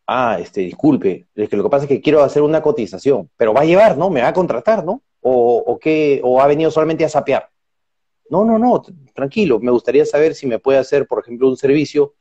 ah, 0.06 0.38
este, 0.40 0.62
disculpe, 0.62 1.26
es 1.34 1.48
que 1.48 1.56
lo 1.56 1.62
que 1.62 1.70
pasa 1.70 1.84
es 1.84 1.88
que 1.88 2.00
quiero 2.00 2.22
hacer 2.22 2.42
una 2.42 2.62
cotización, 2.62 3.30
pero 3.36 3.54
va 3.54 3.62
a 3.62 3.64
llevar, 3.64 3.96
¿no? 3.96 4.10
Me 4.10 4.22
va 4.22 4.28
a 4.28 4.32
contratar, 4.32 4.84
¿no? 4.84 5.02
O, 5.20 5.56
o 5.66 5.78
qué, 5.78 6.20
o 6.22 6.40
ha 6.40 6.46
venido 6.46 6.70
solamente 6.70 7.04
a 7.04 7.08
sapear. 7.08 7.48
No, 8.28 8.44
no, 8.44 8.58
no, 8.58 8.82
tranquilo, 9.14 9.60
me 9.60 9.70
gustaría 9.70 10.04
saber 10.04 10.34
si 10.34 10.46
me 10.46 10.58
puede 10.58 10.78
hacer, 10.78 11.06
por 11.06 11.20
ejemplo, 11.20 11.48
un 11.48 11.56
servicio 11.56 12.14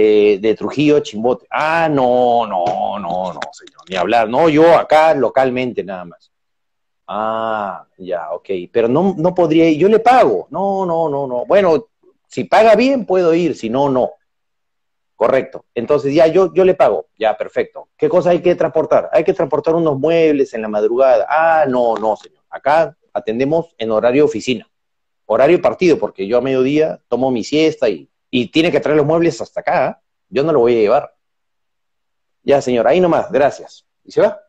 eh, 0.00 0.38
de 0.40 0.54
Trujillo 0.54 1.00
Chimbote. 1.00 1.44
Ah, 1.50 1.88
no, 1.90 2.46
no, 2.46 3.00
no, 3.00 3.32
no, 3.32 3.40
señor, 3.50 3.82
ni 3.88 3.96
hablar, 3.96 4.28
no, 4.28 4.48
yo 4.48 4.78
acá 4.78 5.12
localmente 5.12 5.82
nada 5.82 6.04
más. 6.04 6.30
Ah, 7.08 7.84
ya, 7.96 8.30
ok, 8.30 8.48
pero 8.70 8.86
no, 8.86 9.16
no 9.18 9.34
podría 9.34 9.68
ir, 9.68 9.76
yo 9.76 9.88
le 9.88 9.98
pago. 9.98 10.46
No, 10.50 10.86
no, 10.86 11.08
no, 11.08 11.26
no. 11.26 11.44
Bueno, 11.46 11.88
si 12.28 12.44
paga 12.44 12.76
bien 12.76 13.06
puedo 13.06 13.34
ir, 13.34 13.56
si 13.56 13.70
no, 13.70 13.88
no. 13.88 14.12
Correcto. 15.16 15.64
Entonces 15.74 16.14
ya 16.14 16.28
yo, 16.28 16.54
yo 16.54 16.64
le 16.64 16.74
pago. 16.74 17.06
Ya, 17.18 17.36
perfecto. 17.36 17.88
¿Qué 17.96 18.08
cosa 18.08 18.30
hay 18.30 18.40
que 18.40 18.54
transportar? 18.54 19.10
Hay 19.12 19.24
que 19.24 19.34
transportar 19.34 19.74
unos 19.74 19.98
muebles 19.98 20.54
en 20.54 20.62
la 20.62 20.68
madrugada. 20.68 21.26
Ah, 21.28 21.64
no, 21.68 21.96
no, 21.96 22.14
señor. 22.14 22.44
Acá 22.48 22.96
atendemos 23.12 23.74
en 23.76 23.90
horario 23.90 24.26
oficina. 24.26 24.70
Horario 25.26 25.60
partido, 25.60 25.98
porque 25.98 26.28
yo 26.28 26.38
a 26.38 26.40
mediodía 26.40 27.00
tomo 27.08 27.32
mi 27.32 27.42
siesta 27.42 27.88
y, 27.88 28.08
tiene 28.30 28.70
que 28.70 28.80
traer 28.80 28.96
los 28.96 29.06
muebles 29.06 29.40
hasta 29.40 29.60
acá. 29.60 30.02
Yo 30.28 30.42
no 30.42 30.52
lo 30.52 30.60
voy 30.60 30.76
a 30.76 30.80
llevar. 30.80 31.14
Ya, 32.42 32.60
señor, 32.60 32.86
ahí 32.86 33.00
nomás, 33.00 33.30
gracias. 33.30 33.86
Y 34.04 34.12
se 34.12 34.20
va. 34.20 34.40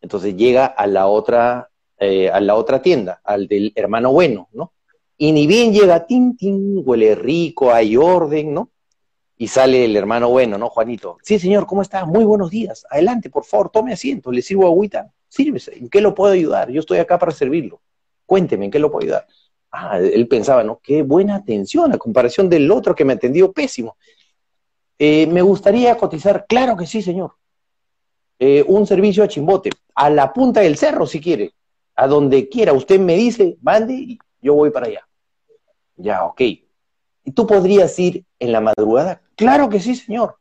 Entonces 0.00 0.36
llega 0.36 0.66
a 0.66 0.86
la 0.86 1.06
otra, 1.06 1.70
eh, 1.98 2.30
a 2.30 2.40
la 2.40 2.54
otra 2.54 2.80
tienda, 2.80 3.20
al 3.24 3.48
del 3.48 3.72
hermano 3.74 4.12
bueno, 4.12 4.48
¿no? 4.52 4.72
Y 5.16 5.32
ni 5.32 5.46
bien 5.46 5.72
llega, 5.72 6.06
tin, 6.06 6.36
tin, 6.36 6.82
huele 6.84 7.14
rico, 7.16 7.72
hay 7.72 7.96
orden, 7.96 8.54
¿no? 8.54 8.70
Y 9.36 9.48
sale 9.48 9.84
el 9.84 9.96
hermano 9.96 10.30
bueno, 10.30 10.58
¿no, 10.58 10.68
Juanito? 10.68 11.18
Sí, 11.22 11.38
señor, 11.38 11.66
¿cómo 11.66 11.82
está? 11.82 12.04
Muy 12.04 12.24
buenos 12.24 12.50
días. 12.50 12.86
Adelante, 12.90 13.30
por 13.30 13.44
favor, 13.44 13.70
tome 13.70 13.92
asiento. 13.92 14.30
¿Le 14.30 14.42
sirvo 14.42 14.66
agüita? 14.66 15.12
Sírvese. 15.28 15.76
¿En 15.76 15.88
qué 15.88 16.00
lo 16.00 16.14
puedo 16.14 16.32
ayudar? 16.32 16.70
Yo 16.70 16.80
estoy 16.80 16.98
acá 16.98 17.18
para 17.18 17.32
servirlo. 17.32 17.80
Cuénteme, 18.26 18.66
¿en 18.66 18.70
qué 18.70 18.78
lo 18.78 18.90
puedo 18.90 19.04
ayudar? 19.04 19.26
Ah, 19.70 19.98
él 19.98 20.26
pensaba, 20.28 20.64
¿no? 20.64 20.80
Qué 20.82 21.02
buena 21.02 21.36
atención 21.36 21.92
a 21.92 21.98
comparación 21.98 22.48
del 22.48 22.70
otro 22.70 22.94
que 22.94 23.04
me 23.04 23.12
atendió 23.12 23.52
pésimo. 23.52 23.96
Eh, 24.98 25.26
me 25.26 25.42
gustaría 25.42 25.96
cotizar, 25.96 26.46
claro 26.48 26.76
que 26.76 26.86
sí, 26.86 27.02
señor. 27.02 27.34
Eh, 28.38 28.64
un 28.66 28.86
servicio 28.86 29.22
a 29.22 29.28
Chimbote, 29.28 29.70
a 29.94 30.10
la 30.10 30.32
punta 30.32 30.60
del 30.60 30.76
cerro 30.76 31.06
si 31.06 31.20
quiere, 31.20 31.52
a 31.94 32.06
donde 32.06 32.48
quiera. 32.48 32.72
Usted 32.72 32.98
me 32.98 33.16
dice, 33.16 33.56
mande 33.60 33.94
y 33.94 34.18
yo 34.40 34.54
voy 34.54 34.70
para 34.70 34.86
allá. 34.86 35.06
Ya, 35.96 36.24
ok. 36.24 36.40
¿Y 36.40 37.32
tú 37.34 37.46
podrías 37.46 37.98
ir 37.98 38.24
en 38.38 38.52
la 38.52 38.60
madrugada? 38.60 39.20
Claro 39.36 39.68
que 39.68 39.80
sí, 39.80 39.94
señor. 39.94 40.38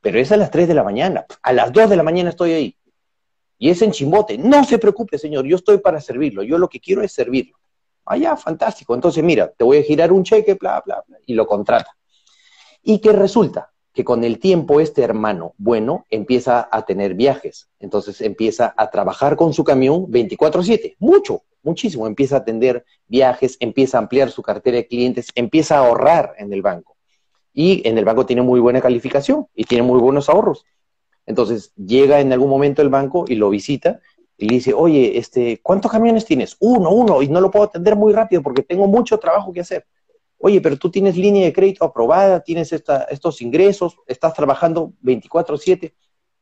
Pero 0.00 0.20
es 0.20 0.30
a 0.30 0.36
las 0.36 0.50
3 0.50 0.68
de 0.68 0.74
la 0.74 0.84
mañana. 0.84 1.26
A 1.42 1.52
las 1.52 1.72
2 1.72 1.90
de 1.90 1.96
la 1.96 2.02
mañana 2.02 2.30
estoy 2.30 2.52
ahí. 2.52 2.76
Y 3.58 3.70
es 3.70 3.82
en 3.82 3.90
Chimbote. 3.90 4.38
No 4.38 4.62
se 4.64 4.78
preocupe, 4.78 5.18
señor. 5.18 5.44
Yo 5.46 5.56
estoy 5.56 5.78
para 5.78 6.00
servirlo. 6.00 6.42
Yo 6.42 6.58
lo 6.58 6.68
que 6.68 6.78
quiero 6.78 7.02
es 7.02 7.12
servirlo. 7.12 7.57
Ya, 8.16 8.36
fantástico. 8.36 8.94
Entonces, 8.94 9.22
mira, 9.22 9.48
te 9.48 9.64
voy 9.64 9.78
a 9.78 9.82
girar 9.82 10.12
un 10.12 10.24
cheque, 10.24 10.54
bla, 10.54 10.82
bla, 10.84 11.04
bla. 11.06 11.18
Y 11.26 11.34
lo 11.34 11.46
contrata. 11.46 11.96
¿Y 12.82 13.00
qué 13.00 13.12
resulta? 13.12 13.72
Que 13.92 14.04
con 14.04 14.22
el 14.24 14.38
tiempo 14.38 14.80
este 14.80 15.02
hermano 15.02 15.54
bueno 15.58 16.06
empieza 16.08 16.68
a 16.70 16.82
tener 16.84 17.14
viajes. 17.14 17.68
Entonces 17.80 18.20
empieza 18.20 18.72
a 18.76 18.90
trabajar 18.90 19.36
con 19.36 19.52
su 19.52 19.64
camión 19.64 20.06
24/7. 20.06 20.96
Mucho, 20.98 21.42
muchísimo. 21.62 22.06
Empieza 22.06 22.36
a 22.36 22.38
atender 22.38 22.84
viajes, 23.08 23.56
empieza 23.60 23.98
a 23.98 24.00
ampliar 24.00 24.30
su 24.30 24.42
cartera 24.42 24.76
de 24.76 24.86
clientes, 24.86 25.28
empieza 25.34 25.76
a 25.76 25.86
ahorrar 25.86 26.34
en 26.38 26.52
el 26.52 26.62
banco. 26.62 26.96
Y 27.52 27.86
en 27.88 27.98
el 27.98 28.04
banco 28.04 28.24
tiene 28.24 28.42
muy 28.42 28.60
buena 28.60 28.80
calificación 28.80 29.48
y 29.54 29.64
tiene 29.64 29.82
muy 29.82 29.98
buenos 29.98 30.28
ahorros. 30.28 30.64
Entonces 31.26 31.72
llega 31.74 32.20
en 32.20 32.32
algún 32.32 32.48
momento 32.48 32.80
el 32.82 32.88
banco 32.88 33.24
y 33.28 33.34
lo 33.34 33.50
visita 33.50 34.00
y 34.38 34.48
le 34.48 34.54
dice, 34.54 34.72
oye, 34.72 35.18
este, 35.18 35.60
¿cuántos 35.60 35.90
camiones 35.90 36.24
tienes? 36.24 36.56
Uno, 36.60 36.90
uno, 36.90 37.20
y 37.22 37.28
no 37.28 37.40
lo 37.40 37.50
puedo 37.50 37.64
atender 37.64 37.96
muy 37.96 38.12
rápido 38.12 38.40
porque 38.40 38.62
tengo 38.62 38.86
mucho 38.86 39.18
trabajo 39.18 39.52
que 39.52 39.60
hacer. 39.60 39.84
Oye, 40.38 40.60
pero 40.60 40.76
tú 40.76 40.90
tienes 40.90 41.16
línea 41.16 41.44
de 41.44 41.52
crédito 41.52 41.84
aprobada, 41.84 42.40
tienes 42.40 42.72
estos 42.72 43.42
ingresos, 43.42 43.96
estás 44.06 44.34
trabajando 44.34 44.92
24/7. 45.02 45.92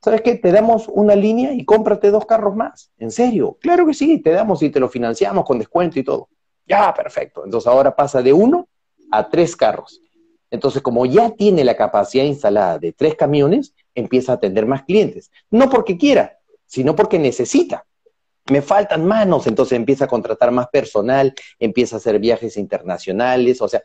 ¿Sabes 0.02 0.20
qué? 0.20 0.34
Te 0.34 0.52
damos 0.52 0.88
una 0.88 1.16
línea 1.16 1.54
y 1.54 1.64
cómprate 1.64 2.10
dos 2.10 2.26
carros 2.26 2.54
más. 2.54 2.92
¿En 2.98 3.10
serio? 3.10 3.56
Claro 3.62 3.86
que 3.86 3.94
sí, 3.94 4.18
te 4.18 4.30
damos 4.30 4.62
y 4.62 4.68
te 4.68 4.78
lo 4.78 4.90
financiamos 4.90 5.46
con 5.46 5.58
descuento 5.58 5.98
y 5.98 6.04
todo. 6.04 6.28
Ya, 6.66 6.92
perfecto. 6.92 7.46
Entonces 7.46 7.66
ahora 7.66 7.96
pasa 7.96 8.20
de 8.20 8.34
uno 8.34 8.68
a 9.10 9.28
tres 9.30 9.56
carros. 9.56 10.02
Entonces, 10.50 10.82
como 10.82 11.06
ya 11.06 11.30
tiene 11.30 11.64
la 11.64 11.76
capacidad 11.76 12.24
instalada 12.24 12.78
de 12.78 12.92
tres 12.92 13.16
camiones, 13.16 13.74
empieza 13.94 14.32
a 14.32 14.34
atender 14.36 14.66
más 14.66 14.84
clientes. 14.84 15.30
No 15.50 15.68
porque 15.70 15.96
quiera, 15.96 16.35
sino 16.66 16.94
porque 16.94 17.18
necesita. 17.18 17.86
Me 18.50 18.62
faltan 18.62 19.04
manos, 19.04 19.46
entonces 19.46 19.76
empieza 19.76 20.04
a 20.04 20.08
contratar 20.08 20.52
más 20.52 20.68
personal, 20.68 21.34
empieza 21.58 21.96
a 21.96 21.98
hacer 21.98 22.18
viajes 22.18 22.56
internacionales, 22.56 23.60
o 23.60 23.68
sea, 23.68 23.82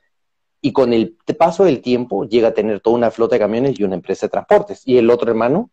y 0.62 0.72
con 0.72 0.94
el 0.94 1.18
paso 1.38 1.66
del 1.66 1.82
tiempo 1.82 2.26
llega 2.26 2.50
a 2.50 2.54
tener 2.54 2.80
toda 2.82 2.96
una 2.96 3.10
flota 3.10 3.36
de 3.36 3.40
camiones 3.40 3.80
y 3.80 3.84
una 3.84 3.96
empresa 3.96 4.28
de 4.28 4.32
transportes. 4.32 4.84
Y 4.86 4.98
el 4.98 5.10
otro 5.10 5.32
hermano 5.32 5.72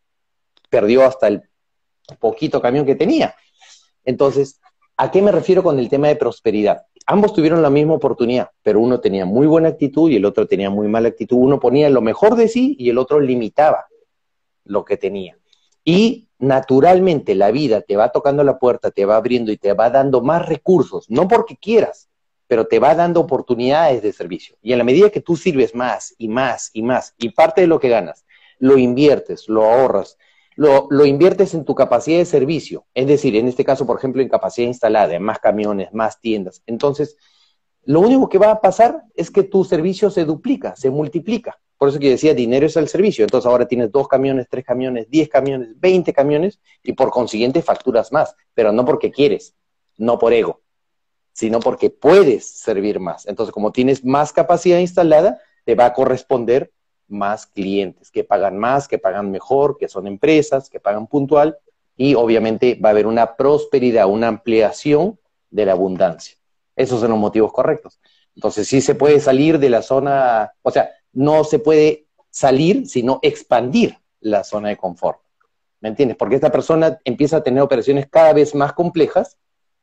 perdió 0.70 1.04
hasta 1.04 1.28
el 1.28 1.42
poquito 2.18 2.62
camión 2.62 2.86
que 2.86 2.94
tenía. 2.94 3.34
Entonces, 4.04 4.60
¿a 4.96 5.10
qué 5.10 5.20
me 5.20 5.30
refiero 5.30 5.62
con 5.62 5.78
el 5.78 5.90
tema 5.90 6.08
de 6.08 6.16
prosperidad? 6.16 6.86
Ambos 7.04 7.34
tuvieron 7.34 7.60
la 7.60 7.68
misma 7.68 7.94
oportunidad, 7.94 8.50
pero 8.62 8.80
uno 8.80 9.00
tenía 9.00 9.26
muy 9.26 9.46
buena 9.46 9.68
actitud 9.68 10.10
y 10.10 10.16
el 10.16 10.24
otro 10.24 10.46
tenía 10.46 10.70
muy 10.70 10.88
mala 10.88 11.08
actitud. 11.08 11.36
Uno 11.38 11.60
ponía 11.60 11.90
lo 11.90 12.00
mejor 12.00 12.36
de 12.36 12.48
sí 12.48 12.74
y 12.78 12.88
el 12.88 12.96
otro 12.96 13.20
limitaba 13.20 13.86
lo 14.64 14.84
que 14.84 14.96
tenía. 14.96 15.38
Y 15.84 16.27
naturalmente 16.38 17.34
la 17.34 17.50
vida 17.50 17.80
te 17.80 17.96
va 17.96 18.10
tocando 18.10 18.44
la 18.44 18.58
puerta, 18.58 18.90
te 18.90 19.04
va 19.04 19.16
abriendo 19.16 19.52
y 19.52 19.56
te 19.56 19.72
va 19.72 19.90
dando 19.90 20.20
más 20.20 20.46
recursos, 20.46 21.10
no 21.10 21.26
porque 21.26 21.56
quieras, 21.56 22.08
pero 22.46 22.66
te 22.66 22.78
va 22.78 22.94
dando 22.94 23.20
oportunidades 23.20 24.02
de 24.02 24.12
servicio. 24.12 24.56
Y 24.62 24.72
en 24.72 24.78
la 24.78 24.84
medida 24.84 25.10
que 25.10 25.20
tú 25.20 25.36
sirves 25.36 25.74
más 25.74 26.14
y 26.18 26.28
más 26.28 26.70
y 26.72 26.82
más, 26.82 27.14
y 27.18 27.30
parte 27.30 27.60
de 27.60 27.66
lo 27.66 27.80
que 27.80 27.88
ganas, 27.88 28.24
lo 28.58 28.78
inviertes, 28.78 29.48
lo 29.48 29.64
ahorras, 29.64 30.16
lo, 30.56 31.06
inviertes 31.06 31.54
en 31.54 31.64
tu 31.64 31.76
capacidad 31.76 32.18
de 32.18 32.24
servicio, 32.24 32.84
es 32.92 33.06
decir, 33.06 33.36
en 33.36 33.46
este 33.46 33.64
caso, 33.64 33.86
por 33.86 33.96
ejemplo, 33.96 34.22
en 34.22 34.28
capacidad 34.28 34.66
instalada, 34.66 35.14
en 35.14 35.22
más 35.22 35.38
camiones, 35.38 35.92
más 35.92 36.20
tiendas. 36.20 36.64
Entonces, 36.66 37.16
lo 37.84 38.00
único 38.00 38.28
que 38.28 38.38
va 38.38 38.50
a 38.50 38.60
pasar 38.60 39.04
es 39.14 39.30
que 39.30 39.44
tu 39.44 39.64
servicio 39.64 40.10
se 40.10 40.24
duplica, 40.24 40.76
se 40.76 40.90
multiplica. 40.90 41.58
Por 41.78 41.88
eso 41.88 41.98
que 41.98 42.10
decía, 42.10 42.34
dinero 42.34 42.66
es 42.66 42.76
el 42.76 42.88
servicio. 42.88 43.24
Entonces 43.24 43.48
ahora 43.48 43.66
tienes 43.66 43.92
dos 43.92 44.08
camiones, 44.08 44.48
tres 44.50 44.64
camiones, 44.64 45.08
diez 45.08 45.28
camiones, 45.28 45.78
veinte 45.78 46.12
camiones 46.12 46.60
y 46.82 46.92
por 46.92 47.10
consiguiente 47.10 47.62
facturas 47.62 48.12
más, 48.12 48.34
pero 48.52 48.72
no 48.72 48.84
porque 48.84 49.10
quieres, 49.10 49.54
no 49.96 50.18
por 50.18 50.32
ego, 50.32 50.60
sino 51.32 51.60
porque 51.60 51.88
puedes 51.88 52.50
servir 52.50 52.98
más. 52.98 53.26
Entonces, 53.26 53.52
como 53.52 53.70
tienes 53.70 54.04
más 54.04 54.32
capacidad 54.32 54.78
instalada, 54.78 55.40
te 55.64 55.76
va 55.76 55.86
a 55.86 55.92
corresponder 55.92 56.72
más 57.06 57.46
clientes, 57.46 58.10
que 58.10 58.24
pagan 58.24 58.58
más, 58.58 58.88
que 58.88 58.98
pagan 58.98 59.30
mejor, 59.30 59.78
que 59.78 59.88
son 59.88 60.06
empresas, 60.06 60.68
que 60.68 60.80
pagan 60.80 61.06
puntual 61.06 61.58
y 61.96 62.14
obviamente 62.14 62.78
va 62.82 62.90
a 62.90 62.92
haber 62.92 63.06
una 63.06 63.36
prosperidad, 63.36 64.08
una 64.08 64.28
ampliación 64.28 65.18
de 65.50 65.66
la 65.66 65.72
abundancia. 65.72 66.36
Esos 66.78 67.00
son 67.00 67.10
los 67.10 67.18
motivos 67.18 67.52
correctos. 67.52 68.00
Entonces 68.34 68.68
sí 68.68 68.80
se 68.80 68.94
puede 68.94 69.20
salir 69.20 69.58
de 69.58 69.68
la 69.68 69.82
zona, 69.82 70.52
o 70.62 70.70
sea, 70.70 70.90
no 71.12 71.44
se 71.44 71.58
puede 71.58 72.06
salir, 72.30 72.88
sino 72.88 73.18
expandir 73.22 73.98
la 74.20 74.44
zona 74.44 74.68
de 74.68 74.76
confort. 74.76 75.20
¿Me 75.80 75.88
entiendes? 75.88 76.16
Porque 76.16 76.36
esta 76.36 76.50
persona 76.50 76.98
empieza 77.04 77.38
a 77.38 77.42
tener 77.42 77.62
operaciones 77.62 78.08
cada 78.08 78.32
vez 78.32 78.54
más 78.54 78.72
complejas, 78.72 79.38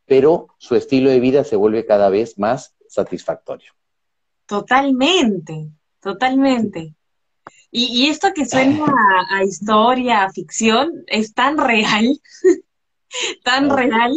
pero 0.05 0.47
su 0.57 0.75
estilo 0.75 1.09
de 1.09 1.19
vida 1.19 1.43
se 1.43 1.55
vuelve 1.55 1.85
cada 1.85 2.09
vez 2.09 2.37
más 2.37 2.75
satisfactorio. 2.87 3.73
Totalmente, 4.45 5.69
totalmente. 5.99 6.95
Y, 7.71 8.07
esto 8.07 8.29
que 8.33 8.45
suena 8.45 8.85
a, 9.31 9.43
historia, 9.43 10.23
a 10.23 10.31
ficción, 10.31 11.03
es 11.07 11.33
tan 11.33 11.57
real, 11.57 12.21
tan 13.43 13.69
real, 13.69 14.13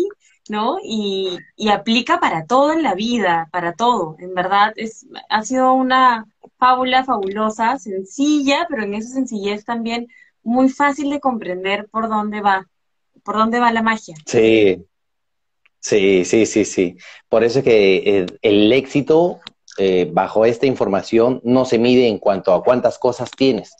¿no? 0.48 0.78
Y, 0.82 1.38
aplica 1.70 2.20
para 2.20 2.46
todo 2.46 2.72
en 2.72 2.82
la 2.82 2.94
vida, 2.94 3.48
para 3.52 3.74
todo. 3.74 4.16
En 4.18 4.34
verdad, 4.34 4.72
es, 4.76 5.06
ha 5.28 5.42
sido 5.42 5.74
una 5.74 6.26
fábula 6.58 7.04
fabulosa, 7.04 7.78
sencilla, 7.78 8.66
pero 8.68 8.82
en 8.82 8.94
esa 8.94 9.14
sencillez 9.14 9.64
también 9.64 10.08
muy 10.42 10.68
fácil 10.68 11.10
de 11.10 11.20
comprender 11.20 11.88
por 11.90 12.08
dónde 12.08 12.40
va, 12.40 12.68
por 13.22 13.36
dónde 13.36 13.60
va 13.60 13.72
la 13.72 13.82
magia. 13.82 14.16
Sí, 14.26 14.84
sí, 15.80 16.24
sí, 16.24 16.46
sí, 16.46 16.64
sí. 16.64 16.96
Por 17.28 17.44
eso 17.44 17.58
es 17.58 17.64
que 17.64 18.26
el 18.42 18.72
éxito 18.72 19.40
eh, 19.80 20.08
bajo 20.12 20.44
esta 20.44 20.66
información 20.66 21.40
no 21.44 21.64
se 21.64 21.78
mide 21.78 22.08
en 22.08 22.18
cuanto 22.18 22.52
a 22.52 22.64
cuántas 22.64 22.98
cosas 22.98 23.30
tienes, 23.30 23.72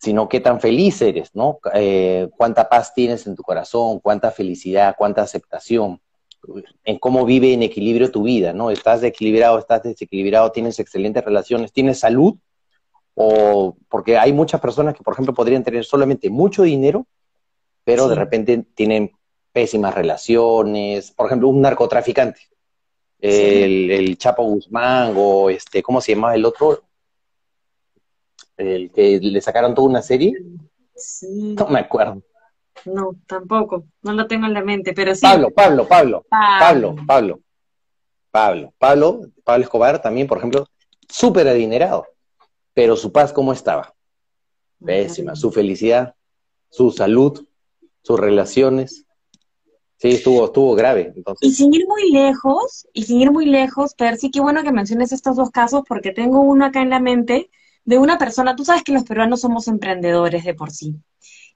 sino 0.00 0.28
qué 0.28 0.40
tan 0.40 0.60
feliz 0.60 1.00
eres, 1.02 1.30
¿no? 1.34 1.60
Eh, 1.74 2.28
cuánta 2.36 2.68
paz 2.68 2.94
tienes 2.94 3.26
en 3.26 3.36
tu 3.36 3.42
corazón, 3.42 4.00
cuánta 4.00 4.30
felicidad, 4.30 4.94
cuánta 4.96 5.22
aceptación, 5.22 6.00
en 6.84 6.98
cómo 6.98 7.26
vive 7.26 7.52
en 7.52 7.62
equilibrio 7.62 8.10
tu 8.10 8.22
vida, 8.22 8.52
¿no? 8.52 8.70
Estás 8.70 9.02
equilibrado, 9.02 9.58
estás 9.58 9.82
desequilibrado, 9.82 10.52
tienes 10.52 10.78
excelentes 10.78 11.24
relaciones, 11.24 11.72
tienes 11.72 12.00
salud, 12.00 12.34
o 13.14 13.76
porque 13.88 14.16
hay 14.16 14.32
muchas 14.32 14.60
personas 14.60 14.94
que, 14.94 15.02
por 15.02 15.12
ejemplo, 15.12 15.34
podrían 15.34 15.62
tener 15.62 15.84
solamente 15.84 16.30
mucho 16.30 16.62
dinero, 16.62 17.06
pero 17.84 18.08
de 18.08 18.14
repente 18.14 18.64
tienen 18.74 19.12
pésimas 19.52 19.94
relaciones, 19.94 21.10
por 21.10 21.26
ejemplo, 21.26 21.48
un 21.48 21.60
narcotraficante 21.60 22.50
el, 23.20 24.16
Chapo 24.18 24.42
Guzmán 24.44 25.14
o 25.16 25.50
este, 25.50 25.82
¿cómo 25.82 26.00
se 26.00 26.14
llamaba 26.14 26.34
el 26.34 26.44
otro? 26.44 26.84
El 28.60 28.90
que 28.90 29.18
le 29.20 29.40
sacaron 29.40 29.74
toda 29.74 29.88
una 29.88 30.02
serie. 30.02 30.34
Sí. 30.94 31.54
No 31.58 31.66
me 31.68 31.80
acuerdo. 31.80 32.22
No, 32.84 33.12
tampoco, 33.26 33.84
no 34.02 34.12
lo 34.12 34.26
tengo 34.26 34.46
en 34.46 34.54
la 34.54 34.62
mente, 34.62 34.92
pero 34.92 35.14
sí. 35.14 35.22
Pablo, 35.22 35.50
Pablo, 35.50 35.86
Pablo, 35.86 36.24
Pablo, 36.28 36.96
Pablo, 37.06 37.40
Pablo, 38.30 38.72
Pablo, 38.78 39.20
Pablo 39.44 39.64
Escobar 39.64 40.00
también, 40.00 40.26
por 40.26 40.38
ejemplo, 40.38 40.66
súper 41.08 41.48
adinerado, 41.48 42.06
pero 42.72 42.96
su 42.96 43.12
paz, 43.12 43.32
¿cómo 43.32 43.52
estaba? 43.52 43.94
Pésima, 44.82 45.34
su 45.36 45.50
felicidad, 45.50 46.14
su 46.70 46.90
salud, 46.90 47.46
sus 48.02 48.18
relaciones, 48.18 49.04
Sí, 50.00 50.12
estuvo, 50.12 50.46
estuvo 50.46 50.74
grave. 50.74 51.12
Entonces. 51.14 51.46
Y 51.46 51.52
sin 51.52 51.74
ir 51.74 51.86
muy 51.86 52.10
lejos, 52.10 52.88
y 52.94 53.02
sin 53.02 53.20
ir 53.20 53.30
muy 53.30 53.44
lejos, 53.44 53.94
Percy, 53.94 54.30
qué 54.30 54.40
bueno 54.40 54.62
que 54.62 54.72
menciones 54.72 55.12
estos 55.12 55.36
dos 55.36 55.50
casos 55.50 55.82
porque 55.86 56.10
tengo 56.10 56.40
uno 56.40 56.64
acá 56.64 56.80
en 56.80 56.88
la 56.88 57.00
mente 57.00 57.50
de 57.84 57.98
una 57.98 58.18
persona, 58.18 58.56
tú 58.56 58.64
sabes 58.64 58.82
que 58.82 58.92
los 58.92 59.04
peruanos 59.04 59.40
somos 59.40 59.68
emprendedores 59.68 60.44
de 60.44 60.54
por 60.54 60.70
sí. 60.70 60.96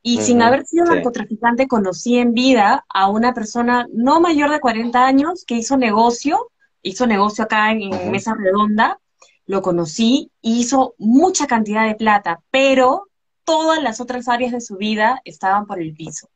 Y 0.07 0.21
sin 0.21 0.43
haber 0.43 0.67
sido 0.67 0.85
narcotraficante, 0.85 1.67
conocí 1.67 2.19
en 2.19 2.35
vida 2.35 2.85
a 2.91 3.09
una 3.09 3.33
persona 3.33 3.87
no 3.91 4.21
mayor 4.21 4.51
de 4.51 4.61
40 4.61 5.07
años 5.07 5.45
que 5.47 5.55
hizo 5.55 5.79
negocio, 5.79 6.51
hizo 6.83 7.07
negocio 7.07 7.45
acá 7.45 7.73
en, 7.73 8.11
Mesa 8.11 8.35
Redonda, 8.35 9.01
lo 9.47 9.63
conocí, 9.63 10.31
hizo 10.43 10.95
mucha 10.99 11.47
cantidad 11.47 11.87
de 11.87 11.95
plata, 11.95 12.43
pero 12.51 13.09
todas 13.45 13.83
las 13.83 13.99
otras 13.99 14.29
áreas 14.29 14.53
de 14.53 14.61
su 14.61 14.77
vida 14.77 15.23
estaban 15.25 15.67
por 15.67 15.81
el 15.81 15.95
piso. 15.95 16.29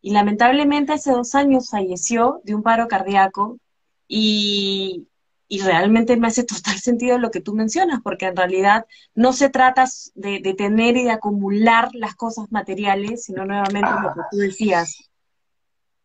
Y 0.00 0.12
lamentablemente 0.12 0.92
hace 0.92 1.10
dos 1.10 1.34
años 1.34 1.70
falleció 1.70 2.40
de 2.44 2.54
un 2.54 2.62
paro 2.62 2.86
cardíaco 2.86 3.58
y, 4.06 5.08
y 5.48 5.60
realmente 5.60 6.16
me 6.16 6.28
hace 6.28 6.44
total 6.44 6.78
sentido 6.78 7.18
lo 7.18 7.30
que 7.30 7.40
tú 7.40 7.54
mencionas, 7.54 8.00
porque 8.02 8.26
en 8.26 8.36
realidad 8.36 8.86
no 9.14 9.32
se 9.32 9.48
trata 9.48 9.86
de, 10.14 10.40
de 10.40 10.54
tener 10.54 10.96
y 10.96 11.04
de 11.04 11.10
acumular 11.10 11.90
las 11.94 12.14
cosas 12.14 12.50
materiales, 12.50 13.24
sino 13.24 13.44
nuevamente 13.44 13.90
lo 13.90 14.14
que 14.14 14.20
tú 14.30 14.36
decías, 14.36 15.10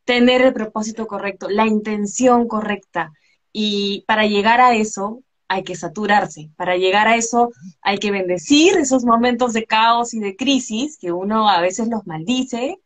tener 0.06 0.42
el 0.42 0.54
propósito 0.54 1.08
correcto, 1.08 1.50
la 1.50 1.68
intención 1.68 2.48
correcta. 2.48 3.12
Y 3.52 4.04
para 4.08 4.26
llegar 4.26 4.60
a 4.62 4.76
eso 4.76 5.22
hay 5.48 5.64
que 5.64 5.76
saturarse, 5.76 6.50
para 6.56 6.78
llegar 6.78 7.08
a 7.08 7.16
eso 7.16 7.52
hay 7.82 8.00
que 8.00 8.12
bendecir 8.12 8.76
esos 8.78 9.06
momentos 9.06 9.54
de 9.54 9.66
caos 9.66 10.14
y 10.14 10.20
de 10.20 10.36
crisis 10.36 10.98
que 10.98 11.12
uno 11.12 11.48
a 11.48 11.62
veces 11.62 11.90
los 11.90 12.08
maldice, 12.08 12.80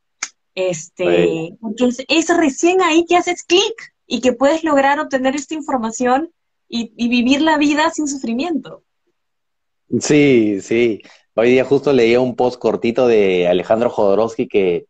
este, 0.53 1.55
porque 1.61 1.89
es 2.09 2.35
recién 2.35 2.81
ahí 2.81 3.05
que 3.05 3.15
haces 3.15 3.43
clic 3.43 3.93
y 4.05 4.21
que 4.21 4.33
puedes 4.33 4.63
lograr 4.63 4.99
obtener 4.99 5.35
esta 5.35 5.53
información 5.53 6.31
y, 6.70 7.07
vivir 7.07 7.41
la 7.41 7.57
vida 7.57 7.89
sin 7.91 8.07
sufrimiento. 8.07 8.84
Sí, 9.99 10.59
sí. 10.61 11.01
Hoy 11.36 11.51
día 11.51 11.63
justo 11.63 11.93
leía 11.93 12.20
un 12.20 12.36
post 12.36 12.59
cortito 12.59 13.07
de 13.07 13.47
Alejandro 13.47 13.89
Jodorowsky 13.89 14.47
que 14.47 14.88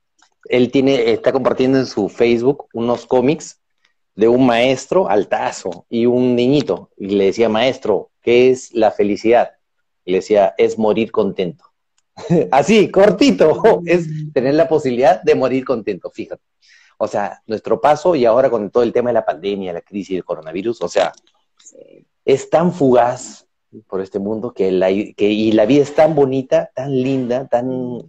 él 0.49 0.71
tiene, 0.71 1.11
está 1.11 1.31
compartiendo 1.31 1.77
en 1.77 1.85
su 1.85 2.09
Facebook 2.09 2.67
unos 2.73 3.05
cómics 3.05 3.59
de 4.15 4.27
un 4.27 4.45
maestro 4.45 5.09
altazo 5.09 5.85
y 5.89 6.05
un 6.05 6.35
niñito. 6.35 6.89
Y 6.97 7.09
le 7.09 7.25
decía, 7.25 7.49
maestro, 7.49 8.11
¿qué 8.21 8.49
es 8.49 8.73
la 8.73 8.91
felicidad? 8.91 9.51
Y 10.05 10.11
le 10.11 10.17
decía, 10.19 10.55
es 10.57 10.77
morir 10.77 11.11
contento. 11.11 11.65
Así, 12.51 12.89
cortito, 12.89 13.61
es 13.85 14.07
tener 14.33 14.55
la 14.55 14.67
posibilidad 14.67 15.21
de 15.21 15.35
morir 15.35 15.63
contento, 15.63 16.09
fíjate. 16.09 16.41
O 16.97 17.07
sea, 17.07 17.43
nuestro 17.45 17.79
paso 17.79 18.15
y 18.15 18.25
ahora 18.25 18.49
con 18.49 18.71
todo 18.71 18.81
el 18.81 18.91
tema 18.91 19.11
de 19.11 19.15
la 19.15 19.25
pandemia, 19.25 19.73
la 19.73 19.81
crisis 19.81 20.15
del 20.15 20.25
coronavirus, 20.25 20.81
o 20.81 20.89
sea, 20.89 21.13
es 22.25 22.49
tan 22.49 22.73
fugaz 22.73 23.47
por 23.87 24.01
este 24.01 24.19
mundo 24.19 24.53
que 24.53 24.71
la, 24.71 24.91
y 24.91 25.51
la 25.51 25.65
vida 25.65 25.83
es 25.83 25.93
tan 25.95 26.15
bonita, 26.15 26.71
tan 26.73 26.91
linda, 26.91 27.47
tan 27.47 28.01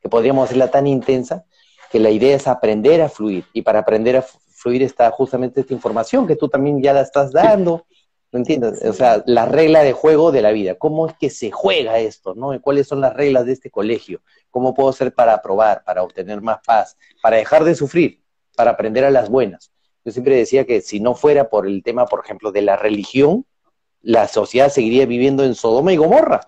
que 0.00 0.08
podríamos 0.08 0.44
hacerla 0.44 0.70
tan 0.70 0.86
intensa, 0.86 1.44
que 1.90 2.00
la 2.00 2.10
idea 2.10 2.36
es 2.36 2.46
aprender 2.46 3.02
a 3.02 3.08
fluir. 3.08 3.44
Y 3.52 3.62
para 3.62 3.80
aprender 3.80 4.16
a 4.16 4.22
fluir 4.22 4.82
está 4.82 5.10
justamente 5.10 5.60
esta 5.60 5.74
información 5.74 6.26
que 6.26 6.36
tú 6.36 6.48
también 6.48 6.82
ya 6.82 6.92
la 6.92 7.00
estás 7.00 7.32
dando. 7.32 7.86
¿No 8.32 8.40
entiendes? 8.40 8.84
O 8.84 8.92
sea, 8.92 9.22
la 9.26 9.46
regla 9.46 9.82
de 9.82 9.92
juego 9.92 10.32
de 10.32 10.42
la 10.42 10.50
vida. 10.50 10.74
¿Cómo 10.74 11.06
es 11.06 11.14
que 11.18 11.30
se 11.30 11.50
juega 11.50 11.98
esto? 11.98 12.34
¿no? 12.34 12.60
¿Cuáles 12.60 12.88
son 12.88 13.00
las 13.00 13.14
reglas 13.14 13.46
de 13.46 13.52
este 13.52 13.70
colegio? 13.70 14.20
¿Cómo 14.50 14.74
puedo 14.74 14.90
hacer 14.90 15.14
para 15.14 15.34
aprobar, 15.34 15.84
para 15.84 16.02
obtener 16.02 16.40
más 16.40 16.58
paz, 16.66 16.96
para 17.22 17.36
dejar 17.36 17.64
de 17.64 17.74
sufrir, 17.74 18.20
para 18.56 18.72
aprender 18.72 19.04
a 19.04 19.10
las 19.10 19.30
buenas? 19.30 19.70
Yo 20.06 20.12
siempre 20.12 20.36
decía 20.36 20.64
que 20.64 20.82
si 20.82 21.00
no 21.00 21.16
fuera 21.16 21.50
por 21.50 21.66
el 21.66 21.82
tema, 21.82 22.06
por 22.06 22.24
ejemplo, 22.24 22.52
de 22.52 22.62
la 22.62 22.76
religión, 22.76 23.44
la 24.02 24.28
sociedad 24.28 24.68
seguiría 24.68 25.04
viviendo 25.04 25.42
en 25.44 25.56
Sodoma 25.56 25.92
y 25.92 25.96
Gomorra. 25.96 26.42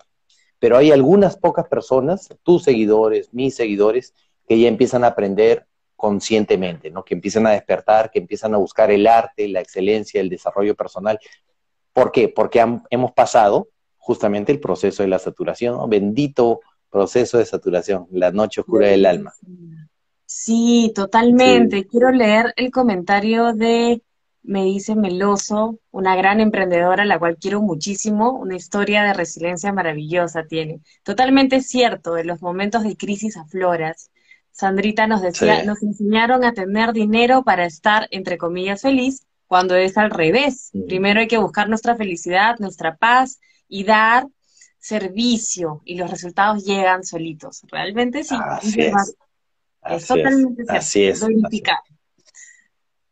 Pero 0.59 0.77
hay 0.77 0.91
algunas 0.91 1.35
pocas 1.35 1.67
personas, 1.67 2.29
tus 2.43 2.63
seguidores, 2.63 3.33
mis 3.33 3.55
seguidores, 3.55 4.13
que 4.47 4.57
ya 4.57 4.69
empiezan 4.69 5.03
a 5.03 5.07
aprender 5.07 5.67
conscientemente, 5.97 6.89
¿no? 6.89 7.03
Que 7.03 7.15
empiezan 7.15 7.47
a 7.47 7.51
despertar, 7.51 8.09
que 8.11 8.19
empiezan 8.19 8.53
a 8.53 8.57
buscar 8.57 8.91
el 8.91 9.05
arte, 9.05 9.49
la 9.49 9.59
excelencia, 9.59 10.21
el 10.21 10.29
desarrollo 10.29 10.73
personal. 10.73 11.19
¿Por 11.91 12.13
qué? 12.13 12.29
Porque 12.29 12.65
hemos 12.89 13.11
pasado 13.11 13.67
justamente 13.97 14.53
el 14.53 14.61
proceso 14.61 15.03
de 15.03 15.09
la 15.09 15.19
saturación, 15.19 15.89
Bendito 15.89 16.61
proceso 16.89 17.37
de 17.37 17.45
saturación, 17.45 18.07
la 18.11 18.31
noche 18.31 18.61
oscura 18.61 18.87
del 18.87 19.05
alma. 19.05 19.33
Sí, 20.31 20.91
totalmente. 20.93 21.87
Quiero 21.87 22.11
leer 22.11 22.53
el 22.55 22.69
comentario 22.69 23.51
de, 23.51 24.03
me 24.43 24.63
dice 24.63 24.95
Meloso, 24.95 25.79
una 25.89 26.15
gran 26.15 26.39
emprendedora, 26.39 27.03
la 27.03 27.17
cual 27.17 27.37
quiero 27.37 27.63
muchísimo, 27.63 28.33
una 28.33 28.55
historia 28.55 29.01
de 29.01 29.13
resiliencia 29.13 29.73
maravillosa 29.73 30.43
tiene. 30.43 30.81
Totalmente 31.01 31.61
cierto, 31.61 32.13
de 32.13 32.25
los 32.25 32.43
momentos 32.43 32.83
de 32.83 32.95
crisis 32.95 33.37
afloras. 33.37 34.11
Sandrita 34.51 35.07
nos 35.07 35.23
decía, 35.23 35.63
nos 35.63 35.81
enseñaron 35.81 36.43
a 36.43 36.53
tener 36.53 36.93
dinero 36.93 37.41
para 37.43 37.65
estar, 37.65 38.07
entre 38.11 38.37
comillas, 38.37 38.83
feliz, 38.83 39.25
cuando 39.47 39.75
es 39.75 39.97
al 39.97 40.11
revés. 40.11 40.69
Primero 40.87 41.21
hay 41.21 41.27
que 41.27 41.39
buscar 41.39 41.69
nuestra 41.69 41.95
felicidad, 41.95 42.59
nuestra 42.59 42.97
paz 42.97 43.39
y 43.67 43.83
dar 43.83 44.27
servicio 44.77 45.81
y 45.85 45.95
los 45.95 46.11
resultados 46.11 46.63
llegan 46.65 47.03
solitos. 47.03 47.63
Realmente 47.71 48.23
sí. 48.23 48.35
Es 48.77 49.15
totalmente 49.97 50.63
así 50.67 51.03
es. 51.03 51.25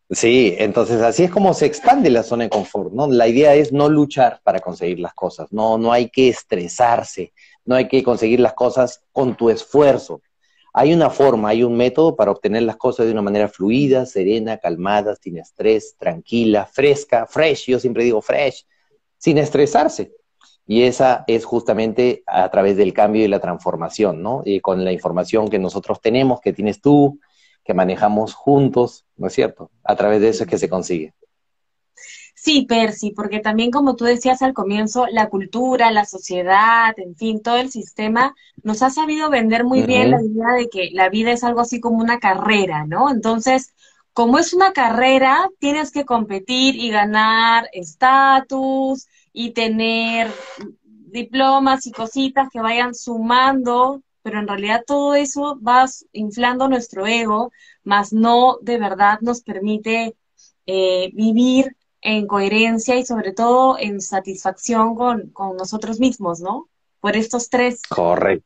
Sí, 0.10 0.56
entonces 0.58 1.02
así 1.02 1.26
es 1.26 1.32
como 1.32 1.54
se 1.54 1.66
expande 1.66 2.10
la 2.10 2.24
zona 2.24 2.46
de 2.46 2.50
confort, 2.50 2.94
¿no? 2.94 3.08
La 3.08 3.28
idea 3.28 3.56
es 3.56 3.74
no 3.74 3.90
luchar 3.90 4.40
para 4.42 4.62
conseguir 4.62 5.00
las 5.00 5.14
cosas, 5.14 5.52
no, 5.52 5.78
no 5.78 5.92
hay 5.92 6.10
que 6.10 6.30
estresarse, 6.30 7.34
no 7.66 7.76
hay 7.76 7.90
que 7.90 8.04
conseguir 8.04 8.40
las 8.40 8.54
cosas 8.54 9.04
con 9.12 9.36
tu 9.36 9.50
esfuerzo. 9.50 10.22
Hay 10.74 10.94
una 10.94 11.10
forma, 11.10 11.50
hay 11.50 11.64
un 11.64 11.76
método 11.76 12.16
para 12.16 12.32
obtener 12.32 12.64
las 12.64 12.78
cosas 12.78 13.06
de 13.06 13.12
una 13.12 13.22
manera 13.22 13.50
fluida, 13.50 14.06
serena, 14.06 14.58
calmada, 14.60 15.16
sin 15.16 15.38
estrés, 15.40 15.96
tranquila, 15.98 16.66
fresca, 16.66 17.26
fresh, 17.26 17.66
yo 17.66 17.80
siempre 17.80 18.06
digo 18.06 18.22
fresh, 18.22 18.66
sin 19.18 19.38
estresarse. 19.40 20.14
Y 20.68 20.84
esa 20.84 21.24
es 21.28 21.46
justamente 21.46 22.24
a 22.28 22.50
través 22.50 22.76
del 22.76 22.94
cambio 22.94 23.24
y 23.24 23.30
la 23.30 23.40
transformación, 23.40 24.22
¿no? 24.22 24.42
Y 24.44 24.60
con 24.60 24.84
la 24.84 24.92
información 24.92 25.48
que 25.48 25.60
nosotros 25.60 26.02
tenemos, 26.02 26.42
que 26.42 26.52
tienes 26.52 26.82
tú, 26.82 27.20
que 27.64 27.74
manejamos 27.74 28.34
juntos, 28.34 29.06
¿no 29.16 29.28
es 29.28 29.34
cierto? 29.34 29.72
A 29.84 29.96
través 29.96 30.22
de 30.22 30.30
eso 30.30 30.44
es 30.44 30.50
que 30.50 30.58
se 30.58 30.70
consigue. 30.70 31.14
Sí, 32.36 32.66
Percy, 32.68 33.12
porque 33.12 33.40
también 33.40 33.72
como 33.72 33.96
tú 33.96 34.06
decías 34.06 34.42
al 34.42 34.54
comienzo, 34.54 35.08
la 35.08 35.28
cultura, 35.28 35.92
la 35.92 36.06
sociedad, 36.06 36.94
en 36.98 37.16
fin, 37.16 37.42
todo 37.42 37.58
el 37.58 37.72
sistema 37.72 38.36
nos 38.64 38.84
ha 38.84 38.90
sabido 38.90 39.30
vender 39.30 39.64
muy 39.66 39.82
bien 39.82 40.12
la 40.12 40.22
idea 40.22 40.54
de 40.54 40.70
que 40.70 40.90
la 40.94 41.10
vida 41.10 41.32
es 41.32 41.44
algo 41.44 41.62
así 41.62 41.80
como 41.80 41.98
una 41.98 42.20
carrera, 42.20 42.86
¿no? 42.86 43.10
Entonces, 43.10 43.74
como 44.14 44.40
es 44.40 44.54
una 44.54 44.72
carrera, 44.72 45.50
tienes 45.60 45.92
que 45.92 46.06
competir 46.06 46.76
y 46.76 46.90
ganar 46.90 47.70
estatus, 47.74 49.08
y 49.40 49.52
tener 49.52 50.32
diplomas 50.82 51.86
y 51.86 51.92
cositas 51.92 52.50
que 52.52 52.60
vayan 52.60 52.96
sumando, 52.96 54.02
pero 54.24 54.40
en 54.40 54.48
realidad 54.48 54.84
todo 54.86 55.14
eso 55.14 55.60
va 55.62 55.86
inflando 56.12 56.68
nuestro 56.68 57.06
ego, 57.06 57.52
más 57.84 58.14
no 58.14 58.58
de 58.64 58.80
verdad 58.80 59.20
nos 59.22 59.42
permite 59.44 60.16
eh, 60.66 61.12
vivir 61.14 61.78
en 62.02 62.26
coherencia 62.26 62.96
y 62.96 63.06
sobre 63.06 63.32
todo 63.32 63.78
en 63.78 64.02
satisfacción 64.02 64.96
con, 64.96 65.30
con 65.30 65.56
nosotros 65.56 66.00
mismos, 66.00 66.40
¿no? 66.40 66.68
Por 67.08 67.16
estos 67.16 67.50
tres 67.50 67.80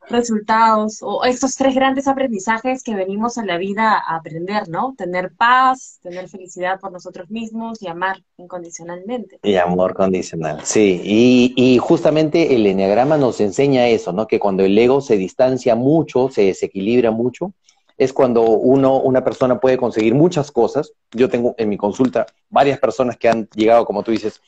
resultados 0.08 1.00
o 1.02 1.26
estos 1.26 1.56
tres 1.56 1.74
grandes 1.74 2.08
aprendizajes 2.08 2.84
que 2.84 2.94
venimos 2.94 3.40
en 3.40 3.48
la 3.48 3.58
vida 3.58 3.94
a 3.94 4.18
aprender, 4.18 4.70
¿no? 4.70 4.94
Tener 4.96 5.32
paz, 5.36 5.98
tener 6.04 6.30
felicidad 6.30 6.80
por 6.80 6.92
nosotros 6.92 7.32
mismos 7.32 7.82
y 7.82 7.88
amar 7.88 8.22
incondicionalmente. 8.38 9.40
Y 9.42 9.56
amor 9.56 9.96
condicional, 9.96 10.60
sí. 10.64 11.02
Y, 11.04 11.54
y 11.56 11.80
justamente 11.80 12.54
el 12.54 12.68
enneagrama 12.68 13.18
nos 13.18 13.42
enseña 13.42 13.88
eso, 13.88 14.14
¿no? 14.14 14.28
Que 14.28 14.40
cuando 14.40 14.64
el 14.64 14.78
ego 14.78 15.02
se 15.02 15.18
distancia 15.18 15.74
mucho, 15.74 16.30
se 16.30 16.44
desequilibra 16.44 17.10
mucho, 17.10 17.54
es 17.98 18.14
cuando 18.14 18.44
uno, 18.44 19.00
una 19.00 19.24
persona 19.24 19.60
puede 19.60 19.78
conseguir 19.78 20.14
muchas 20.14 20.52
cosas. 20.52 20.94
Yo 21.10 21.30
tengo 21.30 21.56
en 21.58 21.68
mi 21.68 21.78
consulta 21.78 22.28
varias 22.48 22.78
personas 22.78 23.18
que 23.18 23.28
han 23.28 23.50
llegado, 23.56 23.86
como 23.86 24.04
tú 24.04 24.12
dices, 24.12 24.40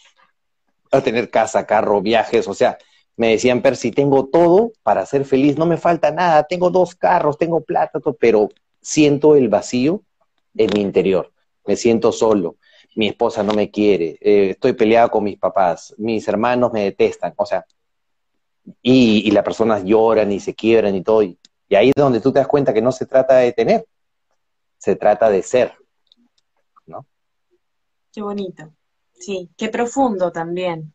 a 0.91 1.01
tener 1.01 1.31
casa, 1.31 1.65
carro, 1.65 1.99
viajes, 1.99 2.47
o 2.47 2.53
sea, 2.53 2.77
me 3.15 3.29
decían, 3.29 3.61
Percy, 3.61 3.91
tengo 3.91 4.27
todo 4.27 4.71
para 4.81 5.05
ser 5.05 5.25
feliz, 5.25 5.57
no 5.57 5.65
me 5.65 5.77
falta 5.77 6.11
nada, 6.11 6.43
tengo 6.43 6.69
dos 6.69 6.95
carros, 6.95 7.37
tengo 7.37 7.61
plata, 7.61 7.99
pero 8.19 8.49
siento 8.81 9.35
el 9.35 9.49
vacío 9.49 10.01
en 10.55 10.69
mi 10.73 10.81
interior, 10.81 11.31
me 11.65 11.75
siento 11.75 12.11
solo, 12.11 12.57
mi 12.95 13.07
esposa 13.07 13.43
no 13.43 13.53
me 13.53 13.69
quiere, 13.69 14.17
eh, 14.21 14.51
estoy 14.51 14.73
peleado 14.73 15.09
con 15.11 15.23
mis 15.23 15.37
papás, 15.37 15.93
mis 15.97 16.27
hermanos 16.27 16.73
me 16.73 16.83
detestan, 16.83 17.33
o 17.35 17.45
sea, 17.45 17.65
y, 18.81 19.29
las 19.31 19.43
personas 19.43 19.83
lloran 19.83 20.31
y 20.31 20.39
se 20.39 20.55
quiebran 20.55 20.95
y 20.95 21.03
todo, 21.03 21.21
y, 21.23 21.37
y 21.67 21.75
ahí 21.75 21.89
es 21.89 21.95
donde 21.95 22.21
tú 22.21 22.31
te 22.31 22.39
das 22.39 22.47
cuenta 22.47 22.73
que 22.73 22.81
no 22.81 22.91
se 22.91 23.05
trata 23.05 23.37
de 23.37 23.51
tener, 23.51 23.85
se 24.77 24.95
trata 24.95 25.29
de 25.29 25.43
ser, 25.43 25.73
¿no? 26.87 27.05
Qué 28.11 28.21
bonito, 28.21 28.71
sí, 29.13 29.49
qué 29.55 29.69
profundo 29.69 30.31
también. 30.31 30.92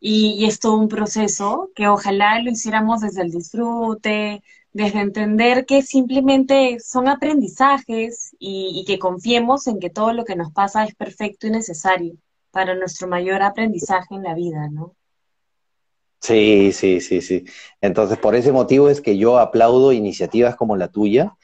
Y, 0.00 0.44
es 0.46 0.60
todo 0.60 0.76
un 0.76 0.88
proceso 0.88 1.70
que 1.74 1.88
ojalá 1.88 2.40
lo 2.40 2.50
hiciéramos 2.50 3.00
desde 3.00 3.22
el 3.22 3.30
disfrute, 3.30 4.42
desde 4.72 5.00
entender 5.00 5.66
que 5.66 5.82
simplemente 5.82 6.78
son 6.80 7.08
aprendizajes 7.08 8.36
y, 8.38 8.84
que 8.86 8.98
confiemos 8.98 9.66
en 9.66 9.80
que 9.80 9.90
todo 9.90 10.12
lo 10.12 10.24
que 10.24 10.36
nos 10.36 10.52
pasa 10.52 10.84
es 10.84 10.94
perfecto 10.94 11.46
y 11.46 11.50
necesario 11.50 12.14
para 12.50 12.74
nuestro 12.74 13.08
mayor 13.08 13.42
aprendizaje 13.42 14.14
en 14.14 14.22
la 14.22 14.34
vida, 14.34 14.68
¿no? 14.70 14.94
Sí, 16.20 16.72
sí, 16.72 17.00
sí, 17.00 17.20
sí. 17.20 17.44
Entonces, 17.80 18.18
por 18.18 18.34
ese 18.34 18.50
motivo 18.50 18.88
es 18.88 19.00
que 19.00 19.16
yo 19.16 19.38
aplaudo 19.38 19.92
iniciativas 19.92 20.56
como 20.56 20.76
la 20.76 20.88
tuya, 20.88 21.36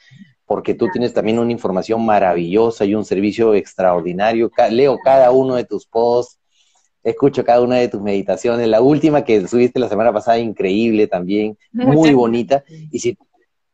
porque 0.45 0.73
tú 0.73 0.89
tienes 0.91 1.13
también 1.13 1.39
una 1.39 1.51
información 1.51 2.05
maravillosa 2.05 2.85
y 2.85 2.93
un 2.93 3.05
servicio 3.05 3.53
extraordinario. 3.53 4.51
Leo 4.69 4.99
cada 5.03 5.31
uno 5.31 5.55
de 5.55 5.65
tus 5.65 5.85
posts, 5.87 6.39
escucho 7.05 7.45
cada 7.45 7.61
una 7.61 7.75
de 7.75 7.87
tus 7.87 8.01
meditaciones. 8.01 8.67
La 8.67 8.81
última 8.81 9.23
que 9.23 9.47
subiste 9.47 9.79
la 9.79 9.87
semana 9.87 10.11
pasada, 10.11 10.39
increíble 10.39 11.07
también, 11.07 11.57
muy 11.71 12.13
bonita. 12.13 12.63
Y 12.91 12.99
si, 12.99 13.17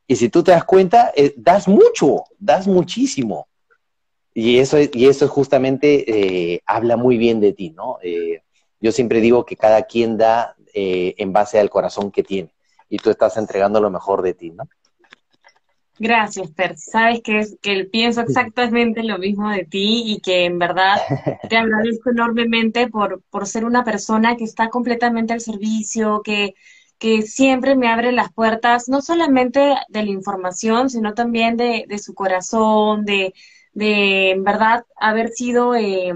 y 0.06 0.18
si 0.18 0.30
tú 0.30 0.44
te 0.44 0.52
das 0.52 0.66
cuenta, 0.66 1.12
eh, 1.16 1.34
das 1.38 1.68
mucho, 1.68 2.26
das 2.38 2.68
muchísimo. 2.68 3.48
Y 4.34 4.60
eso, 4.60 4.78
y 4.80 5.08
eso 5.08 5.28
justamente 5.30 6.54
eh, 6.54 6.62
habla 6.66 6.98
muy 6.98 7.18
bien 7.18 7.40
de 7.40 7.54
ti, 7.54 7.72
¿no? 7.72 7.98
Eh, 8.04 8.42
yo 8.82 8.92
siempre 8.92 9.22
digo 9.22 9.46
que 9.46 9.56
cada 9.56 9.84
quien 9.84 10.18
da 10.18 10.56
en 10.74 11.34
base 11.34 11.60
al 11.60 11.70
corazón 11.70 12.12
que 12.12 12.24
tiene. 12.24 12.50
Y 12.90 12.98
tú 12.98 13.10
estás 13.10 13.38
entregando 13.38 13.80
lo 13.80 13.90
mejor 13.90 14.22
de 14.22 14.34
ti, 14.34 14.52
¿no? 14.52 14.64
Gracias, 16.04 16.49
Per. 16.52 16.78
Sabes 16.78 17.22
que, 17.22 17.45
que 17.62 17.86
pienso 17.86 18.22
exactamente 18.22 19.04
lo 19.04 19.20
mismo 19.20 19.49
de 19.52 19.66
ti 19.66 20.04
y 20.06 20.20
que 20.20 20.45
en 20.45 20.58
verdad 20.58 20.97
te 21.47 21.58
agradezco 21.58 22.10
enormemente 22.12 22.88
por, 22.89 23.22
por 23.30 23.45
ser 23.47 23.66
una 23.66 23.84
persona 23.84 24.36
que 24.36 24.43
está 24.45 24.70
completamente 24.70 25.34
al 25.34 25.41
servicio, 25.41 26.22
que, 26.24 26.56
que 26.97 27.22
siempre 27.22 27.76
me 27.76 27.88
abre 27.88 28.12
las 28.14 28.34
puertas, 28.34 28.89
no 28.89 29.02
solamente 29.02 29.76
de 29.89 30.04
la 30.04 30.10
información, 30.12 30.89
sino 30.89 31.14
también 31.14 31.56
de, 31.58 31.86
de 31.88 31.99
su 31.99 32.16
corazón, 32.16 33.06
de, 33.06 33.34
de 33.74 34.32
en 34.32 34.43
verdad 34.43 34.86
haber 34.97 35.30
sido 35.30 35.76
eh, 35.76 36.14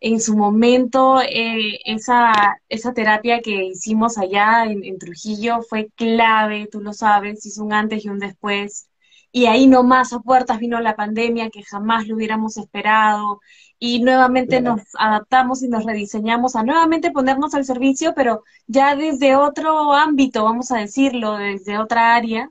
en 0.00 0.20
su 0.20 0.36
momento 0.36 1.20
eh, 1.22 1.80
esa, 1.84 2.60
esa 2.68 2.92
terapia 2.94 3.40
que 3.40 3.64
hicimos 3.66 4.18
allá 4.18 4.64
en, 4.64 4.98
Trujillo 4.98 5.62
fue 5.62 5.90
clave, 5.96 6.68
tú 6.70 6.80
lo 6.80 6.92
sabes, 6.92 7.44
hizo 7.46 7.64
un 7.64 7.72
antes 7.72 8.04
y 8.04 8.08
un 8.08 8.18
después. 8.18 8.88
Y 9.32 9.46
ahí 9.46 9.66
nomás 9.66 10.12
a 10.12 10.20
puertas 10.20 10.58
vino 10.58 10.80
la 10.80 10.96
pandemia 10.96 11.50
que 11.50 11.62
jamás 11.62 12.06
lo 12.06 12.16
hubiéramos 12.16 12.56
esperado 12.56 13.40
y 13.78 14.00
nuevamente 14.00 14.60
nos 14.62 14.80
adaptamos 14.98 15.62
y 15.62 15.68
nos 15.68 15.84
rediseñamos 15.84 16.56
a 16.56 16.62
nuevamente 16.62 17.10
ponernos 17.10 17.54
al 17.54 17.64
servicio, 17.64 18.14
pero 18.14 18.42
ya 18.66 18.96
desde 18.96 19.36
otro 19.36 19.92
ámbito, 19.92 20.44
vamos 20.44 20.72
a 20.72 20.78
decirlo, 20.78 21.36
desde 21.36 21.78
otra 21.78 22.14
área. 22.14 22.50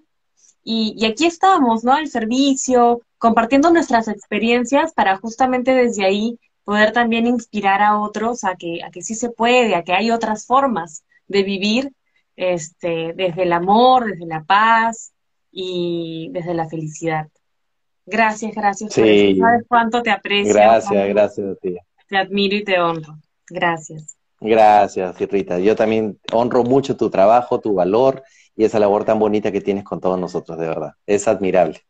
Y, 0.63 0.95
y 0.97 1.05
aquí 1.05 1.25
estamos, 1.25 1.83
¿no? 1.83 1.93
Al 1.93 2.07
servicio, 2.07 3.01
compartiendo 3.17 3.71
nuestras 3.71 4.07
experiencias 4.07 4.93
para 4.93 5.17
justamente 5.17 5.73
desde 5.73 6.05
ahí 6.05 6.39
poder 6.65 6.91
también 6.91 7.27
inspirar 7.27 7.81
a 7.81 7.99
otros 7.99 8.43
a 8.43 8.55
que, 8.55 8.83
a 8.83 8.91
que 8.91 9.01
sí 9.01 9.15
se 9.15 9.29
puede, 9.29 9.75
a 9.75 9.83
que 9.83 9.93
hay 9.93 10.11
otras 10.11 10.45
formas 10.45 11.05
de 11.27 11.43
vivir 11.43 11.93
este, 12.35 13.13
desde 13.15 13.43
el 13.43 13.53
amor, 13.53 14.07
desde 14.07 14.25
la 14.25 14.43
paz 14.43 15.13
y 15.51 16.29
desde 16.31 16.53
la 16.53 16.67
felicidad. 16.67 17.27
Gracias, 18.05 18.53
gracias 18.53 18.93
por 18.93 19.05
eso. 19.05 19.39
Sabes 19.39 19.65
cuánto 19.67 20.03
te 20.03 20.11
aprecio. 20.11 20.53
Gracias, 20.53 21.07
gracias 21.07 21.59
tía. 21.61 21.81
Te 22.07 22.17
admiro 22.17 22.57
y 22.57 22.63
te 22.63 22.79
honro. 22.79 23.17
Gracias. 23.49 24.17
Gracias, 24.39 25.17
Rita. 25.17 25.59
Yo 25.59 25.75
también 25.75 26.19
honro 26.31 26.63
mucho 26.63 26.97
tu 26.97 27.09
trabajo, 27.09 27.59
tu 27.59 27.73
valor 27.73 28.23
y 28.55 28.63
esa 28.63 28.79
labor 28.79 29.05
tan 29.05 29.17
bonita 29.17 29.51
que 29.51 29.61
tienes 29.61 29.83
con 29.83 29.99
todos 29.99 30.19
nosotros, 30.19 30.57
de 30.57 30.67
verdad. 30.67 30.93
Es 31.05 31.27
admirable. 31.27 31.81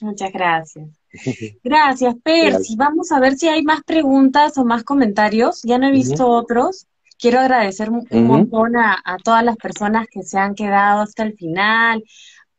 Muchas 0.00 0.32
gracias. 0.32 0.88
Gracias, 1.62 2.14
Percy. 2.22 2.76
Vamos 2.76 3.12
a 3.12 3.20
ver 3.20 3.36
si 3.36 3.48
hay 3.48 3.62
más 3.62 3.82
preguntas 3.84 4.58
o 4.58 4.64
más 4.64 4.82
comentarios. 4.82 5.62
Ya 5.62 5.78
no 5.78 5.86
he 5.86 5.92
visto 5.92 6.26
otros. 6.26 6.86
Quiero 7.18 7.38
agradecer 7.38 7.90
un, 7.90 8.06
montón 8.26 8.76
a, 8.76 9.00
todas 9.22 9.44
las 9.44 9.56
personas 9.56 10.06
que 10.10 10.22
se 10.24 10.38
han 10.38 10.54
quedado 10.54 11.02
hasta 11.02 11.22
el 11.22 11.34
final. 11.34 12.02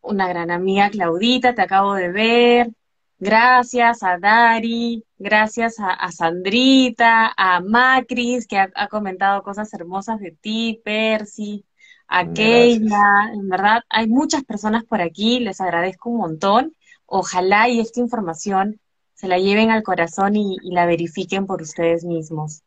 Una 0.01 0.27
gran 0.29 0.49
amiga, 0.49 0.89
Claudita, 0.89 1.53
te 1.53 1.61
acabo 1.61 1.93
de 1.93 2.09
ver. 2.09 2.71
Gracias 3.19 4.01
a 4.03 4.17
Dari, 4.17 5.03
gracias 5.17 5.75
a, 5.79 6.11
Sandrita, 6.11 7.33
a 7.35 7.59
Macris, 7.59 8.47
que 8.47 8.57
ha, 8.57 8.87
comentado 8.87 9.43
cosas 9.43 9.73
hermosas 9.73 10.19
de 10.19 10.31
ti, 10.31 10.81
Percy, 10.83 11.65
a 12.07 12.27
Keila. 12.27 13.31
En 13.33 13.49
verdad, 13.49 13.83
hay 13.89 14.07
muchas 14.07 14.43
personas 14.43 14.83
por 14.85 15.01
aquí, 15.01 15.39
les 15.39 15.59
agradezco 15.59 16.09
un 16.09 16.17
montón 16.17 16.73
ojalá 17.05 17.69
y 17.69 17.79
esta 17.79 17.99
información 17.99 18.79
se 19.13 19.27
la 19.27 19.39
lleven 19.39 19.71
al 19.71 19.83
corazón 19.83 20.35
y, 20.35 20.57
la 20.63 20.85
verifiquen 20.85 21.45
por 21.45 21.61
ustedes 21.61 22.03
mismos. 22.03 22.61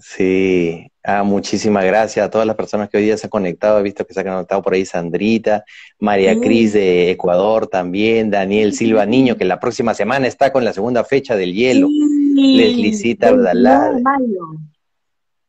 Sí, 0.00 0.92
ah, 1.02 1.24
muchísimas 1.24 1.84
gracias 1.84 2.24
a 2.24 2.30
todas 2.30 2.46
las 2.46 2.54
personas 2.54 2.88
que 2.88 2.98
hoy 2.98 3.04
día 3.04 3.16
se 3.16 3.26
han 3.26 3.30
conectado. 3.30 3.78
He 3.78 3.82
visto 3.82 4.06
que 4.06 4.14
se 4.14 4.20
ha 4.20 4.24
conectado 4.24 4.62
por 4.62 4.74
ahí 4.74 4.84
Sandrita, 4.84 5.64
María 5.98 6.38
Cris 6.38 6.72
de 6.72 7.10
Ecuador 7.10 7.66
también, 7.66 8.30
Daniel 8.30 8.74
Silva 8.74 9.06
Niño, 9.06 9.36
que 9.36 9.44
la 9.44 9.58
próxima 9.58 9.94
semana 9.94 10.26
está 10.26 10.52
con 10.52 10.64
la 10.64 10.72
segunda 10.72 11.04
fecha 11.04 11.34
del 11.36 11.54
hielo. 11.54 11.88
Leslicita 12.34 13.28
Abdalá. 13.28 13.98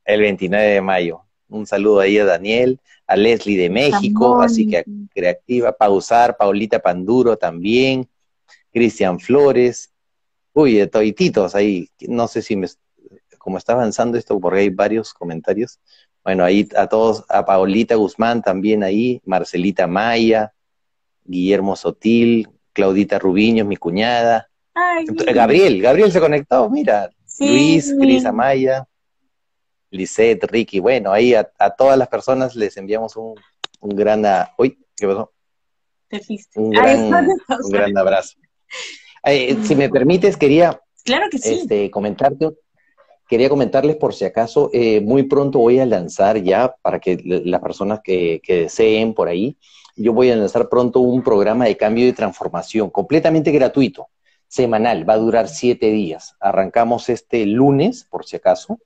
El 0.05 0.21
29 0.21 0.67
de 0.67 0.81
mayo. 0.81 1.28
Un 1.49 1.65
saludo 1.65 1.99
ahí 1.99 2.17
a 2.17 2.25
Daniel, 2.25 2.79
a 3.07 3.15
Leslie 3.15 3.57
de 3.57 3.69
México, 3.69 4.41
así 4.41 4.67
que 4.67 4.85
creativa, 5.11 5.71
Pausar, 5.71 6.37
Paulita 6.37 6.79
Panduro 6.79 7.37
también, 7.37 8.07
Cristian 8.71 9.19
Flores, 9.19 9.91
uy, 10.53 10.75
de 10.75 10.87
toititos 10.87 11.55
ahí, 11.55 11.89
no 12.07 12.27
sé 12.27 12.41
si 12.41 12.55
me, 12.55 12.67
como 13.37 13.57
está 13.57 13.73
avanzando 13.73 14.17
esto, 14.17 14.39
porque 14.39 14.59
hay 14.59 14.69
varios 14.69 15.13
comentarios, 15.13 15.79
bueno, 16.23 16.43
ahí 16.43 16.67
a 16.75 16.87
todos, 16.87 17.25
a 17.29 17.45
Paulita 17.45 17.95
Guzmán 17.95 18.43
también 18.43 18.83
ahí, 18.83 19.21
Marcelita 19.25 19.87
Maya, 19.87 20.53
Guillermo 21.23 21.75
Sotil, 21.75 22.49
Claudita 22.73 23.17
Rubiño, 23.17 23.65
mi 23.65 23.77
cuñada, 23.77 24.49
Gabriel, 25.33 25.81
Gabriel 25.81 26.11
se 26.11 26.19
conectó, 26.19 26.69
mira, 26.69 27.09
Luis, 27.39 27.95
Cris 27.99 28.25
Amaya, 28.25 28.85
Lisette, 29.91 30.45
Ricky, 30.45 30.79
bueno, 30.79 31.11
ahí 31.11 31.33
a, 31.33 31.43
todas 31.77 31.97
las 31.97 32.07
personas 32.07 32.55
les 32.55 32.77
enviamos 32.77 33.15
un, 33.15 33.35
gran... 33.81 34.23
uy, 34.57 34.77
¿qué 34.95 35.07
pasó? 35.07 35.31
Un 36.55 36.71
gran, 36.71 37.97
abrazo. 37.97 38.37
Eh, 39.23 39.57
si 39.63 39.75
me 39.75 39.89
permites, 39.89 40.37
quería 40.37 40.79
claro 41.03 41.27
que 41.29 41.37
sí. 41.39 41.59
este, 41.61 41.91
comentarte, 41.91 42.49
quería 43.27 43.49
comentarles 43.49 43.95
por 43.97 44.13
si 44.13 44.25
acaso, 44.25 44.69
eh, 44.73 45.01
muy 45.01 45.23
pronto 45.23 45.59
voy 45.59 45.79
a 45.79 45.85
lanzar 45.85 46.41
ya, 46.41 46.75
para 46.81 46.99
que 46.99 47.17
las 47.23 47.61
personas 47.61 47.99
que, 48.03 48.41
que 48.43 48.61
deseen 48.61 49.13
por 49.13 49.27
ahí, 49.27 49.57
yo 49.95 50.13
voy 50.13 50.31
a 50.31 50.35
lanzar 50.35 50.69
pronto 50.69 51.01
un 51.01 51.23
programa 51.23 51.65
de 51.65 51.77
cambio 51.77 52.07
y 52.07 52.13
transformación 52.13 52.89
completamente 52.89 53.51
gratuito, 53.51 54.07
semanal, 54.47 55.07
va 55.07 55.13
a 55.13 55.17
durar 55.17 55.47
siete 55.47 55.91
días. 55.91 56.35
Arrancamos 56.39 57.09
este 57.09 57.45
lunes, 57.45 58.07
por 58.09 58.25
si 58.25 58.37
acaso, 58.37 58.79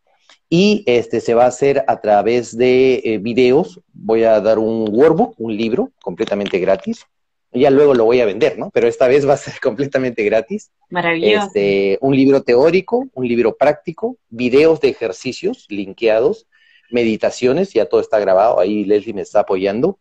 y 0.50 0.84
este 0.86 1.20
se 1.20 1.34
va 1.34 1.46
a 1.46 1.48
hacer 1.48 1.84
a 1.88 2.00
través 2.00 2.56
de 2.56 3.02
eh, 3.04 3.18
videos. 3.18 3.82
Voy 3.92 4.24
a 4.24 4.40
dar 4.40 4.60
un 4.60 4.88
workbook, 4.88 5.34
un 5.40 5.58
libro 5.58 5.92
completamente 6.02 6.60
gratis. 6.60 7.08
Ya 7.52 7.72
luego 7.72 7.96
lo 7.96 8.06
voy 8.06 8.22
a 8.22 8.26
vender, 8.26 8.60
¿no? 8.60 8.70
Pero 8.72 8.88
esta 8.88 9.08
vez 9.08 9.28
va 9.30 9.34
a 9.34 9.38
ser 9.38 9.60
completamente 9.60 10.24
gratis. 10.24 10.72
Maravilloso. 10.92 11.48
Este, 11.48 11.98
un 12.02 12.16
libro 12.16 12.44
teórico, 12.44 13.08
un 13.14 13.28
libro 13.28 13.56
práctico, 13.56 14.18
videos 14.30 14.80
de 14.80 14.90
ejercicios 14.90 15.66
linkeados, 15.70 16.46
meditaciones, 16.92 17.74
ya 17.74 17.86
todo 17.86 18.02
está 18.02 18.20
grabado, 18.20 18.60
ahí 18.60 18.86
Leslie 18.86 19.16
me 19.16 19.22
está 19.22 19.40
apoyando. 19.40 19.98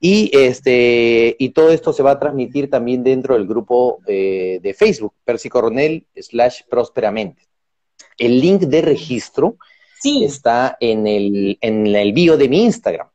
Y, 0.00 0.30
este, 0.32 1.36
y 1.38 1.50
todo 1.50 1.72
esto 1.72 1.92
se 1.92 2.02
va 2.02 2.12
a 2.12 2.18
transmitir 2.18 2.70
también 2.70 3.04
dentro 3.04 3.34
del 3.34 3.46
grupo 3.46 3.98
eh, 4.06 4.60
de 4.62 4.72
Facebook, 4.72 5.12
Percy 5.24 5.50
Coronel 5.50 6.06
slash 6.16 6.62
Prosperamente. 6.70 7.49
El 8.18 8.40
link 8.40 8.62
de 8.62 8.82
registro 8.82 9.56
está 10.04 10.76
en 10.80 11.06
el, 11.06 11.58
en 11.60 11.86
el 11.86 12.12
bio 12.12 12.36
de 12.36 12.48
mi 12.48 12.64
Instagram. 12.64 13.08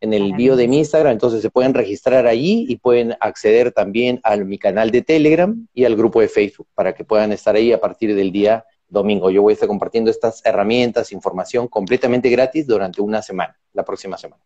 En 0.00 0.12
el 0.12 0.32
bio 0.34 0.54
de 0.54 0.68
mi 0.68 0.78
Instagram, 0.78 1.12
entonces 1.12 1.42
se 1.42 1.50
pueden 1.50 1.74
registrar 1.74 2.26
allí 2.28 2.66
y 2.68 2.76
pueden 2.76 3.16
acceder 3.20 3.72
también 3.72 4.20
a 4.22 4.36
mi 4.36 4.56
canal 4.56 4.92
de 4.92 5.02
Telegram 5.02 5.66
y 5.74 5.84
al 5.84 5.96
grupo 5.96 6.20
de 6.20 6.28
Facebook 6.28 6.68
para 6.74 6.94
que 6.94 7.04
puedan 7.04 7.32
estar 7.32 7.56
ahí 7.56 7.72
a 7.72 7.80
partir 7.80 8.14
del 8.14 8.30
día 8.30 8.64
domingo. 8.88 9.28
Yo 9.28 9.42
voy 9.42 9.52
a 9.52 9.54
estar 9.54 9.68
compartiendo 9.68 10.08
estas 10.08 10.40
herramientas, 10.46 11.10
información 11.10 11.66
completamente 11.66 12.30
gratis 12.30 12.64
durante 12.66 13.02
una 13.02 13.22
semana, 13.22 13.58
la 13.72 13.84
próxima 13.84 14.16
semana. 14.16 14.40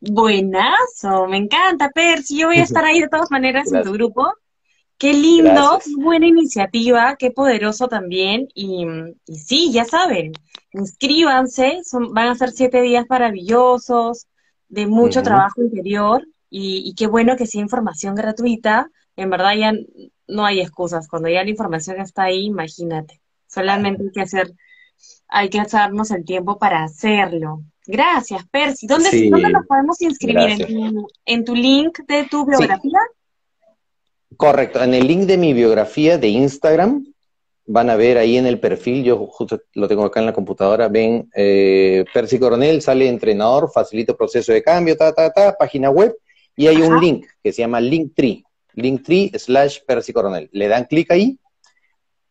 Buenazo, 0.00 1.26
me 1.26 1.36
encanta, 1.36 1.90
Percy. 1.90 2.38
Yo 2.38 2.46
voy 2.46 2.58
a 2.58 2.62
estar 2.62 2.84
ahí 2.84 3.00
de 3.00 3.08
todas 3.08 3.30
maneras 3.30 3.72
en 3.72 3.82
tu 3.82 3.92
grupo 3.92 4.32
Qué 5.02 5.12
lindo, 5.14 5.80
qué 5.84 5.96
buena 5.96 6.28
iniciativa, 6.28 7.16
qué 7.18 7.32
poderoso 7.32 7.88
también. 7.88 8.46
Y, 8.54 8.86
sí, 9.26 9.72
ya 9.72 9.84
saben, 9.84 10.30
inscríbanse, 10.72 11.80
son, 11.82 12.14
van 12.14 12.28
a 12.28 12.36
ser 12.36 12.52
siete 12.52 12.80
días 12.82 13.06
maravillosos, 13.08 14.28
de 14.68 14.86
mucho 14.86 15.24
trabajo 15.24 15.60
interior, 15.60 16.24
y, 16.48 16.94
qué 16.94 17.08
bueno 17.08 17.34
que 17.34 17.48
sea 17.48 17.60
información 17.60 18.14
gratuita. 18.14 18.92
En 19.16 19.28
verdad 19.28 19.56
ya 19.56 19.72
no 20.28 20.46
hay 20.46 20.60
excusas, 20.60 21.08
cuando 21.08 21.28
ya 21.28 21.42
la 21.42 21.50
información 21.50 21.98
está 21.98 22.22
ahí, 22.22 22.44
imagínate. 22.44 23.20
Solamente 23.48 24.04
hay 24.04 24.12
que 24.12 24.20
hacer, 24.20 24.52
hay 25.26 25.50
que 25.50 25.58
hacernos 25.58 26.12
el 26.12 26.24
tiempo 26.24 26.60
para 26.60 26.84
hacerlo. 26.84 27.64
Gracias, 27.88 28.46
Percy. 28.48 28.86
¿Dónde, 28.86 29.28
¿dónde 29.28 29.50
nos 29.50 29.66
podemos 29.66 30.00
inscribir? 30.00 30.48
¿En 30.48 30.58
tu, 30.58 31.08
¿En 31.26 31.44
tu, 31.44 31.54
link 31.56 31.98
de 32.06 32.24
tu 32.26 32.46
biografía? 32.46 33.00
Correcto, 34.42 34.82
en 34.82 34.92
el 34.92 35.06
link 35.06 35.20
de 35.20 35.38
mi 35.38 35.52
biografía 35.52 36.18
de 36.18 36.26
Instagram 36.26 37.06
van 37.64 37.88
a 37.90 37.94
ver 37.94 38.18
ahí 38.18 38.36
en 38.36 38.46
el 38.46 38.58
perfil, 38.58 39.04
yo 39.04 39.16
justo 39.28 39.60
lo 39.74 39.86
tengo 39.86 40.04
acá 40.04 40.18
en 40.18 40.26
la 40.26 40.32
computadora, 40.32 40.88
ven 40.88 41.30
eh, 41.32 42.04
Percy 42.12 42.40
Coronel, 42.40 42.82
sale 42.82 43.06
entrenador, 43.06 43.70
facilita 43.72 44.16
proceso 44.16 44.52
de 44.52 44.60
cambio, 44.60 44.96
ta, 44.96 45.12
ta, 45.12 45.30
ta, 45.30 45.56
página 45.56 45.90
web, 45.90 46.16
y 46.56 46.66
hay 46.66 46.78
un 46.78 47.00
link 47.00 47.24
que 47.40 47.52
se 47.52 47.62
llama 47.62 47.80
Linktree, 47.80 48.42
Linktree 48.74 49.30
slash 49.38 49.78
Percy 49.86 50.12
Coronel. 50.12 50.50
Le 50.50 50.66
dan 50.66 50.86
clic 50.86 51.12
ahí 51.12 51.38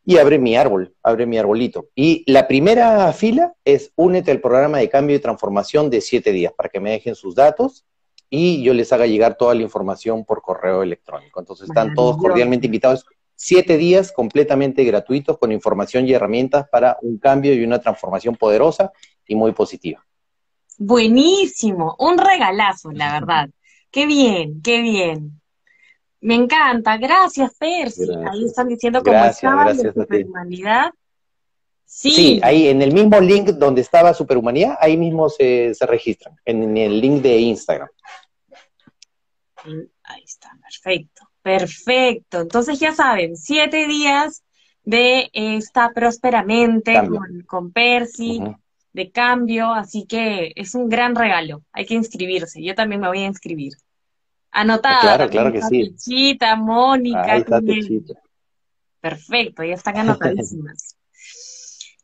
y 0.05 0.17
abre 0.17 0.37
mi 0.37 0.57
árbol, 0.57 0.93
abre 1.03 1.25
mi 1.25 1.37
arbolito. 1.37 1.87
Y 1.95 2.29
la 2.29 2.45
primera 2.45 3.13
fila 3.13 3.53
es 3.63 3.93
únete 3.95 4.31
al 4.31 4.41
programa 4.41 4.79
de 4.79 4.89
cambio 4.89 5.15
y 5.15 5.19
transformación 5.19 5.89
de 5.89 6.01
siete 6.01 6.33
días 6.33 6.51
para 6.51 6.67
que 6.67 6.81
me 6.81 6.91
dejen 6.91 7.15
sus 7.15 7.35
datos 7.35 7.85
y 8.33 8.63
yo 8.63 8.73
les 8.73 8.91
haga 8.93 9.05
llegar 9.05 9.35
toda 9.35 9.53
la 9.53 9.61
información 9.61 10.23
por 10.23 10.41
correo 10.41 10.83
electrónico. 10.83 11.41
Entonces 11.41 11.67
están 11.67 11.93
todos 11.93 12.15
cordialmente 12.15 12.65
invitados. 12.65 13.05
Siete 13.35 13.75
días 13.75 14.13
completamente 14.13 14.85
gratuitos 14.85 15.37
con 15.37 15.51
información 15.51 16.07
y 16.07 16.13
herramientas 16.13 16.65
para 16.69 16.97
un 17.01 17.17
cambio 17.17 17.53
y 17.53 17.63
una 17.65 17.79
transformación 17.79 18.37
poderosa 18.37 18.93
y 19.27 19.35
muy 19.35 19.51
positiva. 19.51 20.05
Buenísimo, 20.77 21.97
un 21.99 22.17
regalazo, 22.17 22.91
la 22.93 23.11
verdad. 23.11 23.49
Qué 23.91 24.05
bien, 24.05 24.61
qué 24.61 24.81
bien. 24.81 25.41
Me 26.21 26.35
encanta, 26.35 26.95
gracias, 26.97 27.53
Percy. 27.59 28.07
Ahí 28.31 28.45
están 28.45 28.69
diciendo 28.69 29.03
cómo 29.03 29.25
estaba 29.25 29.65
la 29.65 29.75
superhumanidad. 29.75 30.91
Sí. 31.83 32.11
sí. 32.11 32.39
ahí 32.41 32.69
en 32.69 32.81
el 32.81 32.93
mismo 32.93 33.19
link 33.19 33.49
donde 33.49 33.81
estaba 33.81 34.13
Superhumanidad, 34.13 34.77
ahí 34.79 34.95
mismo 34.95 35.27
se, 35.27 35.73
se 35.73 35.85
registran, 35.85 36.37
en 36.45 36.77
el 36.77 37.01
link 37.01 37.21
de 37.21 37.37
Instagram. 37.37 37.89
Ahí 40.03 40.23
está, 40.23 40.51
perfecto, 40.61 41.29
perfecto. 41.41 42.41
Entonces 42.41 42.79
ya 42.79 42.93
saben, 42.93 43.35
siete 43.35 43.87
días 43.87 44.43
de 44.83 45.29
esta 45.33 45.91
prósperamente 45.93 46.95
con, 47.07 47.41
con, 47.45 47.71
Percy, 47.71 48.41
de 48.93 49.11
cambio, 49.11 49.73
así 49.73 50.05
que 50.05 50.51
es 50.55 50.75
un 50.75 50.89
gran 50.89 51.15
regalo, 51.15 51.63
hay 51.71 51.85
que 51.85 51.93
inscribirse, 51.93 52.63
yo 52.63 52.75
también 52.75 53.01
me 53.01 53.07
voy 53.07 53.19
a 53.19 53.27
inscribir. 53.27 53.73
Anotada. 54.51 55.01
Claro, 55.01 55.29
claro 55.29 55.51
que 55.53 55.61
sí. 55.61 56.37
Mónica. 56.57 57.45
Perfecto, 58.99 59.63
ya 59.63 59.73
están 59.73 59.97
anotadísimas. 59.97 60.97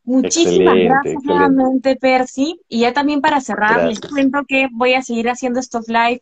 Muchísimas 0.04 0.74
gracias 0.74 1.22
nuevamente, 1.22 1.96
Percy. 1.96 2.58
Y 2.66 2.80
ya 2.80 2.94
también 2.94 3.20
para 3.20 3.42
cerrar, 3.42 3.84
les 3.84 4.00
cuento 4.00 4.44
que 4.48 4.68
voy 4.72 4.94
a 4.94 5.02
seguir 5.02 5.28
haciendo 5.28 5.60
estos 5.60 5.88
live 5.88 6.20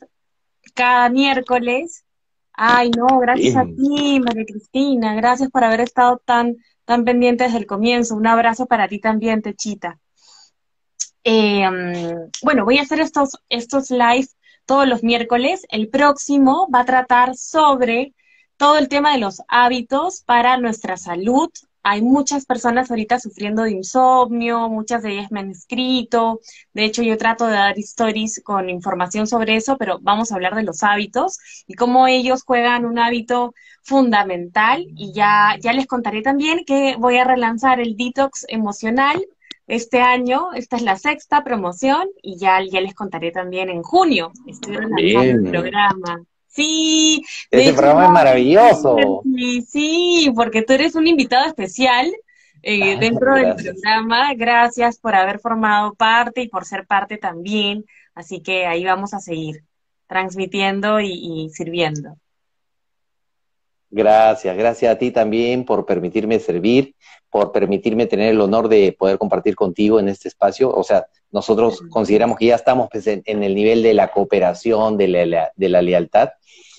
cada 0.75 1.09
miércoles. 1.09 2.05
Ay, 2.53 2.91
no, 2.91 3.19
gracias 3.19 3.57
a 3.57 3.65
ti, 3.65 4.21
María 4.21 4.45
Cristina. 4.47 5.15
Gracias 5.15 5.51
por 5.51 5.63
haber 5.65 5.81
estado 5.81 6.21
tan, 6.25 6.57
tan 6.85 7.05
pendiente 7.05 7.45
desde 7.45 7.59
el 7.59 7.67
comienzo. 7.67 8.15
Un 8.15 8.27
abrazo 8.27 8.67
para 8.67 8.89
ti 8.89 8.99
también, 8.99 9.43
Techita. 9.43 9.99
Em, 11.23 12.31
bueno, 12.43 12.65
voy 12.65 12.79
a 12.79 12.83
hacer 12.83 13.01
estos, 13.01 13.39
estos 13.49 13.91
live 13.91 14.29
todos 14.65 14.87
los 14.87 15.03
miércoles. 15.03 15.67
El 15.71 15.89
próximo 15.89 16.69
va 16.75 16.81
a 16.81 16.85
tratar 16.85 17.37
sobre 17.37 18.15
todo 18.57 18.79
el 18.79 18.89
tema 18.89 19.13
de 19.13 19.19
los 19.19 19.43
hábitos 19.49 20.23
para 20.23 20.57
nuestra 20.57 20.97
salud. 20.97 21.51
Hay 21.89 22.03
muchas 22.03 22.47
personas 22.47 22.91
ahorita 22.91 23.21
sufriendo 23.21 23.63
de 23.63 23.71
insomnio, 23.71 24.69
muchas 24.69 25.05
de 25.05 25.13
ellas 25.13 25.31
me 25.31 25.39
han 25.39 25.53
escrito. 25.53 26.41
De 26.75 26.85
hecho, 26.85 27.01
yo 27.03 27.17
trato 27.17 27.47
de 27.47 27.53
dar 27.53 27.79
stories 27.79 28.43
con 28.43 28.69
información 28.69 29.29
sobre 29.29 29.55
eso, 29.55 29.77
pero 29.79 30.01
vamos 30.03 30.33
a 30.33 30.35
hablar 30.35 30.57
de 30.57 30.65
los 30.65 30.83
hábitos 30.83 31.39
y 31.65 31.75
cómo 31.75 32.09
ellos 32.09 32.43
juegan 32.43 32.87
un 32.87 32.99
hábito 32.99 33.55
fundamental. 33.83 34.85
Y 34.97 35.13
ya, 35.13 35.57
ya 35.61 35.73
les 35.73 35.87
contaré 35.87 36.23
también 36.23 36.65
que 36.67 36.97
voy 36.99 37.19
a 37.19 37.25
relanzar 37.25 37.79
el 37.79 37.97
detox 37.97 38.47
emocional 38.49 39.25
este 39.69 40.01
año, 40.01 40.53
esta 40.55 40.75
es 40.75 40.83
la 40.83 40.97
sexta 40.97 41.45
promoción 41.45 42.09
y 42.21 42.37
ya, 42.37 42.61
ya 42.69 42.81
les 42.81 42.95
contaré 42.95 43.31
también 43.31 43.69
en 43.69 43.85
junio. 43.85 44.33
Estoy 44.49 44.77
relanzando 44.77 45.23
el 45.23 45.51
programa. 45.51 46.25
Sí. 46.57 47.23
Este 47.51 47.73
programa 47.75 48.07
es 48.07 48.11
maravilloso. 48.11 49.23
Sí, 49.23 49.63
sí, 49.63 50.33
porque 50.35 50.63
tú 50.63 50.73
eres 50.73 50.95
un 50.95 51.07
invitado 51.07 51.47
especial 51.47 52.11
eh, 52.63 52.99
dentro 52.99 53.35
del 53.35 53.55
programa. 53.55 54.35
Gracias 54.35 54.99
por 54.99 55.15
haber 55.15 55.39
formado 55.39 55.95
parte 55.95 56.41
y 56.43 56.49
por 56.49 56.65
ser 56.65 56.87
parte 56.87 57.19
también. 57.19 57.85
Así 58.15 58.41
que 58.41 58.67
ahí 58.67 58.85
vamos 58.85 59.15
a 59.15 59.21
seguir 59.21 59.63
transmitiendo 60.09 60.99
y 61.01 61.51
sirviendo. 61.53 62.17
Gracias, 63.91 64.57
gracias 64.57 64.95
a 64.95 64.99
ti 64.99 65.11
también 65.11 65.65
por 65.65 65.87
permitirme 65.87 66.41
servir, 66.41 66.95
por 67.31 67.53
permitirme 67.53 68.07
tener 68.07 68.31
el 68.33 68.41
honor 68.41 68.69
de 68.69 68.95
poder 68.99 69.17
compartir 69.17 69.55
contigo 69.55 70.01
en 70.01 70.09
este 70.09 70.29
espacio. 70.29 70.71
O 70.71 70.83
sea, 70.83 71.07
nosotros 71.31 71.83
consideramos 71.91 72.39
que 72.39 72.47
ya 72.47 72.55
estamos 72.55 72.89
pues, 72.91 73.07
en, 73.07 73.23
el 73.27 73.55
nivel 73.55 73.83
de 73.83 73.95
la 73.95 74.09
cooperación, 74.09 74.97
de 74.97 75.09
la, 75.09 75.53
de 75.55 75.69
la 75.69 75.83
lealtad, 75.83 76.31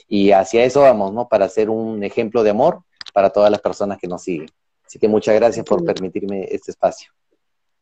y 0.07 0.31
hacia 0.31 0.63
eso 0.63 0.81
vamos, 0.81 1.13
¿no? 1.13 1.27
Para 1.27 1.49
ser 1.49 1.69
un 1.69 2.03
ejemplo 2.03 2.43
de 2.43 2.51
amor 2.51 2.81
para 3.13 3.29
todas 3.29 3.51
las 3.51 3.61
personas 3.61 3.97
que 3.97 4.07
nos 4.07 4.23
siguen. 4.23 4.49
Así 4.85 4.99
que 4.99 5.07
muchas 5.07 5.35
gracias 5.35 5.65
por 5.65 5.83
permitirme 5.83 6.45
este 6.49 6.71
espacio. 6.71 7.11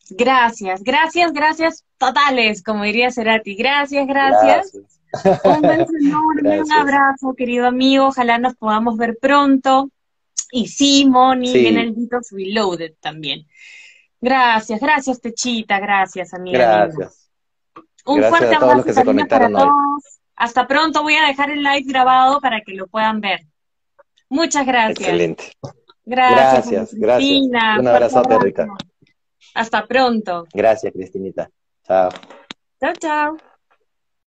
Gracias, 0.10 0.84
gracias, 0.84 1.34
gracias 1.34 1.86
totales, 1.98 2.64
como 2.64 2.84
diría 2.84 3.12
Cerati. 3.12 3.56
Gracias, 3.56 4.08
gracias. 4.08 4.74
Un 5.46 5.62
beso 5.62 5.92
enorme, 6.02 6.62
un 6.62 6.72
abrazo, 6.74 7.34
querido 7.38 7.68
amigo. 7.68 8.08
Ojalá 8.08 8.38
nos 8.38 8.56
podamos 8.56 8.98
ver 8.98 9.18
pronto. 9.20 9.90
Y 10.52 10.68
sí, 10.68 11.06
Moni, 11.06 11.48
sí. 11.48 11.68
en 11.68 11.78
el 11.78 11.96
Detox 11.96 12.32
Reloaded 12.32 12.94
también. 13.00 13.48
Gracias, 14.26 14.80
gracias, 14.80 15.22
Techita, 15.22 15.80
gracias, 15.80 16.34
amiga. 16.34 16.88
Gracias. 16.88 17.30
Un 18.08 18.24
fuerte 18.24 18.56
abrazo 18.56 19.28
para 19.30 19.50
todos. 19.50 20.20
Hasta 20.36 20.66
pronto, 20.66 21.04
voy 21.04 21.14
a 21.14 21.28
dejar 21.28 21.52
el 21.52 21.62
live 21.62 21.84
grabado 21.86 22.42
para 22.42 22.62
que 22.62 22.74
lo 22.74 22.88
puedan 22.88 23.22
ver. 23.22 23.42
Muchas 24.28 24.66
gracias. 24.66 25.00
Excelente. 25.00 25.52
Gracias, 26.06 26.72
gracias. 26.72 26.94
gracias. 26.96 27.80
Un 27.80 27.88
abrazote, 27.88 28.40
Rica. 28.40 28.68
Hasta 29.54 29.86
pronto. 29.86 30.48
Gracias, 30.52 30.92
Cristinita. 30.92 31.48
Chao. 31.84 32.10
Chao, 32.80 32.94
chao. 33.00 33.38